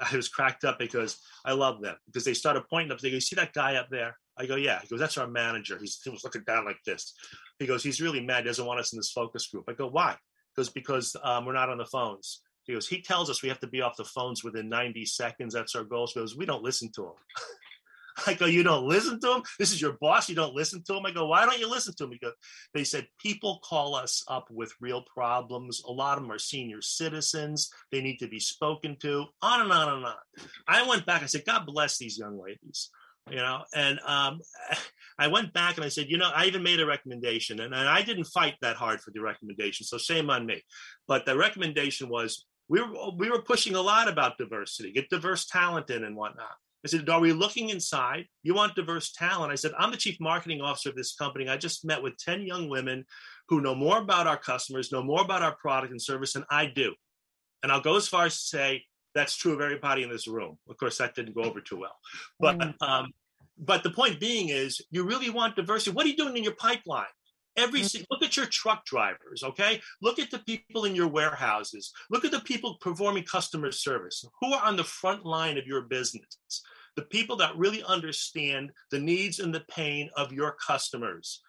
I 0.00 0.14
was 0.16 0.28
cracked 0.28 0.64
up 0.64 0.78
because 0.78 1.18
I 1.44 1.52
love 1.52 1.80
them 1.80 1.96
because 2.06 2.24
they 2.24 2.34
started 2.34 2.64
pointing 2.68 2.92
up. 2.92 3.00
They 3.00 3.10
go, 3.10 3.14
"You 3.14 3.20
see 3.20 3.36
that 3.36 3.52
guy 3.52 3.76
up 3.76 3.88
there? 3.90 4.16
I 4.40 4.46
go, 4.46 4.56
yeah. 4.56 4.80
He 4.80 4.88
goes, 4.88 4.98
that's 4.98 5.18
our 5.18 5.26
manager. 5.26 5.76
He's, 5.78 6.00
he 6.02 6.08
was 6.08 6.24
looking 6.24 6.44
down 6.46 6.64
like 6.64 6.82
this. 6.86 7.12
He 7.58 7.66
goes, 7.66 7.82
he's 7.82 8.00
really 8.00 8.24
mad. 8.24 8.44
He 8.44 8.48
doesn't 8.48 8.64
want 8.64 8.80
us 8.80 8.92
in 8.92 8.98
this 8.98 9.12
focus 9.12 9.46
group. 9.48 9.64
I 9.68 9.74
go, 9.74 9.86
why? 9.86 10.12
He 10.12 10.60
goes, 10.60 10.70
because 10.70 11.14
um, 11.22 11.44
we're 11.44 11.52
not 11.52 11.68
on 11.68 11.76
the 11.76 11.84
phones. 11.84 12.40
He 12.64 12.72
goes, 12.72 12.88
he 12.88 13.02
tells 13.02 13.28
us 13.28 13.42
we 13.42 13.50
have 13.50 13.60
to 13.60 13.66
be 13.66 13.82
off 13.82 13.98
the 13.98 14.04
phones 14.04 14.42
within 14.42 14.70
90 14.70 15.04
seconds. 15.04 15.52
That's 15.52 15.74
our 15.74 15.84
goal. 15.84 16.06
He 16.06 16.18
goes, 16.18 16.38
we 16.38 16.46
don't 16.46 16.62
listen 16.62 16.90
to 16.92 17.02
him. 17.02 17.12
I 18.26 18.34
go, 18.34 18.46
you 18.46 18.62
don't 18.62 18.86
listen 18.86 19.20
to 19.20 19.34
him? 19.34 19.42
This 19.58 19.72
is 19.72 19.80
your 19.80 19.96
boss. 20.00 20.28
You 20.28 20.34
don't 20.34 20.54
listen 20.54 20.82
to 20.84 20.96
him? 20.96 21.04
I 21.04 21.10
go, 21.10 21.26
why 21.26 21.44
don't 21.44 21.58
you 21.58 21.68
listen 21.68 21.94
to 21.96 22.04
him? 22.04 22.12
He 22.12 22.18
goes, 22.18 22.32
they 22.72 22.84
said, 22.84 23.08
people 23.20 23.60
call 23.62 23.94
us 23.94 24.24
up 24.26 24.48
with 24.50 24.72
real 24.80 25.02
problems. 25.02 25.82
A 25.86 25.92
lot 25.92 26.16
of 26.16 26.24
them 26.24 26.32
are 26.32 26.38
senior 26.38 26.80
citizens. 26.80 27.70
They 27.92 28.00
need 28.00 28.18
to 28.18 28.28
be 28.28 28.40
spoken 28.40 28.96
to, 29.00 29.26
on 29.42 29.60
and 29.62 29.72
on 29.72 29.96
and 29.96 30.06
on. 30.06 30.14
I 30.66 30.86
went 30.86 31.04
back. 31.04 31.22
I 31.22 31.26
said, 31.26 31.44
God 31.44 31.66
bless 31.66 31.98
these 31.98 32.18
young 32.18 32.40
ladies 32.40 32.90
you 33.28 33.36
know 33.36 33.62
and 33.74 33.98
um, 34.06 34.40
i 35.18 35.26
went 35.26 35.52
back 35.52 35.76
and 35.76 35.84
i 35.84 35.88
said 35.88 36.06
you 36.08 36.16
know 36.16 36.30
i 36.34 36.46
even 36.46 36.62
made 36.62 36.80
a 36.80 36.86
recommendation 36.86 37.60
and, 37.60 37.74
and 37.74 37.88
i 37.88 38.02
didn't 38.02 38.24
fight 38.24 38.54
that 38.62 38.76
hard 38.76 39.00
for 39.00 39.10
the 39.10 39.20
recommendation 39.20 39.84
so 39.84 39.98
shame 39.98 40.30
on 40.30 40.46
me 40.46 40.62
but 41.06 41.26
the 41.26 41.36
recommendation 41.36 42.08
was 42.08 42.46
we 42.68 42.80
were 42.80 43.10
we 43.16 43.30
were 43.30 43.42
pushing 43.42 43.74
a 43.74 43.80
lot 43.80 44.08
about 44.08 44.38
diversity 44.38 44.92
get 44.92 45.10
diverse 45.10 45.46
talent 45.46 45.90
in 45.90 46.04
and 46.04 46.16
whatnot 46.16 46.54
I 46.84 46.88
said, 46.88 47.08
Are 47.08 47.20
we 47.20 47.32
looking 47.32 47.68
inside? 47.68 48.26
You 48.42 48.54
want 48.54 48.74
diverse 48.74 49.12
talent? 49.12 49.52
I 49.52 49.56
said, 49.56 49.72
I'm 49.78 49.90
the 49.90 49.96
chief 49.96 50.18
marketing 50.20 50.60
officer 50.60 50.88
of 50.88 50.96
this 50.96 51.14
company. 51.14 51.48
I 51.48 51.56
just 51.56 51.84
met 51.84 52.02
with 52.02 52.16
10 52.18 52.46
young 52.46 52.68
women 52.68 53.04
who 53.48 53.60
know 53.60 53.74
more 53.74 53.98
about 53.98 54.26
our 54.26 54.38
customers, 54.38 54.92
know 54.92 55.02
more 55.02 55.20
about 55.20 55.42
our 55.42 55.54
product 55.56 55.90
and 55.90 56.00
service 56.00 56.32
than 56.32 56.44
I 56.50 56.66
do. 56.66 56.94
And 57.62 57.70
I'll 57.70 57.82
go 57.82 57.96
as 57.96 58.08
far 58.08 58.26
as 58.26 58.34
to 58.34 58.40
say, 58.46 58.84
that's 59.14 59.36
true 59.36 59.52
of 59.52 59.60
everybody 59.60 60.02
in 60.02 60.10
this 60.10 60.28
room. 60.28 60.58
Of 60.68 60.76
course, 60.76 60.98
that 60.98 61.14
didn't 61.14 61.34
go 61.34 61.42
over 61.42 61.60
too 61.60 61.78
well. 61.78 61.96
But 62.38 62.58
mm. 62.58 62.74
um, 62.80 63.12
but 63.58 63.82
the 63.82 63.90
point 63.90 64.20
being 64.20 64.48
is 64.48 64.80
you 64.90 65.04
really 65.04 65.30
want 65.30 65.56
diversity. 65.56 65.94
What 65.94 66.06
are 66.06 66.08
you 66.08 66.16
doing 66.16 66.36
in 66.36 66.44
your 66.44 66.54
pipeline? 66.54 67.04
Every 67.56 67.80
mm-hmm. 67.80 68.04
look 68.10 68.22
at 68.22 68.36
your 68.36 68.46
truck 68.46 68.84
drivers, 68.86 69.42
okay? 69.42 69.80
Look 70.00 70.18
at 70.18 70.30
the 70.30 70.38
people 70.38 70.84
in 70.84 70.94
your 70.94 71.08
warehouses. 71.08 71.92
Look 72.08 72.24
at 72.24 72.30
the 72.30 72.40
people 72.40 72.78
performing 72.80 73.24
customer 73.24 73.72
service. 73.72 74.24
Who 74.40 74.52
are 74.52 74.64
on 74.64 74.76
the 74.76 74.84
front 74.84 75.26
line 75.26 75.58
of 75.58 75.66
your 75.66 75.82
business? 75.82 76.62
The 76.96 77.02
people 77.02 77.36
that 77.36 77.56
really 77.56 77.82
understand 77.82 78.70
the 78.90 79.00
needs 79.00 79.40
and 79.40 79.54
the 79.54 79.64
pain 79.68 80.10
of 80.16 80.32
your 80.32 80.56
customers. 80.64 81.42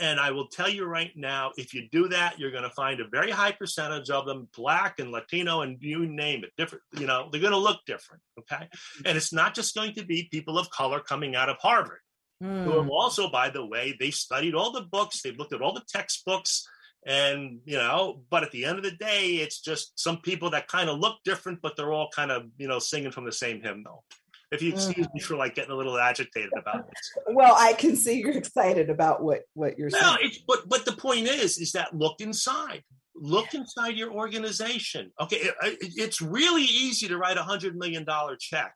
And 0.00 0.20
I 0.20 0.30
will 0.30 0.48
tell 0.48 0.68
you 0.68 0.84
right 0.84 1.12
now, 1.16 1.52
if 1.56 1.72
you 1.72 1.88
do 1.90 2.08
that, 2.08 2.38
you're 2.38 2.50
going 2.50 2.64
to 2.64 2.70
find 2.70 3.00
a 3.00 3.08
very 3.08 3.30
high 3.30 3.52
percentage 3.52 4.10
of 4.10 4.26
them 4.26 4.48
black 4.54 4.98
and 4.98 5.10
Latino 5.10 5.62
and 5.62 5.78
you 5.80 6.06
name 6.06 6.44
it, 6.44 6.52
different, 6.58 6.82
you 6.98 7.06
know, 7.06 7.28
they're 7.30 7.40
going 7.40 7.52
to 7.52 7.58
look 7.58 7.80
different. 7.86 8.22
Okay. 8.38 8.68
And 9.06 9.16
it's 9.16 9.32
not 9.32 9.54
just 9.54 9.74
going 9.74 9.94
to 9.94 10.04
be 10.04 10.28
people 10.30 10.58
of 10.58 10.68
color 10.70 11.00
coming 11.00 11.34
out 11.34 11.48
of 11.48 11.56
Harvard, 11.58 12.00
mm. 12.42 12.64
who 12.64 12.72
have 12.72 12.84
hmm. 12.84 12.90
also, 12.90 13.30
by 13.30 13.48
the 13.48 13.64
way, 13.64 13.96
they 13.98 14.10
studied 14.10 14.54
all 14.54 14.70
the 14.70 14.82
books, 14.82 15.22
they've 15.22 15.38
looked 15.38 15.54
at 15.54 15.62
all 15.62 15.72
the 15.72 15.84
textbooks. 15.88 16.66
And, 17.06 17.60
you 17.64 17.78
know, 17.78 18.22
but 18.30 18.42
at 18.42 18.50
the 18.50 18.64
end 18.64 18.78
of 18.78 18.84
the 18.84 18.90
day, 18.90 19.36
it's 19.36 19.60
just 19.60 19.98
some 19.98 20.18
people 20.22 20.50
that 20.50 20.66
kind 20.66 20.90
of 20.90 20.98
look 20.98 21.18
different, 21.24 21.60
but 21.62 21.76
they're 21.76 21.92
all 21.92 22.08
kind 22.14 22.32
of, 22.32 22.46
you 22.58 22.66
know, 22.66 22.80
singing 22.80 23.12
from 23.12 23.24
the 23.24 23.32
same 23.32 23.62
hymnal. 23.62 24.04
If 24.52 24.62
you 24.62 24.72
mm. 24.72 24.76
excuse 24.76 25.06
me 25.12 25.20
for 25.20 25.36
like 25.36 25.54
getting 25.54 25.72
a 25.72 25.74
little 25.74 25.98
agitated 25.98 26.52
about 26.56 26.86
this. 26.88 27.12
Well, 27.32 27.54
I 27.56 27.72
can 27.72 27.96
see 27.96 28.20
you're 28.20 28.30
excited 28.32 28.90
about 28.90 29.22
what 29.22 29.42
what 29.54 29.78
you're 29.78 29.90
No, 29.90 30.16
saying. 30.18 30.32
but 30.46 30.68
but 30.68 30.84
the 30.84 30.92
point 30.92 31.26
is 31.26 31.58
is 31.58 31.72
that 31.72 31.96
look 31.96 32.20
inside. 32.20 32.82
Look 33.14 33.54
inside 33.54 33.96
your 33.96 34.12
organization. 34.12 35.10
Okay, 35.20 35.36
it, 35.36 35.54
it- 35.62 35.92
it's 35.96 36.20
really 36.20 36.64
easy 36.64 37.08
to 37.08 37.16
write 37.16 37.38
a 37.38 37.42
hundred 37.42 37.76
million 37.76 38.04
dollar 38.04 38.36
check 38.38 38.74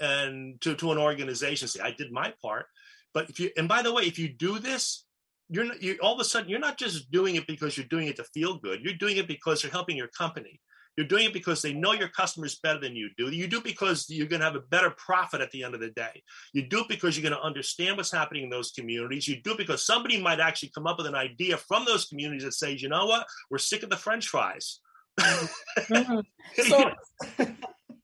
uh, 0.00 0.04
and 0.04 0.60
to, 0.60 0.74
to 0.76 0.92
an 0.92 0.98
organization 0.98 1.68
say 1.68 1.80
I 1.80 1.90
did 1.90 2.12
my 2.12 2.32
part. 2.40 2.66
But 3.12 3.28
if 3.28 3.38
you 3.40 3.50
and 3.56 3.68
by 3.68 3.82
the 3.82 3.92
way, 3.92 4.04
if 4.04 4.18
you 4.18 4.28
do 4.28 4.58
this, 4.58 5.04
you're 5.50 5.64
not, 5.64 5.82
you 5.82 5.98
all 6.00 6.14
of 6.14 6.20
a 6.20 6.24
sudden 6.24 6.48
you're 6.48 6.58
not 6.58 6.78
just 6.78 7.10
doing 7.10 7.34
it 7.36 7.46
because 7.46 7.76
you're 7.76 7.86
doing 7.86 8.08
it 8.08 8.16
to 8.16 8.24
feel 8.24 8.58
good. 8.58 8.80
You're 8.82 8.94
doing 8.94 9.18
it 9.18 9.28
because 9.28 9.62
you're 9.62 9.72
helping 9.72 9.96
your 9.96 10.08
company. 10.08 10.60
You're 10.96 11.06
doing 11.06 11.24
it 11.24 11.32
because 11.32 11.62
they 11.62 11.72
know 11.72 11.92
your 11.92 12.08
customers 12.08 12.58
better 12.62 12.78
than 12.80 12.94
you 12.94 13.10
do. 13.16 13.30
You 13.30 13.46
do 13.46 13.58
it 13.58 13.64
because 13.64 14.06
you're 14.10 14.26
going 14.26 14.40
to 14.40 14.46
have 14.46 14.56
a 14.56 14.60
better 14.60 14.90
profit 14.90 15.40
at 15.40 15.50
the 15.50 15.64
end 15.64 15.74
of 15.74 15.80
the 15.80 15.90
day. 15.90 16.22
You 16.52 16.68
do 16.68 16.80
it 16.80 16.88
because 16.88 17.16
you're 17.16 17.28
going 17.28 17.40
to 17.40 17.46
understand 17.46 17.96
what's 17.96 18.12
happening 18.12 18.44
in 18.44 18.50
those 18.50 18.72
communities. 18.72 19.26
You 19.26 19.40
do 19.42 19.52
it 19.52 19.58
because 19.58 19.84
somebody 19.86 20.20
might 20.20 20.40
actually 20.40 20.70
come 20.74 20.86
up 20.86 20.98
with 20.98 21.06
an 21.06 21.14
idea 21.14 21.56
from 21.56 21.84
those 21.84 22.04
communities 22.06 22.44
that 22.44 22.52
says, 22.54 22.82
you 22.82 22.88
know 22.88 23.06
what, 23.06 23.26
we're 23.50 23.58
sick 23.58 23.82
of 23.82 23.90
the 23.90 23.96
French 23.96 24.28
fries. 24.28 24.80
Mhm. 25.18 26.24
So, 26.64 26.92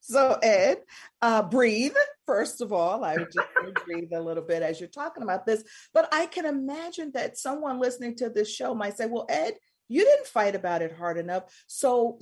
so 0.01 0.39
Ed, 0.43 0.79
uh, 1.21 1.43
breathe. 1.43 1.95
First 2.27 2.63
of 2.63 2.73
all, 2.73 3.05
I 3.05 3.15
would 3.17 3.31
just 3.33 3.85
breathe 3.85 4.13
a 4.15 4.21
little 4.21 4.43
bit 4.43 4.63
as 4.63 4.81
you're 4.81 4.89
talking 4.89 5.23
about 5.23 5.45
this. 5.45 5.63
But 5.93 6.09
I 6.13 6.27
can 6.27 6.47
imagine 6.47 7.11
that 7.13 7.37
someone 7.37 7.79
listening 7.79 8.17
to 8.17 8.31
this 8.31 8.51
show 8.51 8.75
might 8.75 8.97
say, 8.97 9.07
"Well, 9.07 9.27
Ed, 9.29 9.55
you 9.89 10.05
didn't 10.05 10.27
fight 10.27 10.55
about 10.55 10.83
it 10.83 10.93
hard 10.93 11.19
enough." 11.19 11.45
So, 11.67 12.19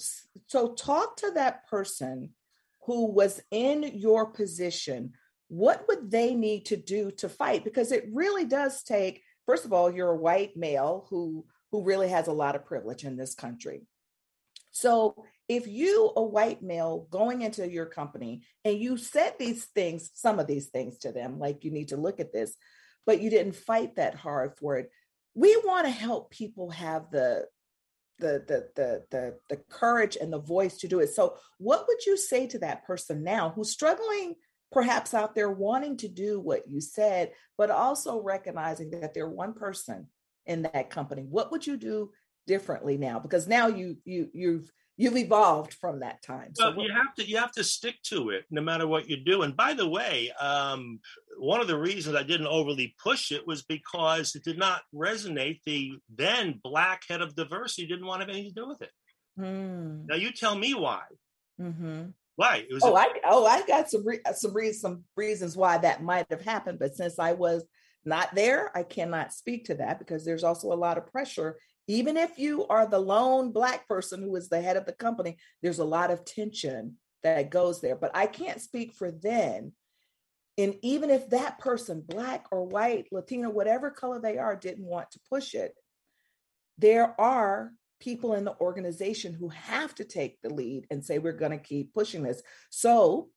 so 0.47 0.75
talk 0.75 1.17
to 1.19 1.33
that 1.33 1.67
person 1.69 2.31
who 2.85 3.07
was 3.07 3.43
in 3.51 3.83
your 3.83 4.27
position. 4.27 5.13
What 5.49 5.87
would 5.89 6.11
they 6.11 6.35
need 6.35 6.67
to 6.67 6.77
do 6.77 7.11
to 7.13 7.29
fight? 7.29 7.65
Because 7.65 7.93
it 7.93 8.09
really 8.13 8.45
does 8.45 8.83
take. 8.83 9.23
First 9.45 9.65
of 9.65 9.73
all, 9.73 9.91
you're 9.91 10.11
a 10.11 10.17
white 10.17 10.57
male 10.57 11.07
who 11.11 11.47
who 11.73 11.83
really 11.83 12.09
has 12.09 12.29
a 12.29 12.33
lot 12.33 12.57
of 12.57 12.65
privilege 12.65 13.05
in 13.05 13.17
this 13.17 13.35
country. 13.35 13.83
So 14.71 15.25
if 15.49 15.67
you, 15.67 16.13
a 16.17 16.23
white 16.23 16.63
male, 16.63 17.07
going 17.11 17.43
into 17.43 17.71
your 17.71 17.87
company 17.87 18.43
and 18.65 18.79
you 18.79 18.97
said 18.97 19.35
these 19.39 19.65
things, 19.65 20.11
some 20.15 20.39
of 20.39 20.47
these 20.47 20.67
things 20.67 20.99
to 20.99 21.13
them, 21.13 21.39
like 21.39 21.65
you 21.65 21.71
need 21.71 21.89
to 21.89 21.97
look 21.97 22.21
at 22.21 22.33
this, 22.33 22.55
but 23.07 23.21
you 23.21 23.31
didn't 23.31 23.57
fight 23.57 23.97
that 23.97 24.15
hard 24.15 24.53
for 24.59 24.77
it. 24.77 24.91
We 25.35 25.57
want 25.65 25.87
to 25.87 25.91
help 25.91 26.31
people 26.31 26.71
have 26.71 27.11
the 27.11 27.47
the 28.19 28.43
the 28.47 28.69
the 28.75 29.05
the 29.11 29.39
the 29.49 29.57
courage 29.69 30.17
and 30.21 30.33
the 30.33 30.41
voice 30.41 30.79
to 30.79 30.89
do 30.89 31.01
it. 31.01 31.09
So 31.15 31.37
what 31.59 31.87
would 31.89 32.05
you 32.07 32.17
say 32.17 32.47
to 32.49 32.59
that 32.61 32.85
person 32.87 33.23
now 33.23 33.51
who's 33.51 33.71
struggling 33.71 34.35
perhaps 34.73 35.15
out 35.15 35.35
there 35.35 35.51
wanting 35.51 35.97
to 35.99 36.09
do 36.09 36.41
what 36.41 36.69
you 36.69 36.81
said, 36.81 37.33
but 37.57 37.71
also 37.71 38.21
recognizing 38.21 38.91
that 38.91 39.15
they're 39.15 39.29
one 39.29 39.55
person 39.55 40.09
in 40.47 40.63
that 40.63 40.91
company? 40.91 41.23
What 41.23 41.51
would 41.53 41.67
you 41.67 41.77
do 41.77 42.11
differently 42.47 42.97
now? 42.97 43.19
Because 43.19 43.47
now 43.47 43.67
you 43.69 43.97
you 44.05 44.29
you've 44.33 44.73
you've 44.97 45.17
evolved 45.17 45.75
from 45.75 46.01
that 46.01 46.23
time. 46.23 46.55
So 46.55 46.69
Well, 46.69 46.77
what- 46.77 46.87
you 46.87 46.93
have 46.93 47.15
to 47.17 47.25
you 47.29 47.37
have 47.39 47.53
to 47.53 47.65
stick 47.65 48.01
to 48.05 48.31
it 48.31 48.45
no 48.51 48.61
matter 48.63 48.87
what 48.87 49.09
you 49.09 49.19
do. 49.19 49.43
And 49.43 49.57
by 49.57 49.75
the 49.75 49.89
way, 49.89 50.31
um, 50.33 51.01
one 51.39 51.61
of 51.61 51.67
the 51.67 51.79
reasons 51.79 52.17
I 52.17 52.23
didn't 52.23 52.47
overly 52.47 52.95
push 53.03 53.31
it 53.33 53.47
was 53.47 53.63
because 53.63 54.35
it 54.35 54.45
did 54.45 54.59
not 54.59 54.83
resonate. 54.95 55.61
The 55.65 55.99
then 56.09 56.61
black 56.63 57.03
head 57.09 57.21
of 57.21 57.35
diversity 57.35 57.87
didn't 57.87 58.07
want 58.07 58.21
to 58.21 58.27
have 58.27 58.31
anything 58.35 58.55
to 58.55 58.61
do 58.63 58.69
with 58.69 58.83
it. 58.83 58.93
Hmm. 59.37 60.07
Now 60.07 60.15
you 60.17 60.33
tell 60.33 60.57
me 60.57 60.73
why. 60.75 61.03
Mhm. 61.61 62.15
Why? 62.37 62.67
It 62.69 62.73
was 62.73 62.83
Oh, 62.85 62.95
a- 62.95 63.01
I 63.01 63.21
oh 63.25 63.47
I 63.47 63.67
got 63.67 63.91
some 63.91 64.07
re- 64.07 64.21
some 64.35 64.55
re- 64.55 64.73
some 64.73 65.05
reasons 65.17 65.57
why 65.57 65.79
that 65.79 66.03
might 66.03 66.27
have 66.31 66.43
happened, 66.43 66.79
but 66.79 66.95
since 66.95 67.19
I 67.19 67.33
was 67.33 67.65
not 68.05 68.35
there, 68.35 68.75
I 68.77 68.83
cannot 68.83 69.33
speak 69.33 69.65
to 69.67 69.75
that 69.77 69.99
because 69.99 70.25
there's 70.25 70.45
also 70.45 70.73
a 70.73 70.75
lot 70.75 70.97
of 70.99 71.07
pressure. 71.07 71.59
Even 71.89 72.17
if 72.17 72.39
you 72.39 72.67
are 72.67 72.87
the 72.87 72.99
lone 72.99 73.53
black 73.53 73.87
person 73.87 74.23
who 74.23 74.35
is 74.37 74.49
the 74.49 74.61
head 74.61 74.77
of 74.77 74.87
the 74.87 74.93
company, 74.93 75.37
there's 75.63 75.79
a 75.79 75.85
lot 75.85 76.11
of 76.11 76.25
tension 76.25 76.97
that 77.23 77.51
goes 77.51 77.81
there. 77.81 77.97
But 77.97 78.11
I 78.15 78.27
can't 78.27 78.61
speak 78.61 78.95
for 78.95 79.11
then. 79.11 79.73
And 80.59 80.77
even 80.83 81.11
if 81.11 81.31
that 81.31 81.59
person, 81.59 82.03
black 82.07 82.47
or 82.51 82.65
white, 82.65 83.07
Latino, 83.13 83.51
whatever 83.51 83.91
color 83.91 84.21
they 84.21 84.39
are, 84.39 84.57
didn't 84.57 84.85
want 84.85 85.11
to 85.13 85.21
push 85.31 85.55
it, 85.55 85.75
there 86.79 87.19
are 87.21 87.73
people 88.01 88.35
in 88.35 88.45
the 88.45 88.57
organization 88.61 89.35
who 89.35 89.49
have 89.51 89.95
to 89.97 90.05
take 90.05 90.41
the 90.43 90.53
lead 90.53 90.87
and 90.91 91.05
say, 91.05 91.19
we're 91.19 91.33
going 91.33 91.53
to 91.53 91.59
keep 91.59 91.95
pushing 91.95 92.23
this. 92.23 92.43
So, 92.71 93.29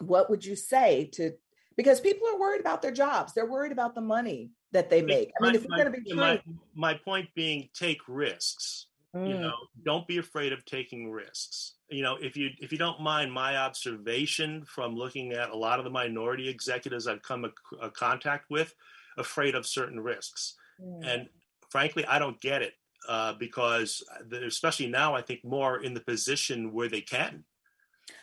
what 0.00 0.28
would 0.28 0.44
you 0.44 0.56
say 0.56 1.10
to, 1.14 1.32
because 1.76 2.00
people 2.00 2.28
are 2.28 2.38
worried 2.38 2.60
about 2.60 2.82
their 2.82 2.90
jobs, 2.90 3.32
they're 3.32 3.50
worried 3.50 3.72
about 3.72 3.94
the 3.94 4.02
money 4.02 4.50
that 4.72 4.90
they 4.90 5.02
make. 5.02 5.32
I 5.40 5.42
mean, 5.42 5.52
my- 5.52 5.56
if 5.56 5.64
you're 5.64 5.78
going 5.78 5.92
to 5.92 6.00
be 6.00 6.14
my, 6.14 6.36
true, 6.36 6.54
my 6.74 6.94
point 6.94 7.28
being 7.34 7.68
take 7.74 8.00
risks. 8.08 8.86
you 9.14 9.34
Mm, 9.36 9.40
know 9.40 9.54
don't 9.86 10.06
be 10.06 10.18
afraid 10.18 10.52
of 10.52 10.62
taking 10.66 11.10
risks 11.10 11.76
you 11.88 12.02
know 12.02 12.16
if 12.20 12.36
you 12.36 12.50
if 12.60 12.70
you 12.70 12.76
don't 12.76 13.00
mind 13.00 13.32
my 13.32 13.56
observation 13.56 14.62
from 14.66 14.94
looking 14.94 15.32
at 15.32 15.48
a 15.48 15.56
lot 15.56 15.78
of 15.78 15.84
the 15.86 15.90
minority 15.90 16.50
executives 16.50 17.06
i've 17.06 17.22
come 17.22 17.46
a, 17.46 17.50
a 17.80 17.90
contact 17.90 18.44
with 18.50 18.74
afraid 19.16 19.54
of 19.54 19.64
certain 19.64 19.98
risks 19.98 20.56
mm. 20.78 21.00
and 21.02 21.28
frankly 21.70 22.04
i 22.04 22.18
don't 22.18 22.38
get 22.42 22.60
it 22.60 22.74
uh, 23.08 23.32
because 23.38 24.04
especially 24.42 24.86
now 24.88 25.14
i 25.14 25.22
think 25.22 25.42
more 25.44 25.82
in 25.82 25.94
the 25.94 26.00
position 26.00 26.70
where 26.74 26.88
they 26.90 27.00
can 27.00 27.42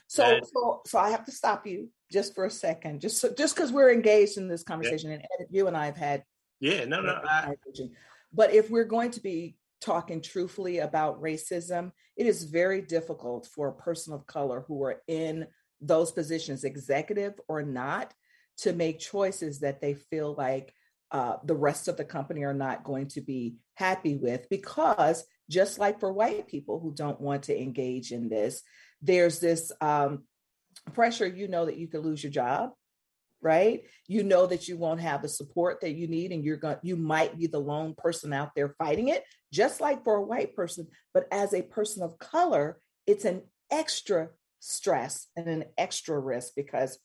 So, 0.08 0.24
And- 0.24 0.46
so, 0.46 0.82
so 0.86 1.00
I 1.00 1.10
have 1.10 1.26
to 1.26 1.32
stop 1.32 1.66
you 1.66 1.90
just 2.12 2.36
for 2.36 2.46
a 2.46 2.52
second, 2.52 3.02
just 3.02 3.18
so, 3.20 3.34
just 3.34 3.56
because 3.56 3.72
we're 3.72 3.92
engaged 3.92 4.38
in 4.38 4.48
this 4.48 4.64
conversation, 4.64 5.10
and 5.12 5.24
Ed, 5.24 5.48
you 5.50 5.66
and 5.68 5.76
I 5.76 5.86
have 5.88 5.98
had 5.98 6.24
yeah 6.64 6.86
no 6.86 7.02
no 7.02 7.22
I. 7.30 7.56
But 8.34 8.54
if 8.54 8.70
we're 8.70 8.86
going 8.86 9.12
to 9.12 9.20
be 9.20 9.58
talking 9.82 10.22
truthfully 10.22 10.80
about 10.80 11.22
racism, 11.22 11.92
it 12.16 12.26
is 12.26 12.46
very 12.46 12.82
difficult 12.82 13.46
for 13.46 13.68
a 13.68 13.74
person 13.74 14.14
of 14.14 14.26
color 14.26 14.64
who 14.68 14.84
are 14.84 15.02
in 15.08 15.46
those 15.82 16.12
positions, 16.12 16.64
executive 16.64 17.34
or 17.48 17.62
not, 17.62 18.14
to 18.58 18.74
make 18.74 19.00
choices 19.00 19.60
that 19.60 19.82
they 19.82 19.94
feel 19.94 20.34
like 20.36 20.74
uh, 21.12 21.38
the 21.44 21.56
rest 21.56 21.88
of 21.88 21.98
the 21.98 22.06
company 22.06 22.44
are 22.44 22.54
not 22.54 22.84
going 22.84 23.08
to 23.08 23.22
be 23.22 23.58
happy 23.76 24.16
with. 24.16 24.50
Because 24.50 25.26
just 25.50 25.78
like 25.78 26.00
for 26.00 26.12
white 26.12 26.48
people 26.48 26.80
who 26.80 26.94
don't 26.94 27.20
want 27.20 27.44
to 27.44 27.62
engage 27.62 28.12
in 28.12 28.30
this, 28.30 28.62
there's 29.02 29.40
this 29.40 29.72
um, 29.82 30.24
pressure, 30.94 31.28
you 31.28 31.48
know, 31.48 31.66
that 31.66 31.78
you 31.78 31.88
could 31.88 32.06
lose 32.06 32.24
your 32.24 32.32
job 32.32 32.72
right? 33.44 33.84
You 34.08 34.24
know 34.24 34.48
that 34.48 34.68
you 34.68 34.78
won't 34.78 35.02
have 35.02 35.22
the 35.22 35.30
support 35.30 35.82
that 35.82 35.94
you 35.94 36.08
need 36.08 36.32
and 36.32 36.44
you're 36.44 36.58
going 36.58 36.78
you 36.82 36.96
might 36.96 37.38
be 37.38 37.48
the 37.48 37.60
lone 37.60 37.94
person 37.96 38.34
out 38.34 38.52
there 38.56 38.76
fighting 38.78 39.10
it 39.10 39.24
just 39.52 39.82
like 39.82 40.04
for 40.04 40.16
a 40.16 40.24
white 40.24 40.56
person 40.56 40.88
but 41.14 41.28
as 41.32 41.54
a 41.54 41.62
person 41.62 42.02
of 42.04 42.18
color 42.18 42.80
it's 43.06 43.26
an 43.26 43.42
extra 43.72 44.30
stress 44.60 45.28
and 45.36 45.48
an 45.48 45.66
extra 45.78 46.18
risk 46.18 46.54
because 46.56 46.98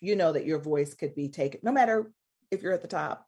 you 0.00 0.16
know 0.16 0.32
that 0.32 0.46
your 0.46 0.58
voice 0.58 0.94
could 0.94 1.14
be 1.14 1.28
taken 1.28 1.60
no 1.62 1.72
matter 1.72 2.10
if 2.50 2.62
you're 2.62 2.72
at 2.72 2.82
the 2.82 2.88
top 2.88 3.26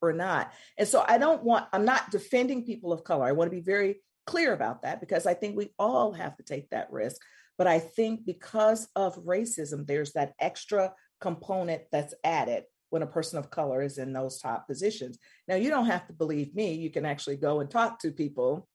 or 0.00 0.12
not. 0.12 0.52
And 0.76 0.88
so 0.88 1.04
i 1.06 1.16
don't 1.16 1.44
want 1.44 1.66
i'm 1.72 1.84
not 1.84 2.10
defending 2.10 2.64
people 2.64 2.92
of 2.92 3.04
color. 3.04 3.24
I 3.24 3.32
want 3.32 3.50
to 3.50 3.56
be 3.56 3.62
very 3.62 4.02
clear 4.26 4.52
about 4.52 4.82
that 4.82 5.00
because 5.00 5.26
i 5.26 5.34
think 5.34 5.56
we 5.56 5.70
all 5.78 6.12
have 6.12 6.36
to 6.36 6.42
take 6.42 6.68
that 6.70 6.92
risk. 6.92 7.20
But 7.56 7.66
i 7.66 7.78
think 7.78 8.26
because 8.26 8.88
of 8.96 9.16
racism 9.24 9.86
there's 9.86 10.12
that 10.12 10.32
extra 10.40 10.92
component 11.22 11.84
that's 11.90 12.12
added 12.24 12.64
when 12.90 13.02
a 13.02 13.06
person 13.06 13.38
of 13.38 13.50
color 13.50 13.80
is 13.80 13.96
in 13.96 14.12
those 14.12 14.38
top 14.38 14.66
positions. 14.66 15.18
Now, 15.48 15.54
you 15.54 15.70
don't 15.70 15.86
have 15.86 16.06
to 16.08 16.12
believe 16.12 16.54
me. 16.54 16.74
You 16.74 16.90
can 16.90 17.06
actually 17.06 17.36
go 17.36 17.60
and 17.60 17.70
talk 17.70 18.00
to 18.00 18.10
people 18.10 18.68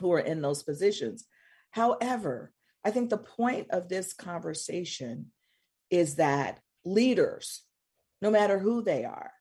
who 0.00 0.10
are 0.12 0.20
in 0.20 0.40
those 0.40 0.62
positions. 0.62 1.26
However, 1.72 2.52
I 2.84 2.90
think 2.90 3.10
the 3.10 3.18
point 3.18 3.66
of 3.70 3.88
this 3.88 4.14
conversation 4.14 5.26
is 5.90 6.14
that 6.14 6.60
leaders, 6.86 7.62
no 8.22 8.30
matter 8.30 8.58
who 8.58 8.82
they 8.82 9.04
are, 9.04 9.32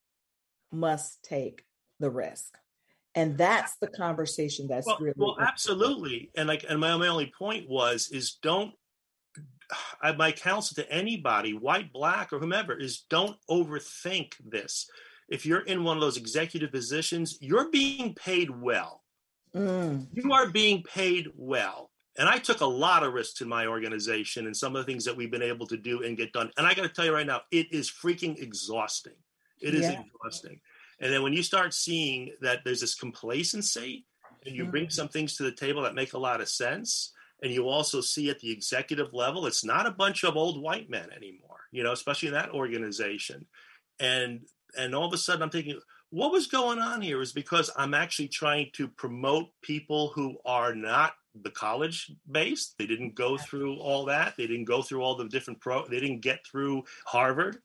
must 0.72 1.24
take 1.24 1.64
the 2.00 2.10
risk. 2.10 2.58
And 3.16 3.38
that's 3.38 3.78
the 3.78 3.88
conversation 3.88 4.68
that's 4.68 4.86
well, 4.86 4.97
really 5.00 5.14
well 5.18 5.38
absolutely 5.39 6.30
and 6.36 6.47
like 6.47 6.64
and 6.70 6.80
my, 6.80 6.95
my 6.95 7.08
only 7.08 7.32
point 7.38 7.68
was 7.68 8.10
is 8.12 8.38
don't 8.43 8.72
I, 10.01 10.11
my 10.13 10.32
counsel 10.32 10.76
to 10.76 10.91
anybody 10.91 11.53
white 11.53 11.91
black 11.91 12.34
or 12.34 12.39
whomever 12.39 12.74
is 12.74 13.01
don't 13.09 13.38
overthink 13.49 14.34
this. 14.43 14.89
If 15.28 15.45
you're 15.45 15.61
in 15.61 15.84
one 15.84 15.97
of 15.97 16.01
those 16.01 16.17
executive 16.17 16.72
positions 16.72 17.38
you're 17.39 17.70
being 17.70 18.15
paid 18.15 18.49
well. 18.49 19.03
Mm, 19.55 20.07
you 20.13 20.32
are 20.32 20.49
being 20.49 20.84
paid 20.84 21.28
well. 21.36 21.91
And 22.17 22.28
i 22.28 22.38
took 22.38 22.61
a 22.61 22.65
lot 22.65 23.03
of 23.03 23.13
risks 23.13 23.41
in 23.41 23.47
my 23.47 23.65
organization 23.65 24.45
and 24.45 24.55
some 24.55 24.76
of 24.76 24.86
the 24.86 24.91
things 24.91 25.05
that 25.05 25.15
we've 25.15 25.32
been 25.32 25.41
able 25.41 25.67
to 25.67 25.78
do 25.78 26.03
and 26.03 26.17
get 26.17 26.34
done. 26.34 26.51
And 26.57 26.67
i 26.67 26.74
got 26.74 26.84
to 26.84 26.89
tell 26.89 27.05
you 27.05 27.13
right 27.13 27.26
now 27.26 27.41
it 27.51 27.72
is 27.72 27.89
freaking 27.89 28.38
exhausting. 28.41 29.13
It 29.61 29.74
is 29.74 29.88
Yeah. 29.89 30.01
exhausting. 30.01 30.59
And 30.99 31.13
then 31.13 31.24
when 31.24 31.34
you 31.34 31.43
start 31.43 31.74
seeing 31.74 32.34
that 32.41 32.59
there's 32.63 32.82
this 32.82 32.95
complacency 32.95 34.05
and 34.45 34.55
you 34.55 34.65
bring 34.65 34.89
some 34.89 35.07
things 35.07 35.36
to 35.38 35.43
the 35.43 35.51
table 35.51 35.82
that 35.84 35.95
make 35.95 36.13
a 36.13 36.17
lot 36.17 36.41
of 36.41 36.49
sense 36.49 37.13
and 37.41 37.51
you 37.51 37.67
also 37.69 38.01
see 38.01 38.29
at 38.29 38.39
the 38.39 38.51
executive 38.51 39.13
level 39.13 39.45
it's 39.45 39.63
not 39.63 39.85
a 39.85 39.91
bunch 39.91 40.23
of 40.23 40.35
old 40.35 40.61
white 40.61 40.89
men 40.89 41.07
anymore 41.15 41.49
you 41.71 41.83
know, 41.83 41.91
especially 41.91 42.29
in 42.29 42.33
that 42.33 42.51
organization. 42.51 43.45
And 43.99 44.41
and 44.77 44.93
all 44.93 45.07
of 45.07 45.13
a 45.13 45.17
sudden 45.17 45.41
I'm 45.41 45.49
thinking, 45.49 45.79
what 46.11 46.31
was 46.31 46.47
going 46.47 46.79
on 46.79 47.01
here 47.01 47.21
is 47.21 47.31
because 47.31 47.71
I'm 47.75 47.93
actually 47.93 48.27
trying 48.27 48.69
to 48.73 48.87
promote 48.87 49.47
people 49.61 50.09
who 50.09 50.37
are 50.45 50.75
not 50.75 51.13
the 51.41 51.51
college 51.51 52.11
based. 52.29 52.75
They 52.77 52.85
didn't 52.85 53.15
go 53.15 53.37
through 53.37 53.77
all 53.77 54.05
that. 54.05 54.35
They 54.37 54.47
didn't 54.47 54.65
go 54.65 54.81
through 54.81 55.01
all 55.01 55.15
the 55.15 55.27
different 55.27 55.59
pro. 55.59 55.87
They 55.87 55.99
didn't 55.99 56.21
get 56.21 56.45
through 56.45 56.83
Harvard. 57.05 57.59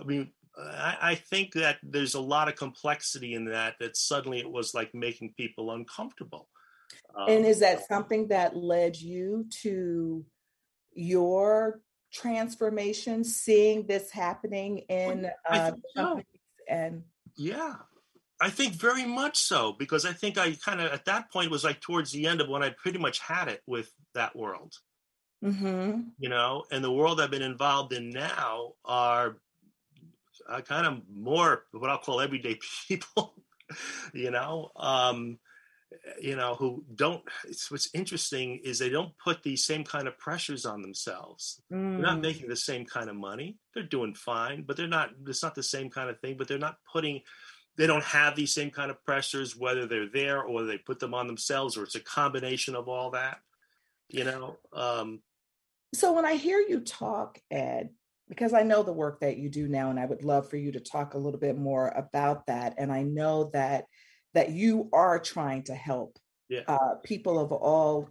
I 0.00 0.04
mean, 0.04 0.30
I, 0.56 0.96
I 1.02 1.14
think 1.14 1.52
that 1.54 1.78
there's 1.82 2.14
a 2.14 2.20
lot 2.20 2.48
of 2.48 2.56
complexity 2.56 3.34
in 3.34 3.44
that. 3.46 3.74
That 3.80 3.96
suddenly 3.96 4.38
it 4.38 4.50
was 4.50 4.74
like 4.74 4.94
making 4.94 5.34
people 5.36 5.72
uncomfortable. 5.72 6.48
Um, 7.14 7.28
and 7.28 7.46
is 7.46 7.60
that 7.60 7.86
something 7.86 8.28
that 8.28 8.56
led 8.56 8.96
you 8.96 9.46
to 9.62 10.24
your 10.94 11.80
transformation, 12.12 13.24
seeing 13.24 13.86
this 13.86 14.10
happening 14.10 14.78
in 14.88 15.30
uh, 15.48 15.72
so. 15.96 16.20
and 16.68 17.02
yeah, 17.36 17.74
I 18.40 18.50
think 18.50 18.74
very 18.74 19.06
much 19.06 19.38
so 19.38 19.72
because 19.78 20.04
I 20.04 20.12
think 20.12 20.38
I 20.38 20.52
kind 20.64 20.80
of 20.80 20.92
at 20.92 21.04
that 21.06 21.32
point 21.32 21.50
was 21.50 21.64
like 21.64 21.80
towards 21.80 22.12
the 22.12 22.26
end 22.26 22.40
of 22.40 22.48
when 22.48 22.62
I 22.62 22.70
pretty 22.70 22.98
much 22.98 23.18
had 23.20 23.48
it 23.48 23.62
with 23.66 23.90
that 24.14 24.36
world. 24.36 24.74
Mm-hmm. 25.44 26.00
You 26.18 26.28
know, 26.28 26.64
and 26.70 26.84
the 26.84 26.92
world 26.92 27.20
I've 27.20 27.30
been 27.30 27.42
involved 27.42 27.92
in 27.92 28.10
now 28.10 28.72
are 28.84 29.38
uh, 30.48 30.60
kind 30.60 30.86
of 30.86 31.02
more 31.12 31.64
what 31.72 31.90
I'll 31.90 31.98
call 31.98 32.20
everyday 32.20 32.58
people. 32.88 33.34
you 34.12 34.30
know, 34.30 34.70
um, 34.76 35.38
you 36.20 36.36
know, 36.36 36.54
who 36.54 36.84
don't. 36.94 37.22
what's 37.68 37.90
interesting 37.94 38.60
is 38.64 38.78
they 38.78 38.88
don't 38.88 39.12
put 39.18 39.42
these 39.42 39.64
same 39.64 39.84
kind 39.84 40.08
of 40.08 40.18
pressures 40.18 40.64
on 40.66 40.82
themselves. 40.82 41.62
Mm. 41.72 41.92
They're 41.92 42.02
not 42.02 42.18
mm. 42.18 42.22
making 42.22 42.48
the 42.48 42.56
same 42.56 42.84
kind 42.84 43.08
of 43.08 43.16
money. 43.16 43.58
They're 43.74 43.82
doing 43.82 44.14
fine, 44.14 44.62
but 44.62 44.76
they're 44.76 44.88
not. 44.88 45.10
It's 45.26 45.42
not 45.42 45.54
the 45.54 45.62
same 45.62 45.90
kind 45.90 46.10
of 46.10 46.20
thing. 46.20 46.36
But 46.36 46.48
they're 46.48 46.58
not 46.58 46.78
putting. 46.90 47.20
They 47.76 47.86
don't 47.86 48.04
have 48.04 48.36
these 48.36 48.54
same 48.54 48.70
kind 48.70 48.90
of 48.90 49.02
pressures, 49.04 49.56
whether 49.56 49.86
they're 49.86 50.08
there 50.08 50.42
or 50.42 50.64
they 50.64 50.78
put 50.78 51.00
them 51.00 51.14
on 51.14 51.26
themselves, 51.26 51.76
or 51.76 51.84
it's 51.84 51.94
a 51.94 52.00
combination 52.00 52.74
of 52.74 52.88
all 52.88 53.10
that. 53.10 53.38
You 54.08 54.24
know. 54.24 54.56
Um, 54.72 55.20
so 55.94 56.12
when 56.12 56.24
I 56.24 56.34
hear 56.34 56.58
you 56.58 56.80
talk, 56.80 57.38
Ed, 57.50 57.90
because 58.28 58.54
I 58.54 58.62
know 58.62 58.82
the 58.82 58.92
work 58.92 59.20
that 59.20 59.36
you 59.36 59.50
do 59.50 59.68
now, 59.68 59.90
and 59.90 60.00
I 60.00 60.06
would 60.06 60.24
love 60.24 60.48
for 60.48 60.56
you 60.56 60.72
to 60.72 60.80
talk 60.80 61.14
a 61.14 61.18
little 61.18 61.40
bit 61.40 61.58
more 61.58 61.88
about 61.88 62.46
that. 62.46 62.74
And 62.78 62.90
I 62.90 63.02
know 63.02 63.50
that 63.52 63.84
that 64.34 64.50
you 64.50 64.88
are 64.92 65.18
trying 65.18 65.62
to 65.64 65.74
help 65.74 66.18
yeah. 66.48 66.62
uh, 66.68 66.94
people 67.02 67.38
of 67.38 67.52
all 67.52 68.08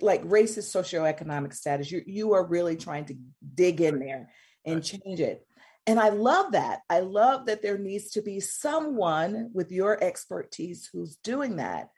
like 0.00 0.22
racist 0.24 0.74
socioeconomic 0.74 1.52
status. 1.52 1.90
You 1.90 2.02
you 2.06 2.32
are 2.32 2.46
really 2.46 2.76
trying 2.76 3.04
to 3.06 3.16
dig 3.54 3.80
in 3.80 3.98
there 3.98 4.30
and 4.64 4.82
change 4.82 5.20
it. 5.20 5.46
And 5.86 6.00
I 6.00 6.08
love 6.08 6.52
that. 6.52 6.80
I 6.88 7.00
love 7.00 7.46
that 7.46 7.60
there 7.60 7.76
needs 7.76 8.12
to 8.12 8.22
be 8.22 8.40
someone 8.40 9.50
with 9.52 9.70
your 9.70 10.02
expertise 10.02 10.88
who's 10.90 11.16
doing 11.16 11.56
that. 11.56 11.90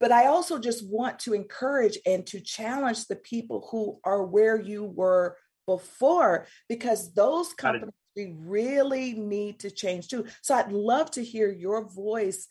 But 0.00 0.10
I 0.10 0.26
also 0.26 0.58
just 0.58 0.84
want 0.84 1.20
to 1.20 1.32
encourage 1.32 1.96
and 2.04 2.26
to 2.26 2.40
challenge 2.40 3.06
the 3.06 3.14
people 3.14 3.68
who 3.70 4.00
are 4.02 4.24
where 4.24 4.60
you 4.60 4.82
were 4.82 5.36
before, 5.64 6.48
because 6.68 7.14
those 7.14 7.52
companies 7.52 7.94
we 8.16 8.34
really 8.38 9.14
need 9.14 9.60
to 9.60 9.70
change 9.70 10.08
too. 10.08 10.26
So 10.42 10.54
I'd 10.54 10.72
love 10.72 11.10
to 11.12 11.24
hear 11.24 11.50
your 11.50 11.88
voice 11.88 12.48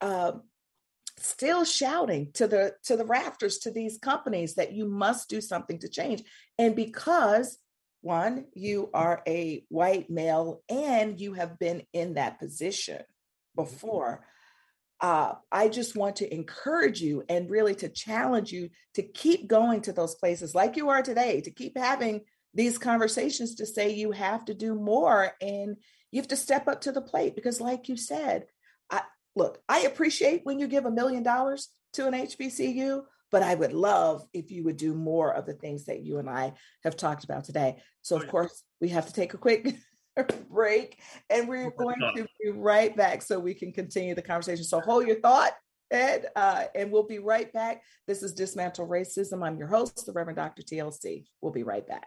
uh, 0.00 0.32
still 1.18 1.64
shouting 1.64 2.32
to 2.32 2.46
the 2.46 2.74
to 2.84 2.96
the 2.96 3.04
rafters 3.04 3.58
to 3.58 3.70
these 3.70 3.98
companies 3.98 4.54
that 4.54 4.72
you 4.72 4.86
must 4.88 5.28
do 5.28 5.40
something 5.40 5.78
to 5.80 5.88
change. 5.88 6.22
And 6.58 6.74
because 6.74 7.58
one, 8.00 8.46
you 8.54 8.90
are 8.92 9.22
a 9.28 9.64
white 9.68 10.10
male 10.10 10.62
and 10.68 11.20
you 11.20 11.34
have 11.34 11.58
been 11.58 11.82
in 11.92 12.14
that 12.14 12.38
position 12.38 13.02
before. 13.54 14.24
Uh, 15.00 15.34
I 15.50 15.68
just 15.68 15.96
want 15.96 16.16
to 16.16 16.32
encourage 16.32 17.00
you 17.00 17.24
and 17.28 17.50
really 17.50 17.74
to 17.76 17.88
challenge 17.88 18.52
you 18.52 18.70
to 18.94 19.02
keep 19.02 19.48
going 19.48 19.82
to 19.82 19.92
those 19.92 20.14
places 20.14 20.54
like 20.54 20.76
you 20.76 20.90
are 20.90 21.02
today, 21.02 21.40
to 21.40 21.50
keep 21.50 21.76
having 21.76 22.22
these 22.54 22.78
conversations 22.78 23.56
to 23.56 23.66
say 23.66 23.90
you 23.90 24.12
have 24.12 24.44
to 24.44 24.54
do 24.54 24.74
more 24.74 25.32
and 25.40 25.76
you 26.10 26.20
have 26.20 26.28
to 26.28 26.36
step 26.36 26.68
up 26.68 26.82
to 26.82 26.92
the 26.92 27.00
plate 27.00 27.34
because 27.34 27.60
like 27.60 27.88
you 27.88 27.96
said 27.96 28.44
i 28.90 29.00
look 29.34 29.58
i 29.68 29.80
appreciate 29.80 30.42
when 30.44 30.58
you 30.58 30.66
give 30.66 30.84
a 30.84 30.90
million 30.90 31.22
dollars 31.22 31.68
to 31.92 32.06
an 32.06 32.14
hbcu 32.14 33.02
but 33.30 33.42
i 33.42 33.54
would 33.54 33.72
love 33.72 34.22
if 34.32 34.50
you 34.50 34.64
would 34.64 34.76
do 34.76 34.94
more 34.94 35.32
of 35.32 35.46
the 35.46 35.54
things 35.54 35.86
that 35.86 36.02
you 36.02 36.18
and 36.18 36.28
i 36.28 36.52
have 36.84 36.96
talked 36.96 37.24
about 37.24 37.44
today 37.44 37.76
so 38.02 38.16
of 38.16 38.28
course 38.28 38.62
we 38.80 38.88
have 38.88 39.06
to 39.06 39.12
take 39.12 39.34
a 39.34 39.38
quick 39.38 39.74
break 40.50 41.00
and 41.30 41.48
we're 41.48 41.70
going 41.70 41.98
to 42.14 42.26
be 42.42 42.50
right 42.50 42.94
back 42.96 43.22
so 43.22 43.38
we 43.38 43.54
can 43.54 43.72
continue 43.72 44.14
the 44.14 44.22
conversation 44.22 44.64
so 44.64 44.80
hold 44.80 45.06
your 45.06 45.20
thought 45.20 45.52
Ed, 45.90 46.28
uh, 46.36 46.64
and 46.74 46.90
we'll 46.90 47.06
be 47.06 47.18
right 47.18 47.52
back. 47.52 47.82
This 48.06 48.22
is 48.22 48.32
Dismantle 48.32 48.88
Racism. 48.88 49.46
I'm 49.46 49.58
your 49.58 49.68
host, 49.68 50.06
the 50.06 50.12
Reverend 50.12 50.38
Dr. 50.38 50.62
TLC. 50.62 51.26
We'll 51.42 51.52
be 51.52 51.64
right 51.64 51.86
back. 51.86 52.06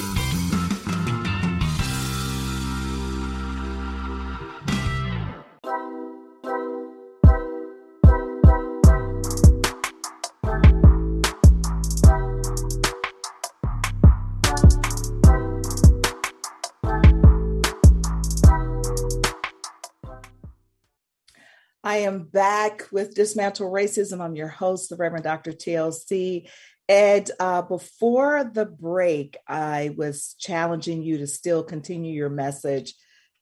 I 21.91 21.97
am 21.97 22.23
back 22.23 22.87
with 22.93 23.15
Dismantle 23.15 23.69
Racism. 23.69 24.21
I'm 24.21 24.37
your 24.37 24.47
host, 24.47 24.89
the 24.89 24.95
Reverend 24.95 25.25
Dr. 25.25 25.51
TLC. 25.51 26.47
Ed, 26.87 27.29
uh, 27.37 27.63
before 27.63 28.45
the 28.45 28.65
break, 28.65 29.35
I 29.45 29.93
was 29.97 30.33
challenging 30.39 31.03
you 31.03 31.17
to 31.17 31.27
still 31.27 31.63
continue 31.63 32.13
your 32.13 32.29
message 32.29 32.93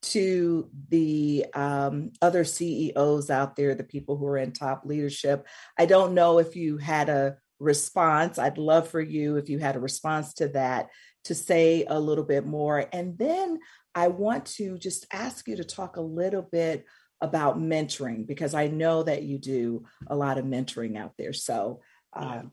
to 0.01 0.67
the 0.89 1.45
um, 1.53 2.09
other 2.23 2.43
CEOs 2.43 3.29
out 3.29 3.55
there, 3.55 3.75
the 3.75 3.83
people 3.83 4.17
who 4.17 4.25
are 4.25 4.39
in 4.39 4.51
top 4.51 4.81
leadership. 4.83 5.45
I 5.77 5.85
don't 5.85 6.15
know 6.15 6.39
if 6.39 6.55
you 6.55 6.77
had 6.77 7.09
a 7.09 7.37
response. 7.59 8.39
I'd 8.39 8.57
love 8.57 8.87
for 8.87 8.99
you, 8.99 9.35
if 9.35 9.47
you 9.49 9.59
had 9.59 9.75
a 9.75 9.79
response 9.79 10.33
to 10.33 10.47
that, 10.47 10.89
to 11.25 11.35
say 11.35 11.85
a 11.87 11.99
little 11.99 12.23
bit 12.23 12.47
more. 12.47 12.83
And 12.91 13.15
then 13.15 13.59
I 13.93 14.07
want 14.07 14.47
to 14.57 14.79
just 14.79 15.05
ask 15.13 15.47
you 15.47 15.57
to 15.57 15.63
talk 15.63 15.97
a 15.97 16.01
little 16.01 16.41
bit 16.41 16.85
about 17.21 17.59
mentoring 17.59 18.25
because 18.25 18.53
I 18.53 18.67
know 18.67 19.03
that 19.03 19.23
you 19.23 19.37
do 19.37 19.85
a 20.07 20.15
lot 20.15 20.37
of 20.37 20.45
mentoring 20.45 20.97
out 20.97 21.13
there. 21.17 21.33
So, 21.33 21.81
uh, 22.13 22.43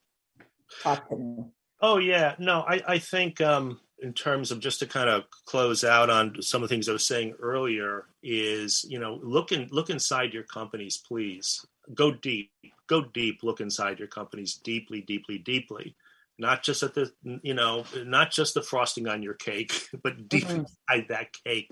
talk 0.82 1.08
to 1.10 1.16
me. 1.16 1.44
Oh 1.80 1.98
yeah, 1.98 2.34
no, 2.38 2.64
I 2.66 2.82
I 2.86 2.98
think 2.98 3.40
um, 3.40 3.80
in 4.00 4.12
terms 4.12 4.50
of 4.50 4.60
just 4.60 4.80
to 4.80 4.86
kind 4.86 5.08
of 5.08 5.24
close 5.46 5.84
out 5.84 6.10
on 6.10 6.42
some 6.42 6.62
of 6.62 6.68
the 6.68 6.74
things 6.74 6.88
I 6.88 6.92
was 6.92 7.06
saying 7.06 7.34
earlier 7.40 8.06
is 8.22 8.84
you 8.88 8.98
know 8.98 9.20
look 9.22 9.52
in 9.52 9.68
look 9.70 9.90
inside 9.90 10.32
your 10.32 10.44
companies, 10.44 10.98
please 10.98 11.64
go 11.94 12.10
deep, 12.10 12.50
go 12.88 13.04
deep, 13.14 13.42
look 13.42 13.60
inside 13.60 13.98
your 13.98 14.08
companies 14.08 14.54
deeply, 14.54 15.02
deeply, 15.02 15.38
deeply 15.38 15.94
not 16.38 16.62
just 16.62 16.82
at 16.82 16.94
the 16.94 17.10
you 17.42 17.54
know 17.54 17.84
not 18.04 18.30
just 18.30 18.54
the 18.54 18.62
frosting 18.62 19.08
on 19.08 19.22
your 19.22 19.34
cake 19.34 19.72
but 20.02 20.28
deep 20.28 20.44
mm-hmm. 20.44 20.60
inside 20.60 21.06
that 21.08 21.28
cake 21.44 21.70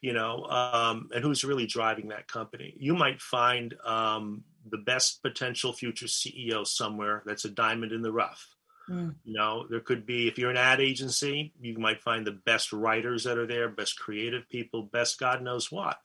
you 0.00 0.12
know 0.12 0.44
um, 0.44 1.08
and 1.14 1.22
who's 1.22 1.44
really 1.44 1.66
driving 1.66 2.08
that 2.08 2.28
company 2.28 2.74
you 2.78 2.94
might 2.94 3.20
find 3.20 3.74
um, 3.84 4.42
the 4.70 4.78
best 4.78 5.22
potential 5.22 5.72
future 5.72 6.06
ceo 6.06 6.66
somewhere 6.66 7.22
that's 7.26 7.44
a 7.44 7.50
diamond 7.50 7.92
in 7.92 8.02
the 8.02 8.12
rough 8.12 8.46
mm. 8.88 9.14
you 9.24 9.34
know 9.34 9.66
there 9.70 9.80
could 9.80 10.06
be 10.06 10.28
if 10.28 10.38
you're 10.38 10.50
an 10.50 10.56
ad 10.56 10.80
agency 10.80 11.52
you 11.60 11.78
might 11.78 12.02
find 12.02 12.26
the 12.26 12.38
best 12.46 12.72
writers 12.72 13.24
that 13.24 13.38
are 13.38 13.46
there 13.46 13.68
best 13.68 13.98
creative 13.98 14.48
people 14.48 14.82
best 14.82 15.18
god 15.18 15.42
knows 15.42 15.70
what 15.70 15.98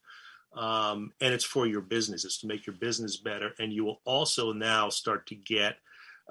um, 0.53 1.13
and 1.21 1.33
it's 1.33 1.45
for 1.45 1.65
your 1.65 1.81
business 1.81 2.25
it's 2.25 2.39
to 2.39 2.47
make 2.47 2.65
your 2.65 2.75
business 2.75 3.17
better 3.17 3.51
and 3.59 3.71
you 3.71 3.85
will 3.85 4.01
also 4.05 4.51
now 4.51 4.89
start 4.89 5.25
to 5.27 5.35
get 5.35 5.77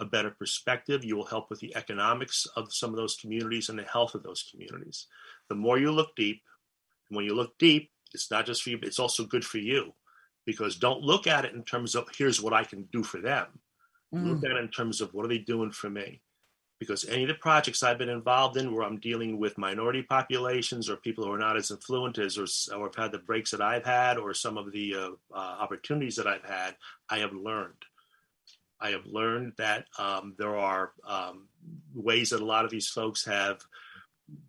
a 0.00 0.04
better 0.04 0.30
perspective. 0.30 1.04
You 1.04 1.16
will 1.16 1.26
help 1.26 1.50
with 1.50 1.60
the 1.60 1.76
economics 1.76 2.46
of 2.56 2.72
some 2.72 2.90
of 2.90 2.96
those 2.96 3.16
communities 3.16 3.68
and 3.68 3.78
the 3.78 3.84
health 3.84 4.14
of 4.14 4.22
those 4.22 4.48
communities. 4.50 5.06
The 5.48 5.54
more 5.54 5.78
you 5.78 5.92
look 5.92 6.16
deep, 6.16 6.42
and 7.08 7.16
when 7.16 7.26
you 7.26 7.34
look 7.34 7.56
deep, 7.58 7.90
it's 8.14 8.30
not 8.30 8.46
just 8.46 8.62
for 8.62 8.70
you, 8.70 8.78
but 8.78 8.88
it's 8.88 8.98
also 8.98 9.24
good 9.24 9.44
for 9.44 9.58
you. 9.58 9.92
Because 10.46 10.76
don't 10.76 11.02
look 11.02 11.26
at 11.26 11.44
it 11.44 11.54
in 11.54 11.62
terms 11.64 11.94
of 11.94 12.08
here's 12.16 12.40
what 12.40 12.54
I 12.54 12.64
can 12.64 12.88
do 12.92 13.04
for 13.04 13.20
them. 13.20 13.46
Mm. 14.12 14.26
Look 14.26 14.44
at 14.44 14.56
it 14.56 14.64
in 14.64 14.68
terms 14.68 15.00
of 15.00 15.12
what 15.12 15.24
are 15.24 15.28
they 15.28 15.38
doing 15.38 15.70
for 15.70 15.90
me. 15.90 16.22
Because 16.80 17.06
any 17.06 17.24
of 17.24 17.28
the 17.28 17.34
projects 17.34 17.82
I've 17.82 17.98
been 17.98 18.08
involved 18.08 18.56
in 18.56 18.72
where 18.72 18.84
I'm 18.84 18.98
dealing 18.98 19.38
with 19.38 19.58
minority 19.58 20.02
populations 20.02 20.88
or 20.88 20.96
people 20.96 21.24
who 21.24 21.32
are 21.32 21.38
not 21.38 21.58
as 21.58 21.70
affluent 21.70 22.16
as 22.18 22.38
or, 22.38 22.46
or 22.74 22.86
have 22.86 22.94
had 22.96 23.12
the 23.12 23.18
breaks 23.18 23.50
that 23.50 23.60
I've 23.60 23.84
had 23.84 24.16
or 24.16 24.32
some 24.32 24.56
of 24.56 24.72
the 24.72 24.94
uh, 24.94 25.10
uh, 25.32 25.56
opportunities 25.60 26.16
that 26.16 26.26
I've 26.26 26.44
had, 26.44 26.76
I 27.10 27.18
have 27.18 27.34
learned 27.34 27.84
I 28.80 28.90
have 28.90 29.06
learned 29.06 29.52
that 29.58 29.84
um, 29.98 30.34
there 30.38 30.56
are 30.56 30.92
um, 31.06 31.48
ways 31.94 32.30
that 32.30 32.40
a 32.40 32.44
lot 32.44 32.64
of 32.64 32.70
these 32.70 32.88
folks 32.88 33.24
have 33.26 33.60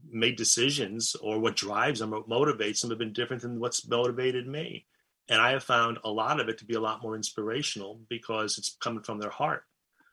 made 0.09 0.35
decisions 0.35 1.15
or 1.15 1.39
what 1.39 1.55
drives 1.55 1.99
them 1.99 2.13
or 2.13 2.23
motivates 2.23 2.81
them 2.81 2.89
have 2.89 2.99
been 2.99 3.13
different 3.13 3.41
than 3.41 3.59
what's 3.59 3.87
motivated 3.87 4.47
me. 4.47 4.85
And 5.29 5.39
I 5.39 5.51
have 5.51 5.63
found 5.63 5.97
a 6.03 6.11
lot 6.11 6.39
of 6.39 6.49
it 6.49 6.57
to 6.59 6.65
be 6.65 6.73
a 6.75 6.81
lot 6.81 7.01
more 7.01 7.15
inspirational 7.15 7.99
because 8.09 8.57
it's 8.57 8.77
coming 8.81 9.03
from 9.03 9.19
their 9.19 9.29
heart. 9.29 9.63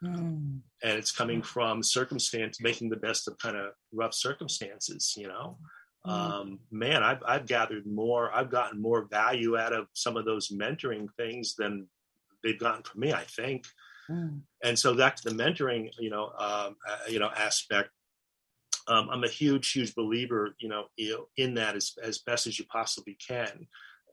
Mm. 0.02 0.60
And 0.82 0.98
it's 0.98 1.10
coming 1.10 1.42
from 1.42 1.82
circumstance, 1.82 2.60
making 2.60 2.88
the 2.88 2.96
best 2.96 3.26
of 3.26 3.36
kind 3.38 3.56
of 3.56 3.72
rough 3.92 4.14
circumstances, 4.14 5.14
you 5.16 5.26
know. 5.26 5.58
Mm. 6.06 6.10
Um, 6.10 6.58
man, 6.70 7.02
I've, 7.02 7.22
I've 7.26 7.46
gathered 7.46 7.86
more, 7.86 8.32
I've 8.32 8.50
gotten 8.50 8.80
more 8.80 9.08
value 9.10 9.58
out 9.58 9.72
of 9.72 9.88
some 9.94 10.16
of 10.16 10.24
those 10.24 10.50
mentoring 10.50 11.08
things 11.16 11.56
than 11.56 11.88
they've 12.44 12.58
gotten 12.58 12.84
from 12.84 13.00
me, 13.00 13.12
I 13.12 13.24
think. 13.24 13.66
Mm. 14.10 14.42
And 14.62 14.78
so 14.78 14.94
back 14.94 15.16
to 15.16 15.28
the 15.28 15.34
mentoring, 15.34 15.90
you 15.98 16.10
know, 16.10 16.26
um, 16.38 16.76
uh, 16.88 16.98
you 17.08 17.18
know, 17.18 17.30
aspect. 17.36 17.90
Um, 18.86 19.10
I'm 19.10 19.24
a 19.24 19.28
huge, 19.28 19.70
huge 19.72 19.94
believer, 19.94 20.54
you 20.58 20.68
know, 20.68 20.86
in 21.36 21.54
that 21.54 21.76
as 21.76 21.92
as 22.02 22.18
best 22.18 22.46
as 22.46 22.58
you 22.58 22.64
possibly 22.66 23.16
can. 23.26 23.66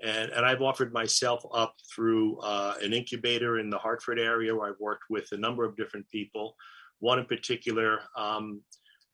And, 0.04 0.32
and 0.32 0.46
I've 0.46 0.62
offered 0.62 0.92
myself 0.92 1.46
up 1.54 1.76
through 1.94 2.40
uh, 2.40 2.76
an 2.82 2.94
incubator 2.94 3.60
in 3.60 3.70
the 3.70 3.78
Hartford 3.78 4.20
area 4.20 4.54
where 4.54 4.70
I've 4.70 4.80
worked 4.80 5.06
with 5.10 5.32
a 5.32 5.38
number 5.38 5.64
of 5.64 5.78
different 5.78 6.10
people. 6.10 6.56
One 7.00 7.20
in 7.20 7.26
particular, 7.26 8.02
um, 8.18 8.62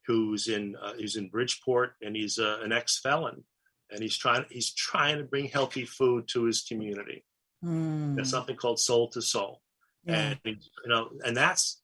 who's 0.07 0.47
in 0.47 0.75
uh, 0.81 0.93
who's 0.93 1.15
in 1.15 1.29
Bridgeport, 1.29 1.93
and 2.01 2.15
he's 2.15 2.39
uh, 2.39 2.59
an 2.63 2.71
ex 2.71 2.99
felon, 2.99 3.43
and 3.91 4.01
he's 4.01 4.17
trying 4.17 4.45
he's 4.49 4.73
trying 4.73 5.17
to 5.17 5.23
bring 5.23 5.47
healthy 5.47 5.85
food 5.85 6.27
to 6.29 6.45
his 6.45 6.61
community. 6.63 7.23
Mm. 7.63 8.15
There's 8.15 8.29
something 8.29 8.55
called 8.55 8.79
Soul 8.79 9.09
to 9.09 9.21
Soul, 9.21 9.60
yeah. 10.05 10.35
and 10.43 10.55
you 10.55 10.89
know, 10.89 11.09
and 11.25 11.35
that's 11.35 11.81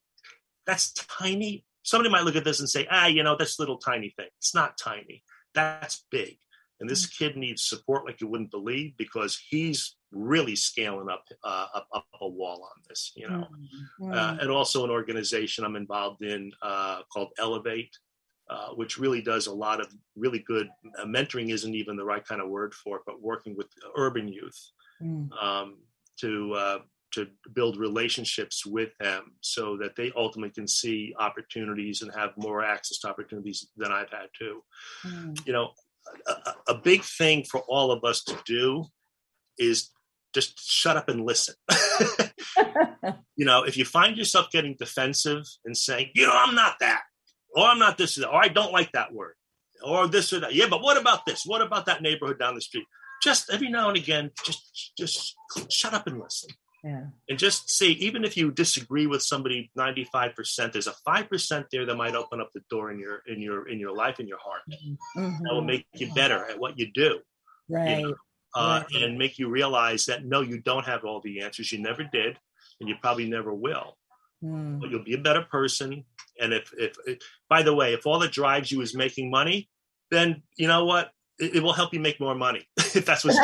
that's 0.65 0.93
tiny. 0.93 1.65
Somebody 1.84 2.09
might 2.09 2.24
look 2.24 2.36
at 2.36 2.43
this 2.43 2.59
and 2.59 2.70
say, 2.70 2.88
ah, 2.91 3.07
you 3.07 3.24
know, 3.24 3.38
this 3.38 3.59
little 3.59 3.78
tiny 3.78 4.13
thing. 4.18 4.28
It's 4.38 4.53
not 4.53 4.78
tiny. 4.78 5.24
That's 5.53 6.05
big. 6.11 6.38
And 6.80 6.89
this 6.89 7.05
mm-hmm. 7.05 7.26
kid 7.26 7.38
needs 7.38 7.63
support 7.63 8.05
like 8.05 8.22
you 8.22 8.28
wouldn't 8.28 8.51
believe 8.51 8.95
because 8.97 9.41
he's 9.49 9.95
really 10.11 10.55
scaling 10.55 11.09
up 11.09 11.24
uh, 11.43 11.68
up, 11.74 11.88
up, 11.93 12.05
a 12.22 12.28
wall 12.28 12.63
on 12.63 12.82
this, 12.88 13.13
you 13.15 13.28
know. 13.28 13.47
Mm-hmm. 14.01 14.13
Uh, 14.13 14.38
and 14.41 14.51
also 14.51 14.84
an 14.84 14.91
organization 14.91 15.63
I'm 15.63 15.76
involved 15.76 16.22
in 16.22 16.51
uh, 16.61 17.01
called 17.11 17.30
Elevate, 17.39 17.97
uh, 18.49 18.70
which 18.76 18.97
really 18.97 19.22
does 19.22 19.47
a 19.47 19.53
lot 19.53 19.82
of 19.82 19.88
really 20.15 20.39
good 20.39 20.70
uh, 20.99 21.05
mentoring. 21.05 21.51
Isn't 21.51 21.76
even 21.76 21.97
the 21.97 22.05
right 22.05 22.26
kind 22.26 22.41
of 22.41 22.49
word 22.49 22.74
for 22.74 22.97
it, 22.97 23.03
but 23.05 23.22
working 23.22 23.55
with 23.57 23.68
urban 23.95 24.28
youth 24.28 24.72
mm. 25.01 25.32
um, 25.41 25.78
to 26.18 26.53
uh, 26.53 26.80
to 27.13 27.27
build 27.53 27.77
relationships 27.77 28.65
with 28.65 28.89
them 28.99 29.33
so 29.41 29.77
that 29.77 29.95
they 29.95 30.11
ultimately 30.15 30.51
can 30.51 30.67
see 30.67 31.13
opportunities 31.17 32.01
and 32.01 32.11
have 32.13 32.31
more 32.37 32.63
access 32.63 32.99
to 32.99 33.07
opportunities 33.07 33.67
than 33.77 33.91
I've 33.91 34.09
had 34.09 34.27
too. 34.37 34.61
Mm. 35.05 35.45
You 35.45 35.53
know, 35.53 35.71
a, 36.27 36.53
a, 36.69 36.75
big 36.75 37.03
thing 37.03 37.43
for 37.43 37.61
all 37.67 37.91
of 37.91 38.03
us 38.03 38.23
to 38.25 38.37
do 38.45 38.85
is 39.57 39.91
just 40.33 40.59
shut 40.59 40.97
up 40.97 41.09
and 41.09 41.25
listen. 41.25 41.55
you 43.35 43.45
know, 43.45 43.63
if 43.63 43.77
you 43.77 43.85
find 43.85 44.17
yourself 44.17 44.49
getting 44.51 44.75
defensive 44.77 45.43
and 45.65 45.75
saying, 45.75 46.11
you 46.13 46.25
know, 46.25 46.33
I'm 46.33 46.55
not 46.55 46.75
that, 46.79 47.01
or 47.55 47.65
I'm 47.65 47.79
not 47.79 47.97
this, 47.97 48.17
or 48.21 48.35
I 48.35 48.47
don't 48.47 48.71
like 48.71 48.91
that 48.93 49.13
word, 49.13 49.33
or 49.83 50.07
this 50.07 50.31
or 50.31 50.41
that. 50.41 50.53
Yeah, 50.53 50.67
but 50.69 50.81
what 50.81 50.97
about 50.97 51.25
this? 51.25 51.43
What 51.45 51.61
about 51.61 51.85
that 51.87 52.01
neighborhood 52.01 52.39
down 52.39 52.55
the 52.55 52.61
street? 52.61 52.85
Just 53.23 53.49
every 53.51 53.69
now 53.69 53.89
and 53.89 53.97
again, 53.97 54.31
just 54.45 54.93
just 54.97 55.35
shut 55.69 55.93
up 55.93 56.07
and 56.07 56.19
listen 56.19 56.49
yeah. 56.88 57.01
And 57.27 57.38
just 57.38 57.69
see, 57.69 57.91
even 57.93 58.23
if 58.23 58.38
you 58.38 58.51
disagree 58.51 59.07
with 59.07 59.21
somebody 59.21 59.69
95%, 59.77 60.71
there's 60.71 60.88
a 60.88 60.95
5% 61.05 61.65
there 61.71 61.85
that 61.85 61.95
might 61.95 62.15
open 62.15 62.39
up 62.39 62.49
the 62.53 62.61
door 62.69 62.91
in 62.91 62.99
your 62.99 63.23
in 63.27 63.41
your 63.41 63.67
in 63.67 63.77
your 63.79 63.93
life 63.93 64.19
in 64.21 64.27
your 64.27 64.39
heart. 64.39 64.61
Mm-hmm. 64.71 65.43
That 65.43 65.53
will 65.53 65.63
make 65.63 65.85
you 65.95 66.13
better 66.13 66.45
at 66.49 66.59
what 66.59 66.79
you 66.79 66.91
do. 66.93 67.19
Right. 67.69 67.99
You 67.99 68.07
know? 68.07 68.15
uh, 68.55 68.83
right. 68.91 69.03
and 69.03 69.17
make 69.17 69.38
you 69.38 69.49
realize 69.49 70.05
that 70.05 70.25
no, 70.25 70.41
you 70.41 70.59
don't 70.59 70.85
have 70.85 71.03
all 71.03 71.21
the 71.21 71.41
answers. 71.41 71.71
You 71.71 71.79
never 71.79 72.03
did, 72.03 72.38
and 72.79 72.89
you 72.89 72.95
probably 73.01 73.29
never 73.29 73.53
will. 73.53 73.97
Mm. 74.43 74.79
But 74.79 74.89
you'll 74.89 75.03
be 75.03 75.15
a 75.15 75.19
better 75.19 75.43
person. 75.43 76.05
And 76.39 76.53
if, 76.53 76.71
if, 76.77 76.95
if, 77.05 77.19
by 77.49 77.63
the 77.63 77.73
way, 77.73 77.93
if 77.93 78.05
all 78.05 78.19
that 78.19 78.31
drives 78.31 78.71
you 78.71 78.81
is 78.81 78.95
making 78.95 79.31
money, 79.31 79.69
then 80.11 80.43
you 80.55 80.67
know 80.67 80.85
what? 80.85 81.09
It, 81.39 81.61
will 81.61 81.73
help 81.73 81.93
you 81.93 81.99
make 81.99 82.19
more 82.19 82.35
money 82.35 82.67
if 82.77 83.05
that's 83.05 83.23
what's 83.23 83.38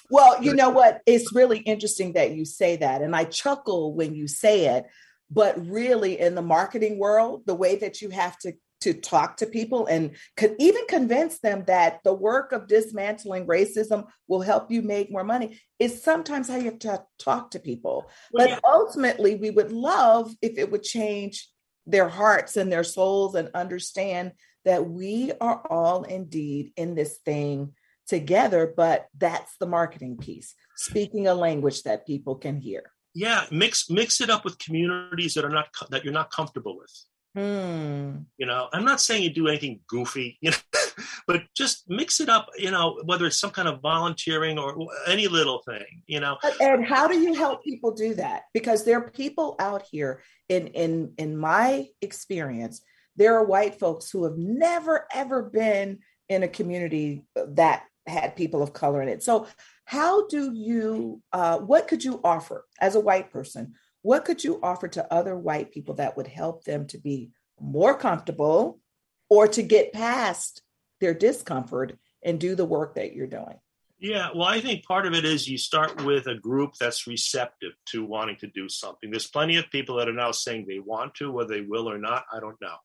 well 0.10 0.42
you 0.42 0.54
know 0.54 0.70
what 0.70 1.00
it's 1.06 1.34
really 1.34 1.58
interesting 1.58 2.12
that 2.12 2.32
you 2.32 2.44
say 2.44 2.76
that 2.76 3.02
and 3.02 3.16
i 3.16 3.24
chuckle 3.24 3.94
when 3.94 4.14
you 4.14 4.28
say 4.28 4.66
it 4.76 4.84
but 5.30 5.64
really 5.66 6.18
in 6.20 6.34
the 6.34 6.42
marketing 6.42 6.98
world 6.98 7.42
the 7.46 7.54
way 7.54 7.76
that 7.76 8.00
you 8.00 8.10
have 8.10 8.38
to 8.38 8.52
to 8.80 8.94
talk 8.94 9.36
to 9.36 9.46
people 9.46 9.86
and 9.86 10.12
could 10.36 10.54
even 10.58 10.82
convince 10.88 11.38
them 11.40 11.64
that 11.66 12.00
the 12.02 12.14
work 12.14 12.52
of 12.52 12.66
dismantling 12.66 13.46
racism 13.46 14.06
will 14.26 14.40
help 14.40 14.70
you 14.70 14.80
make 14.80 15.10
more 15.10 15.24
money 15.24 15.60
is 15.78 16.02
sometimes 16.02 16.48
how 16.48 16.56
you 16.56 16.64
have 16.64 16.78
to 16.78 17.02
talk 17.18 17.50
to 17.50 17.58
people 17.58 18.10
well, 18.32 18.46
but 18.46 18.50
yeah. 18.50 18.58
ultimately 18.64 19.34
we 19.34 19.50
would 19.50 19.72
love 19.72 20.34
if 20.40 20.56
it 20.58 20.70
would 20.70 20.82
change 20.82 21.48
their 21.86 22.08
hearts 22.08 22.56
and 22.56 22.70
their 22.72 22.84
souls 22.84 23.34
and 23.34 23.50
understand 23.54 24.32
that 24.64 24.88
we 24.88 25.32
are 25.40 25.62
all 25.68 26.02
indeed 26.02 26.72
in 26.76 26.94
this 26.94 27.18
thing 27.24 27.74
together, 28.06 28.72
but 28.76 29.06
that's 29.16 29.56
the 29.58 29.66
marketing 29.66 30.16
piece, 30.16 30.54
speaking 30.76 31.26
a 31.26 31.34
language 31.34 31.82
that 31.84 32.06
people 32.06 32.34
can 32.34 32.56
hear. 32.56 32.82
Yeah, 33.14 33.44
mix 33.50 33.90
mix 33.90 34.20
it 34.20 34.30
up 34.30 34.44
with 34.44 34.58
communities 34.58 35.34
that 35.34 35.44
are 35.44 35.50
not 35.50 35.68
that 35.90 36.04
you're 36.04 36.12
not 36.12 36.30
comfortable 36.30 36.76
with. 36.78 36.92
Hmm. 37.34 38.22
You 38.38 38.46
know, 38.46 38.68
I'm 38.72 38.84
not 38.84 39.00
saying 39.00 39.22
you 39.22 39.30
do 39.30 39.46
anything 39.46 39.80
goofy, 39.86 40.36
you 40.40 40.50
know, 40.50 40.80
but 41.28 41.42
just 41.56 41.88
mix 41.88 42.20
it 42.20 42.28
up, 42.28 42.48
you 42.58 42.72
know, 42.72 43.00
whether 43.04 43.26
it's 43.26 43.38
some 43.38 43.50
kind 43.50 43.68
of 43.68 43.80
volunteering 43.80 44.58
or 44.58 44.76
any 45.06 45.28
little 45.28 45.62
thing, 45.62 46.02
you 46.06 46.18
know. 46.18 46.38
And 46.60 46.84
how 46.84 47.06
do 47.06 47.18
you 47.18 47.34
help 47.34 47.62
people 47.62 47.92
do 47.92 48.14
that? 48.14 48.44
Because 48.52 48.84
there 48.84 48.98
are 48.98 49.10
people 49.10 49.54
out 49.60 49.82
here 49.90 50.22
in 50.48 50.68
in 50.68 51.14
in 51.18 51.36
my 51.36 51.88
experience, 52.02 52.82
there 53.20 53.36
are 53.36 53.44
white 53.44 53.78
folks 53.78 54.10
who 54.10 54.24
have 54.24 54.38
never 54.38 55.06
ever 55.12 55.42
been 55.42 55.98
in 56.30 56.42
a 56.42 56.48
community 56.48 57.26
that 57.48 57.84
had 58.06 58.34
people 58.34 58.62
of 58.62 58.72
color 58.72 59.02
in 59.02 59.10
it. 59.10 59.22
So, 59.22 59.46
how 59.84 60.26
do 60.28 60.54
you, 60.54 61.20
uh, 61.30 61.58
what 61.58 61.86
could 61.86 62.02
you 62.02 62.18
offer 62.24 62.64
as 62.80 62.94
a 62.94 63.00
white 63.00 63.30
person? 63.30 63.74
What 64.00 64.24
could 64.24 64.42
you 64.42 64.58
offer 64.62 64.88
to 64.88 65.12
other 65.12 65.36
white 65.36 65.70
people 65.70 65.96
that 65.96 66.16
would 66.16 66.28
help 66.28 66.64
them 66.64 66.86
to 66.86 66.98
be 66.98 67.32
more 67.60 67.94
comfortable 67.94 68.80
or 69.28 69.46
to 69.48 69.62
get 69.62 69.92
past 69.92 70.62
their 71.02 71.12
discomfort 71.12 71.98
and 72.22 72.40
do 72.40 72.54
the 72.54 72.64
work 72.64 72.94
that 72.94 73.12
you're 73.12 73.26
doing? 73.26 73.58
Yeah, 73.98 74.30
well, 74.34 74.48
I 74.48 74.62
think 74.62 74.86
part 74.86 75.04
of 75.04 75.12
it 75.12 75.26
is 75.26 75.46
you 75.46 75.58
start 75.58 76.02
with 76.06 76.26
a 76.26 76.34
group 76.34 76.72
that's 76.80 77.06
receptive 77.06 77.72
to 77.90 78.02
wanting 78.02 78.36
to 78.36 78.46
do 78.46 78.66
something. 78.66 79.10
There's 79.10 79.28
plenty 79.28 79.58
of 79.58 79.70
people 79.70 79.96
that 79.96 80.08
are 80.08 80.14
now 80.14 80.30
saying 80.30 80.64
they 80.66 80.78
want 80.78 81.16
to, 81.16 81.30
whether 81.30 81.52
they 81.52 81.60
will 81.60 81.86
or 81.86 81.98
not, 81.98 82.24
I 82.32 82.40
don't 82.40 82.58
know. 82.62 82.76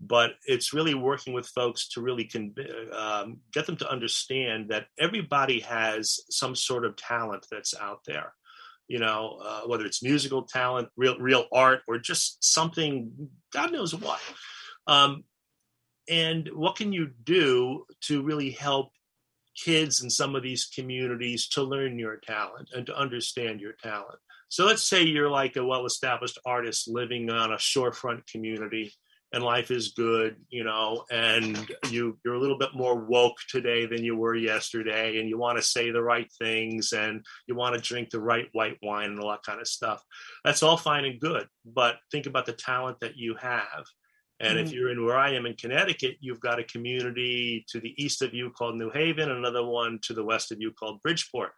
But 0.00 0.32
it's 0.46 0.72
really 0.72 0.94
working 0.94 1.32
with 1.32 1.48
folks 1.48 1.88
to 1.88 2.00
really 2.00 2.24
con- 2.24 2.54
um, 2.92 3.38
get 3.52 3.66
them 3.66 3.76
to 3.78 3.90
understand 3.90 4.68
that 4.68 4.86
everybody 4.98 5.60
has 5.60 6.20
some 6.30 6.54
sort 6.54 6.84
of 6.84 6.96
talent 6.96 7.46
that's 7.50 7.74
out 7.74 8.00
there. 8.06 8.32
You 8.86 9.00
know, 9.00 9.40
uh, 9.44 9.60
whether 9.62 9.84
it's 9.84 10.02
musical 10.02 10.42
talent, 10.42 10.88
real 10.96 11.18
real 11.18 11.46
art, 11.52 11.80
or 11.88 11.98
just 11.98 12.42
something, 12.42 13.28
God 13.52 13.72
knows 13.72 13.94
what. 13.94 14.20
Um, 14.86 15.24
and 16.08 16.48
what 16.54 16.76
can 16.76 16.92
you 16.92 17.10
do 17.24 17.84
to 18.02 18.22
really 18.22 18.50
help 18.50 18.92
kids 19.58 20.02
in 20.02 20.10
some 20.10 20.34
of 20.34 20.42
these 20.42 20.66
communities 20.66 21.48
to 21.48 21.62
learn 21.62 21.98
your 21.98 22.16
talent 22.16 22.70
and 22.74 22.86
to 22.86 22.96
understand 22.96 23.60
your 23.60 23.72
talent. 23.72 24.18
So 24.48 24.64
let's 24.64 24.82
say 24.82 25.02
you're 25.02 25.30
like 25.30 25.56
a 25.56 25.64
well 25.64 25.84
established 25.84 26.38
artist 26.46 26.88
living 26.88 27.28
on 27.30 27.52
a 27.52 27.56
shorefront 27.56 28.26
community 28.26 28.94
and 29.32 29.44
life 29.44 29.70
is 29.70 29.92
good, 29.92 30.36
you 30.48 30.64
know, 30.64 31.04
and 31.10 31.70
you 31.90 32.18
you're 32.24 32.34
a 32.34 32.40
little 32.40 32.58
bit 32.58 32.70
more 32.74 33.04
woke 33.04 33.36
today 33.48 33.86
than 33.86 34.02
you 34.02 34.16
were 34.16 34.34
yesterday 34.34 35.20
and 35.20 35.28
you 35.28 35.36
want 35.36 35.58
to 35.58 35.62
say 35.62 35.90
the 35.90 36.02
right 36.02 36.30
things 36.38 36.92
and 36.92 37.24
you 37.46 37.54
want 37.54 37.74
to 37.74 37.80
drink 37.80 38.10
the 38.10 38.20
right 38.20 38.48
white 38.52 38.78
wine 38.82 39.10
and 39.10 39.20
all 39.20 39.30
that 39.30 39.42
kind 39.42 39.60
of 39.60 39.68
stuff. 39.68 40.02
That's 40.44 40.62
all 40.62 40.76
fine 40.76 41.04
and 41.04 41.20
good, 41.20 41.46
but 41.64 41.96
think 42.10 42.26
about 42.26 42.46
the 42.46 42.52
talent 42.52 43.00
that 43.00 43.16
you 43.16 43.34
have 43.34 43.84
and 44.40 44.56
mm-hmm. 44.56 44.66
if 44.66 44.72
you're 44.72 44.90
in 44.90 45.04
where 45.04 45.16
I 45.16 45.34
am 45.34 45.46
in 45.46 45.54
Connecticut, 45.54 46.16
you've 46.20 46.40
got 46.40 46.60
a 46.60 46.64
community 46.64 47.64
to 47.70 47.80
the 47.80 47.94
east 48.02 48.22
of 48.22 48.34
you 48.34 48.50
called 48.50 48.76
New 48.76 48.90
Haven, 48.90 49.30
another 49.30 49.64
one 49.64 49.98
to 50.02 50.14
the 50.14 50.24
west 50.24 50.52
of 50.52 50.60
you 50.60 50.72
called 50.72 51.02
Bridgeport, 51.02 51.52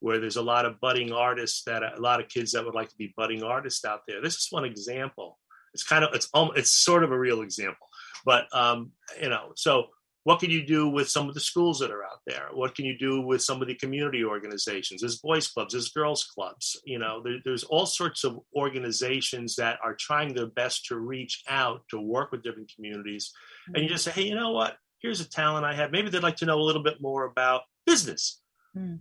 where 0.00 0.18
there's 0.18 0.36
a 0.36 0.42
lot 0.42 0.64
of 0.64 0.80
budding 0.80 1.12
artists 1.12 1.64
that 1.64 1.82
a 1.82 2.00
lot 2.00 2.20
of 2.20 2.28
kids 2.28 2.52
that 2.52 2.64
would 2.64 2.74
like 2.74 2.88
to 2.88 2.96
be 2.96 3.12
budding 3.16 3.42
artists 3.42 3.84
out 3.84 4.00
there. 4.08 4.22
This 4.22 4.36
is 4.36 4.48
one 4.50 4.64
example. 4.64 5.38
It's 5.74 5.84
kind 5.84 6.04
of 6.04 6.14
it's 6.14 6.28
almost 6.32 6.58
it's 6.58 6.70
sort 6.70 7.04
of 7.04 7.12
a 7.12 7.18
real 7.18 7.42
example, 7.42 7.86
but 8.24 8.46
um, 8.52 8.92
you 9.20 9.28
know, 9.28 9.52
so 9.56 9.88
what 10.24 10.40
can 10.40 10.50
you 10.50 10.64
do 10.64 10.88
with 10.88 11.08
some 11.10 11.28
of 11.28 11.34
the 11.34 11.40
schools 11.40 11.78
that 11.80 11.90
are 11.90 12.02
out 12.02 12.20
there? 12.26 12.48
What 12.52 12.74
can 12.74 12.86
you 12.86 12.96
do 12.96 13.20
with 13.20 13.42
some 13.42 13.60
of 13.60 13.68
the 13.68 13.74
community 13.74 14.24
organizations? 14.24 15.02
There's 15.02 15.18
boys 15.18 15.48
clubs 15.48 15.72
there's 15.72 15.90
girls 15.90 16.24
clubs 16.24 16.80
you 16.84 16.98
know 16.98 17.22
there, 17.22 17.38
there's 17.44 17.64
all 17.64 17.86
sorts 17.86 18.24
of 18.24 18.38
organizations 18.56 19.56
that 19.56 19.78
are 19.84 19.94
trying 19.94 20.34
their 20.34 20.46
best 20.46 20.86
to 20.86 20.96
reach 20.96 21.42
out 21.48 21.82
to 21.90 22.00
work 22.00 22.32
with 22.32 22.42
different 22.42 22.72
communities. 22.74 23.32
Mm-hmm. 23.68 23.74
and 23.74 23.84
you 23.84 23.90
just 23.90 24.04
say 24.04 24.10
hey 24.12 24.22
you 24.22 24.34
know 24.34 24.52
what? 24.52 24.76
Here's 25.00 25.20
a 25.20 25.28
talent 25.28 25.66
i 25.66 25.74
have. 25.74 25.92
Maybe 25.92 26.08
they'd 26.08 26.22
like 26.22 26.36
to 26.36 26.46
know 26.46 26.58
a 26.58 26.64
little 26.64 26.82
bit 26.82 27.02
more 27.02 27.26
about 27.26 27.62
business. 27.84 28.40
Mm-hmm. 28.76 28.96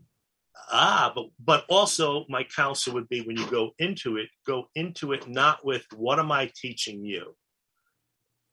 Ah 0.71 1.11
but 1.15 1.25
but 1.43 1.65
also 1.67 2.25
my 2.29 2.43
counsel 2.55 2.93
would 2.93 3.09
be 3.09 3.21
when 3.21 3.37
you 3.37 3.45
go 3.47 3.71
into 3.79 4.17
it 4.17 4.29
go 4.45 4.65
into 4.75 5.11
it 5.11 5.27
not 5.27 5.65
with 5.65 5.85
what 5.95 6.19
am 6.19 6.31
i 6.31 6.49
teaching 6.55 7.03
you 7.03 7.35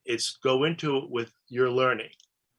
it's 0.05 0.37
go 0.43 0.63
into 0.63 0.97
it 0.97 1.09
with 1.09 1.31
your 1.47 1.69
learning 1.69 2.09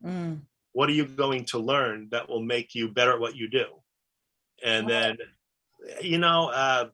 Mm. 0.05 0.41
What 0.73 0.89
are 0.89 0.93
you 0.93 1.05
going 1.05 1.45
to 1.47 1.59
learn 1.59 2.09
that 2.13 2.29
will 2.29 2.43
make 2.43 2.75
you 2.75 2.89
better 2.89 3.13
at 3.13 3.21
what 3.21 3.37
you 3.37 3.49
do? 3.49 3.67
And 4.65 4.89
then, 4.89 5.19
you 6.01 6.19
know, 6.19 6.49
uh, 6.49 6.87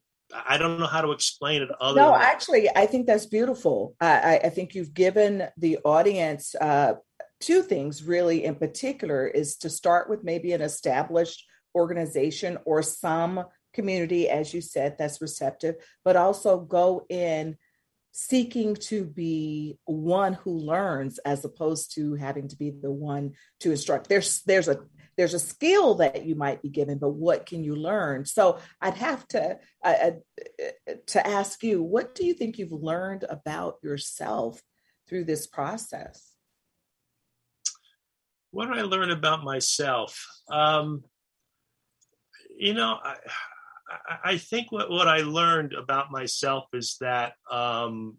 I 0.46 0.58
don't 0.58 0.80
know 0.80 0.86
how 0.86 1.02
to 1.02 1.12
explain 1.12 1.62
it. 1.62 1.68
Other 1.80 2.00
no, 2.00 2.14
actually, 2.14 2.68
I 2.74 2.86
think 2.86 3.06
that's 3.06 3.26
beautiful. 3.26 3.94
I, 4.00 4.40
I 4.44 4.48
think 4.48 4.74
you've 4.74 4.94
given 4.94 5.44
the 5.56 5.78
audience 5.84 6.54
uh, 6.60 6.94
two 7.40 7.62
things 7.62 8.02
really 8.02 8.44
in 8.44 8.56
particular 8.56 9.26
is 9.26 9.56
to 9.58 9.70
start 9.70 10.10
with 10.10 10.24
maybe 10.24 10.52
an 10.52 10.60
established 10.60 11.44
organization 11.74 12.58
or 12.64 12.82
some 12.82 13.44
community, 13.72 14.28
as 14.28 14.52
you 14.52 14.60
said, 14.60 14.96
that's 14.98 15.20
receptive, 15.20 15.76
but 16.04 16.16
also 16.16 16.58
go 16.58 17.04
in 17.08 17.56
seeking 18.12 18.74
to 18.74 19.04
be 19.04 19.78
one 19.84 20.32
who 20.32 20.58
learns 20.58 21.18
as 21.18 21.44
opposed 21.44 21.94
to 21.94 22.14
having 22.14 22.48
to 22.48 22.56
be 22.56 22.70
the 22.70 22.90
one 22.90 23.32
to 23.60 23.70
instruct. 23.70 24.08
There's 24.08 24.42
there's 24.42 24.66
a 24.68 24.80
there's 25.16 25.34
a 25.34 25.38
skill 25.38 25.96
that 25.96 26.24
you 26.24 26.34
might 26.34 26.62
be 26.62 26.68
given 26.68 26.98
but 26.98 27.10
what 27.10 27.46
can 27.46 27.62
you 27.62 27.76
learn? 27.76 28.24
So 28.24 28.58
i'd 28.80 28.94
have 28.94 29.26
to 29.28 29.58
uh, 29.84 30.10
to 31.06 31.26
ask 31.26 31.62
you 31.62 31.82
what 31.82 32.14
do 32.14 32.24
you 32.24 32.34
think 32.34 32.58
you've 32.58 32.72
learned 32.72 33.24
about 33.28 33.76
yourself 33.82 34.60
through 35.08 35.24
this 35.24 35.46
process? 35.46 36.32
What 38.50 38.66
did 38.66 38.78
i 38.78 38.82
learn 38.82 39.10
about 39.10 39.44
myself? 39.44 40.26
Um, 40.50 41.04
you 42.58 42.74
know 42.74 42.98
I, 43.90 44.32
I 44.32 44.38
think 44.38 44.70
what, 44.70 44.90
what 44.90 45.08
I 45.08 45.20
learned 45.20 45.72
about 45.72 46.10
myself 46.10 46.66
is 46.74 46.96
that 47.00 47.32
um, 47.50 48.18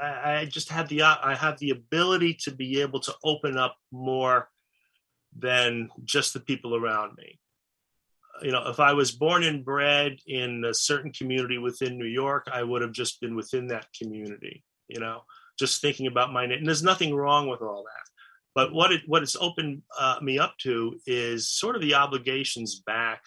I, 0.00 0.40
I, 0.40 0.44
just 0.44 0.68
had 0.68 0.88
the 0.88 1.02
I 1.02 1.34
have 1.34 1.58
the 1.58 1.70
ability 1.70 2.34
to 2.42 2.50
be 2.50 2.82
able 2.82 3.00
to 3.00 3.14
open 3.24 3.56
up 3.56 3.76
more 3.90 4.50
than 5.36 5.90
just 6.04 6.34
the 6.34 6.40
people 6.40 6.76
around 6.76 7.16
me. 7.16 7.38
You 8.42 8.52
know, 8.52 8.68
if 8.68 8.80
I 8.80 8.92
was 8.92 9.12
born 9.12 9.44
and 9.44 9.64
bred 9.64 10.18
in 10.26 10.64
a 10.64 10.74
certain 10.74 11.12
community 11.12 11.58
within 11.58 11.98
New 11.98 12.06
York, 12.06 12.48
I 12.52 12.62
would 12.62 12.82
have 12.82 12.92
just 12.92 13.20
been 13.20 13.36
within 13.36 13.68
that 13.68 13.86
community. 13.98 14.64
You 14.88 15.00
know, 15.00 15.22
just 15.58 15.80
thinking 15.80 16.06
about 16.06 16.32
my 16.32 16.46
name. 16.46 16.58
And 16.58 16.66
there's 16.66 16.82
nothing 16.82 17.14
wrong 17.14 17.48
with 17.48 17.60
all 17.60 17.84
that. 17.84 18.09
But 18.54 18.72
what 18.72 18.92
it 18.92 19.02
what 19.06 19.22
it's 19.22 19.36
opened 19.36 19.82
uh, 19.98 20.16
me 20.20 20.38
up 20.38 20.54
to 20.62 20.98
is 21.06 21.48
sort 21.48 21.76
of 21.76 21.82
the 21.82 21.94
obligations 21.94 22.82
back 22.86 23.22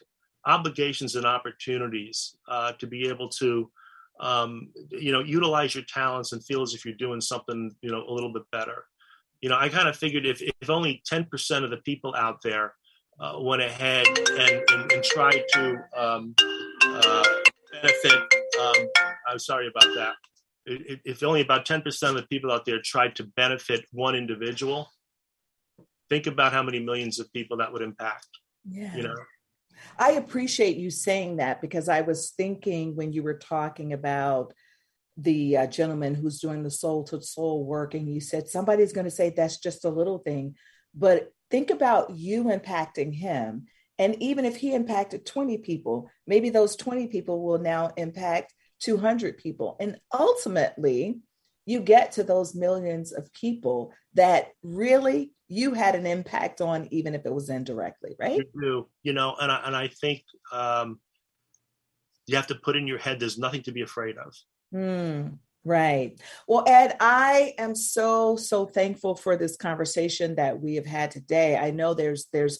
obligations 0.45 1.15
and 1.15 1.25
opportunities 1.25 2.35
uh, 2.47 2.73
to 2.73 2.87
be 2.87 3.07
able 3.07 3.29
to 3.29 3.71
um, 4.19 4.69
you 4.89 5.11
know 5.11 5.21
utilize 5.21 5.73
your 5.73 5.83
talents 5.85 6.33
and 6.33 6.43
feel 6.43 6.61
as 6.61 6.73
if 6.73 6.85
you're 6.85 6.93
doing 6.95 7.21
something 7.21 7.73
you 7.81 7.91
know 7.91 8.03
a 8.07 8.11
little 8.11 8.31
bit 8.31 8.43
better. 8.51 8.85
You 9.41 9.49
know 9.49 9.57
i 9.57 9.67
kind 9.67 9.89
of 9.89 9.97
figured 9.97 10.25
if, 10.25 10.41
if 10.41 10.69
only 10.69 11.01
10% 11.11 11.63
of 11.65 11.69
the 11.69 11.77
people 11.77 12.15
out 12.15 12.41
there 12.41 12.75
uh, 13.19 13.33
went 13.39 13.61
ahead 13.61 14.07
and, 14.07 14.63
and, 14.71 14.91
and 14.91 15.03
tried 15.03 15.43
to 15.53 15.83
um, 15.97 16.33
uh, 16.85 17.23
benefit 17.73 18.21
um, 18.61 18.87
i'm 19.27 19.39
sorry 19.39 19.67
about 19.67 19.93
that. 19.95 20.13
If 20.65 21.23
only 21.23 21.41
about 21.41 21.65
10% 21.65 21.85
of 22.09 22.15
the 22.15 22.23
people 22.23 22.49
out 22.49 22.63
there 22.63 22.79
tried 22.81 23.17
to 23.17 23.25
benefit 23.35 23.85
one 23.91 24.15
individual 24.15 24.89
think 26.13 26.27
about 26.27 26.53
how 26.53 26.63
many 26.63 26.79
millions 26.79 27.19
of 27.19 27.31
people 27.33 27.57
that 27.57 27.71
would 27.71 27.81
impact 27.81 28.27
yeah. 28.65 28.95
you 28.95 29.03
know 29.03 29.15
I 29.97 30.11
appreciate 30.11 30.77
you 30.77 30.89
saying 30.89 31.37
that 31.37 31.61
because 31.61 31.89
I 31.89 32.01
was 32.01 32.31
thinking 32.35 32.95
when 32.95 33.13
you 33.13 33.23
were 33.23 33.37
talking 33.37 33.93
about 33.93 34.53
the 35.17 35.57
uh, 35.57 35.67
gentleman 35.67 36.15
who's 36.15 36.39
doing 36.39 36.63
the 36.63 36.71
soul 36.71 37.03
to 37.05 37.21
soul 37.21 37.65
work, 37.65 37.93
and 37.93 38.11
you 38.11 38.19
said 38.19 38.47
somebody's 38.47 38.93
going 38.93 39.05
to 39.05 39.11
say 39.11 39.29
that's 39.29 39.57
just 39.57 39.85
a 39.85 39.89
little 39.89 40.19
thing, 40.19 40.55
but 40.95 41.31
think 41.51 41.69
about 41.69 42.15
you 42.15 42.45
impacting 42.45 43.13
him. 43.13 43.65
And 43.99 44.15
even 44.21 44.43
if 44.45 44.55
he 44.55 44.73
impacted 44.73 45.25
20 45.25 45.59
people, 45.59 46.09
maybe 46.25 46.49
those 46.49 46.75
20 46.75 47.07
people 47.07 47.43
will 47.43 47.59
now 47.59 47.91
impact 47.95 48.53
200 48.79 49.37
people. 49.37 49.77
And 49.79 49.97
ultimately, 50.11 51.19
you 51.65 51.79
get 51.79 52.13
to 52.13 52.23
those 52.23 52.55
millions 52.55 53.11
of 53.11 53.33
people 53.33 53.93
that 54.15 54.49
really 54.63 55.31
you 55.47 55.73
had 55.73 55.95
an 55.95 56.05
impact 56.05 56.61
on, 56.61 56.87
even 56.91 57.13
if 57.15 57.25
it 57.25 57.33
was 57.33 57.49
indirectly, 57.49 58.15
right? 58.19 58.37
You 58.37 58.61
do, 58.61 58.87
you 59.03 59.13
know, 59.13 59.35
and 59.39 59.51
I, 59.51 59.61
and 59.65 59.75
I 59.75 59.87
think 59.87 60.23
um, 60.51 60.99
you 62.27 62.35
have 62.35 62.47
to 62.47 62.55
put 62.55 62.75
in 62.75 62.87
your 62.87 62.97
head 62.97 63.19
there's 63.19 63.37
nothing 63.37 63.63
to 63.63 63.71
be 63.71 63.81
afraid 63.81 64.17
of. 64.17 64.35
Mm, 64.73 65.37
right. 65.63 66.19
Well, 66.47 66.63
Ed, 66.67 66.97
I 66.99 67.53
am 67.57 67.75
so 67.75 68.35
so 68.35 68.65
thankful 68.65 69.15
for 69.15 69.35
this 69.35 69.55
conversation 69.55 70.35
that 70.35 70.59
we 70.59 70.75
have 70.75 70.85
had 70.85 71.11
today. 71.11 71.57
I 71.57 71.71
know 71.71 71.93
there's 71.93 72.27
there's 72.33 72.59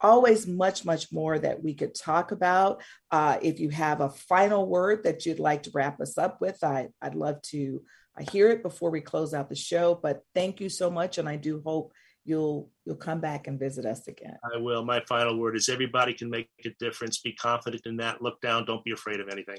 always 0.00 0.46
much 0.46 0.84
much 0.84 1.10
more 1.12 1.38
that 1.38 1.62
we 1.62 1.74
could 1.74 1.94
talk 1.94 2.30
about. 2.30 2.82
Uh, 3.10 3.38
if 3.42 3.58
you 3.58 3.70
have 3.70 4.00
a 4.00 4.10
final 4.10 4.68
word 4.68 5.04
that 5.04 5.24
you'd 5.24 5.38
like 5.38 5.62
to 5.62 5.70
wrap 5.72 6.00
us 6.00 6.18
up 6.18 6.40
with, 6.40 6.62
I, 6.62 6.88
I'd 7.00 7.14
love 7.14 7.40
to 7.42 7.82
I 8.16 8.22
hear 8.22 8.48
it 8.50 8.62
before 8.62 8.90
we 8.90 9.00
close 9.00 9.34
out 9.34 9.48
the 9.48 9.56
show. 9.56 9.98
But 10.00 10.22
thank 10.34 10.60
you 10.60 10.68
so 10.68 10.90
much, 10.90 11.18
and 11.18 11.28
I 11.28 11.36
do 11.36 11.62
hope 11.64 11.92
you'll 12.24 12.70
you'll 12.84 12.96
come 12.96 13.20
back 13.20 13.46
and 13.46 13.58
visit 13.58 13.86
us 13.86 14.06
again. 14.08 14.36
I 14.54 14.58
will. 14.58 14.84
My 14.84 15.00
final 15.08 15.38
word 15.38 15.56
is 15.56 15.68
everybody 15.68 16.14
can 16.14 16.30
make 16.30 16.48
a 16.64 16.70
difference. 16.78 17.20
Be 17.20 17.32
confident 17.32 17.86
in 17.86 17.96
that. 17.98 18.22
Look 18.22 18.40
down. 18.40 18.64
Don't 18.64 18.84
be 18.84 18.92
afraid 18.92 19.20
of 19.20 19.28
anything. 19.28 19.58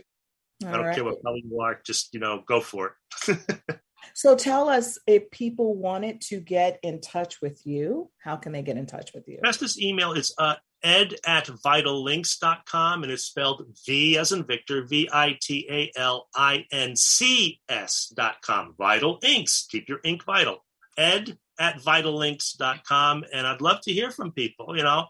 All 0.63 0.69
I 0.69 0.71
don't 0.77 0.85
right. 0.85 0.95
care 0.95 1.03
what 1.03 1.21
color 1.23 1.37
you 1.37 1.59
are. 1.61 1.81
Just 1.85 2.13
you 2.13 2.19
know, 2.19 2.43
go 2.47 2.61
for 2.61 2.95
it. 3.27 3.37
So 4.13 4.35
tell 4.35 4.69
us 4.69 4.97
if 5.07 5.29
people 5.31 5.75
wanted 5.75 6.21
to 6.21 6.39
get 6.39 6.79
in 6.83 7.01
touch 7.01 7.41
with 7.41 7.65
you, 7.65 8.11
how 8.19 8.35
can 8.35 8.51
they 8.51 8.61
get 8.61 8.77
in 8.77 8.85
touch 8.85 9.11
with 9.13 9.27
you? 9.27 9.39
Bestest 9.41 9.81
email 9.81 10.13
is 10.13 10.33
uh, 10.37 10.55
ed 10.85 11.15
at 11.25 11.47
vitalincs.com 11.47 13.03
and 13.03 13.11
it's 13.11 13.23
spelled 13.23 13.65
V 13.85 14.17
as 14.17 14.31
in 14.31 14.45
Victor, 14.45 14.85
V 14.85 15.09
I 15.11 15.37
T 15.41 15.67
A 15.69 15.91
L 15.99 16.27
I 16.35 16.65
N 16.71 16.95
C 16.95 17.59
S 17.67 18.13
dot 18.15 18.41
com. 18.41 18.75
Vital 18.77 19.19
Inks. 19.23 19.67
Keep 19.69 19.89
your 19.89 19.99
ink 20.03 20.23
vital. 20.23 20.63
Ed 20.97 21.37
at 21.59 21.79
vitalincs.com. 21.79 23.25
And 23.33 23.47
I'd 23.47 23.61
love 23.61 23.81
to 23.81 23.91
hear 23.91 24.11
from 24.11 24.31
people, 24.31 24.77
you 24.77 24.83
know, 24.83 25.07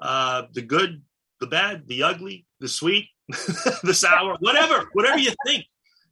uh, 0.00 0.44
the 0.52 0.62
good, 0.62 1.02
the 1.40 1.46
bad, 1.46 1.86
the 1.86 2.02
ugly, 2.02 2.46
the 2.58 2.68
sweet, 2.68 3.08
the 3.28 3.94
sour, 3.94 4.36
whatever, 4.40 4.88
whatever 4.94 5.18
you 5.18 5.32
think 5.46 5.66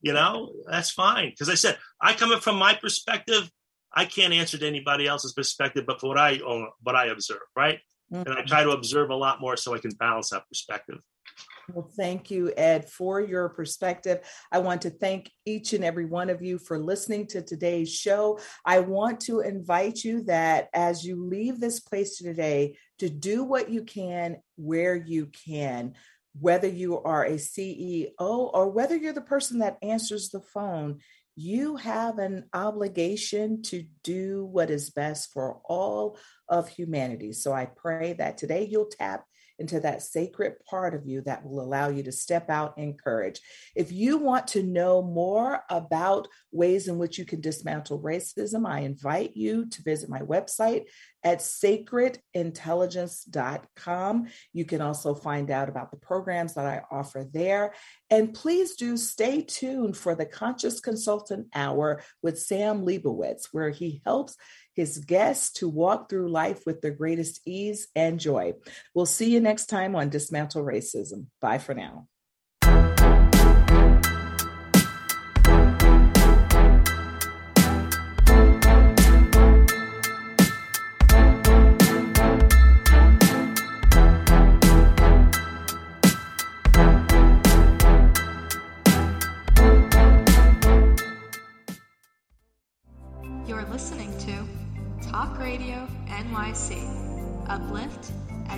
you 0.07 0.13
know, 0.13 0.53
that's 0.71 0.91
fine. 0.91 1.31
Because 1.31 1.49
I 1.49 1.55
said, 1.55 1.79
I 2.01 2.13
come 2.13 2.39
from 2.41 2.57
my 2.57 2.75
perspective. 2.75 3.51
I 3.93 4.05
can't 4.05 4.33
answer 4.33 4.57
to 4.57 4.67
anybody 4.67 5.09
else's 5.09 5.33
perspective, 5.33 5.85
but 5.85 6.01
for 6.01 6.09
what 6.09 6.19
I 6.19 6.39
own, 6.47 6.69
what 6.83 6.95
I 6.95 7.07
observe, 7.07 7.41
right? 7.57 7.81
Mm-hmm. 8.13 8.31
And 8.31 8.39
I 8.39 8.43
try 8.43 8.63
to 8.63 8.71
observe 8.71 9.11
a 9.11 9.15
lot 9.15 9.41
more 9.41 9.57
so 9.57 9.75
I 9.75 9.79
can 9.79 9.91
balance 9.93 10.31
that 10.31 10.47
perspective. 10.49 10.99
Well, 11.73 11.91
thank 11.97 12.31
you, 12.31 12.53
Ed, 12.57 12.89
for 12.89 13.21
your 13.21 13.49
perspective. 13.49 14.21
I 14.53 14.61
want 14.61 14.83
to 14.83 14.91
thank 14.91 15.33
each 15.45 15.73
and 15.73 15.83
every 15.83 16.07
one 16.07 16.31
of 16.31 16.41
you 16.41 16.59
for 16.59 16.79
listening 16.79 17.27
to 17.29 17.43
today's 17.43 17.93
show. 17.93 18.39
I 18.65 18.81
want 18.81 19.19
to 19.23 19.41
invite 19.41 20.05
you 20.05 20.23
that 20.25 20.69
as 20.73 21.05
you 21.05 21.25
leave 21.25 21.59
this 21.59 21.81
place 21.81 22.19
today, 22.19 22.77
to 23.01 23.11
do 23.11 23.43
what 23.43 23.69
you 23.69 23.83
can 23.83 24.37
where 24.57 24.97
you 24.97 25.27
can 25.27 25.95
whether 26.41 26.69
you 26.69 27.01
are 27.01 27.25
a 27.25 27.33
CEO 27.33 28.11
or 28.19 28.69
whether 28.69 28.97
you're 28.97 29.13
the 29.13 29.21
person 29.21 29.61
that 29.61 29.79
answers 29.83 30.29
the 30.29 30.41
phone, 30.41 30.99
you 31.37 31.77
have 31.77 32.19
an 32.19 32.45
obligation 32.55 33.63
to 33.63 33.85
do 34.03 34.47
what 34.47 34.71
is 34.71 34.89
best 34.91 35.33
for 35.33 35.61
all 35.67 36.19
of 36.49 36.69
humanity. 36.69 37.33
So 37.33 37.53
I 37.53 37.67
pray 37.67 38.15
that 38.15 38.39
today 38.39 38.67
you'll 38.71 38.87
tap 38.87 39.27
into 39.59 39.81
that 39.81 40.03
sacred 40.03 40.55
part 40.69 40.95
of 40.95 41.07
you 41.07 41.23
that 41.23 41.45
will 41.45 41.61
allow 41.61 41.89
you 41.89 42.05
to 42.05 42.13
step 42.13 42.49
out 42.51 42.79
in 42.79 42.95
courage. 42.95 43.41
If 43.75 43.91
you 43.93 44.19
want 44.19 44.47
to 44.49 44.63
know 44.63 45.03
more 45.03 45.63
about 45.71 46.29
ways 46.53 46.89
in 46.89 46.99
which 46.99 47.17
you 47.19 47.25
can 47.25 47.41
dismantle 47.41 48.03
racism, 48.03 48.67
I 48.67 48.81
invite 48.81 49.37
you 49.37 49.69
to 49.71 49.83
visit 49.83 50.09
my 50.09 50.21
website 50.21 50.85
at 51.25 51.39
sacredintelligence.com. 51.41 54.27
You 54.53 54.65
can 54.65 54.81
also 54.81 55.15
find 55.15 55.51
out 55.51 55.69
about 55.69 55.91
the 55.91 55.97
programs 55.97 56.55
that 56.55 56.67
I 56.67 56.83
offer 56.91 57.27
there. 57.31 57.75
And 58.11 58.33
please 58.33 58.77
do 58.77 58.97
stay 58.97 59.43
tuned 59.43 59.97
for 59.97 60.15
the 60.15 60.27
Conscious 60.27 60.79
Consultant 60.79 61.49
Hour 61.55 62.03
with 62.23 62.39
Sam 62.39 62.85
Leibowitz, 62.85 63.49
where 63.51 63.71
he 63.71 64.03
helps 64.05 64.37
his 64.77 64.99
guests 64.99 65.53
to 65.55 65.69
walk 65.69 66.09
through 66.09 66.29
life 66.29 66.65
with 66.67 66.83
the 66.83 66.91
greatest 66.91 67.41
ease 67.47 67.89
and 67.97 68.21
joy. 68.21 68.53
We'll 68.95 69.07
see 69.07 69.31
you 69.31 69.41
next 69.41 69.67
time 69.67 69.97
on 69.97 70.11
Dismantle 70.11 70.63
Racism. 70.63 71.27
Bye 71.41 71.59
for 71.59 71.75
now. 71.75 72.07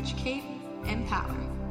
Educate, 0.08 0.42
empower. 0.86 1.67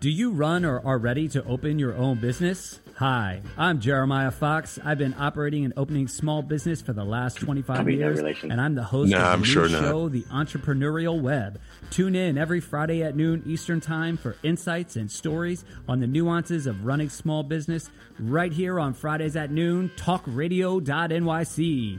Do 0.00 0.08
you 0.08 0.30
run 0.30 0.64
or 0.64 0.80
are 0.80 0.96
ready 0.96 1.28
to 1.28 1.44
open 1.44 1.78
your 1.78 1.94
own 1.94 2.20
business? 2.20 2.80
Hi, 2.96 3.42
I'm 3.58 3.80
Jeremiah 3.80 4.30
Fox. 4.30 4.78
I've 4.82 4.96
been 4.96 5.14
operating 5.18 5.66
and 5.66 5.74
opening 5.76 6.08
small 6.08 6.40
business 6.40 6.80
for 6.80 6.94
the 6.94 7.04
last 7.04 7.36
25 7.36 7.90
years, 7.90 8.18
and 8.42 8.58
I'm 8.58 8.74
the 8.74 8.82
host 8.82 9.10
nah, 9.10 9.18
of 9.18 9.24
the 9.24 9.28
I'm 9.28 9.40
new 9.40 9.44
sure 9.44 9.68
show, 9.68 10.08
The 10.08 10.22
Entrepreneurial 10.22 11.20
Web. 11.20 11.60
Tune 11.90 12.14
in 12.14 12.38
every 12.38 12.60
Friday 12.60 13.02
at 13.02 13.14
noon 13.14 13.42
Eastern 13.44 13.82
Time 13.82 14.16
for 14.16 14.36
insights 14.42 14.96
and 14.96 15.10
stories 15.10 15.66
on 15.86 16.00
the 16.00 16.06
nuances 16.06 16.66
of 16.66 16.86
running 16.86 17.10
small 17.10 17.42
business 17.42 17.90
right 18.18 18.54
here 18.54 18.80
on 18.80 18.94
Fridays 18.94 19.36
at 19.36 19.50
noon, 19.50 19.90
talkradio.nyc. 19.96 21.98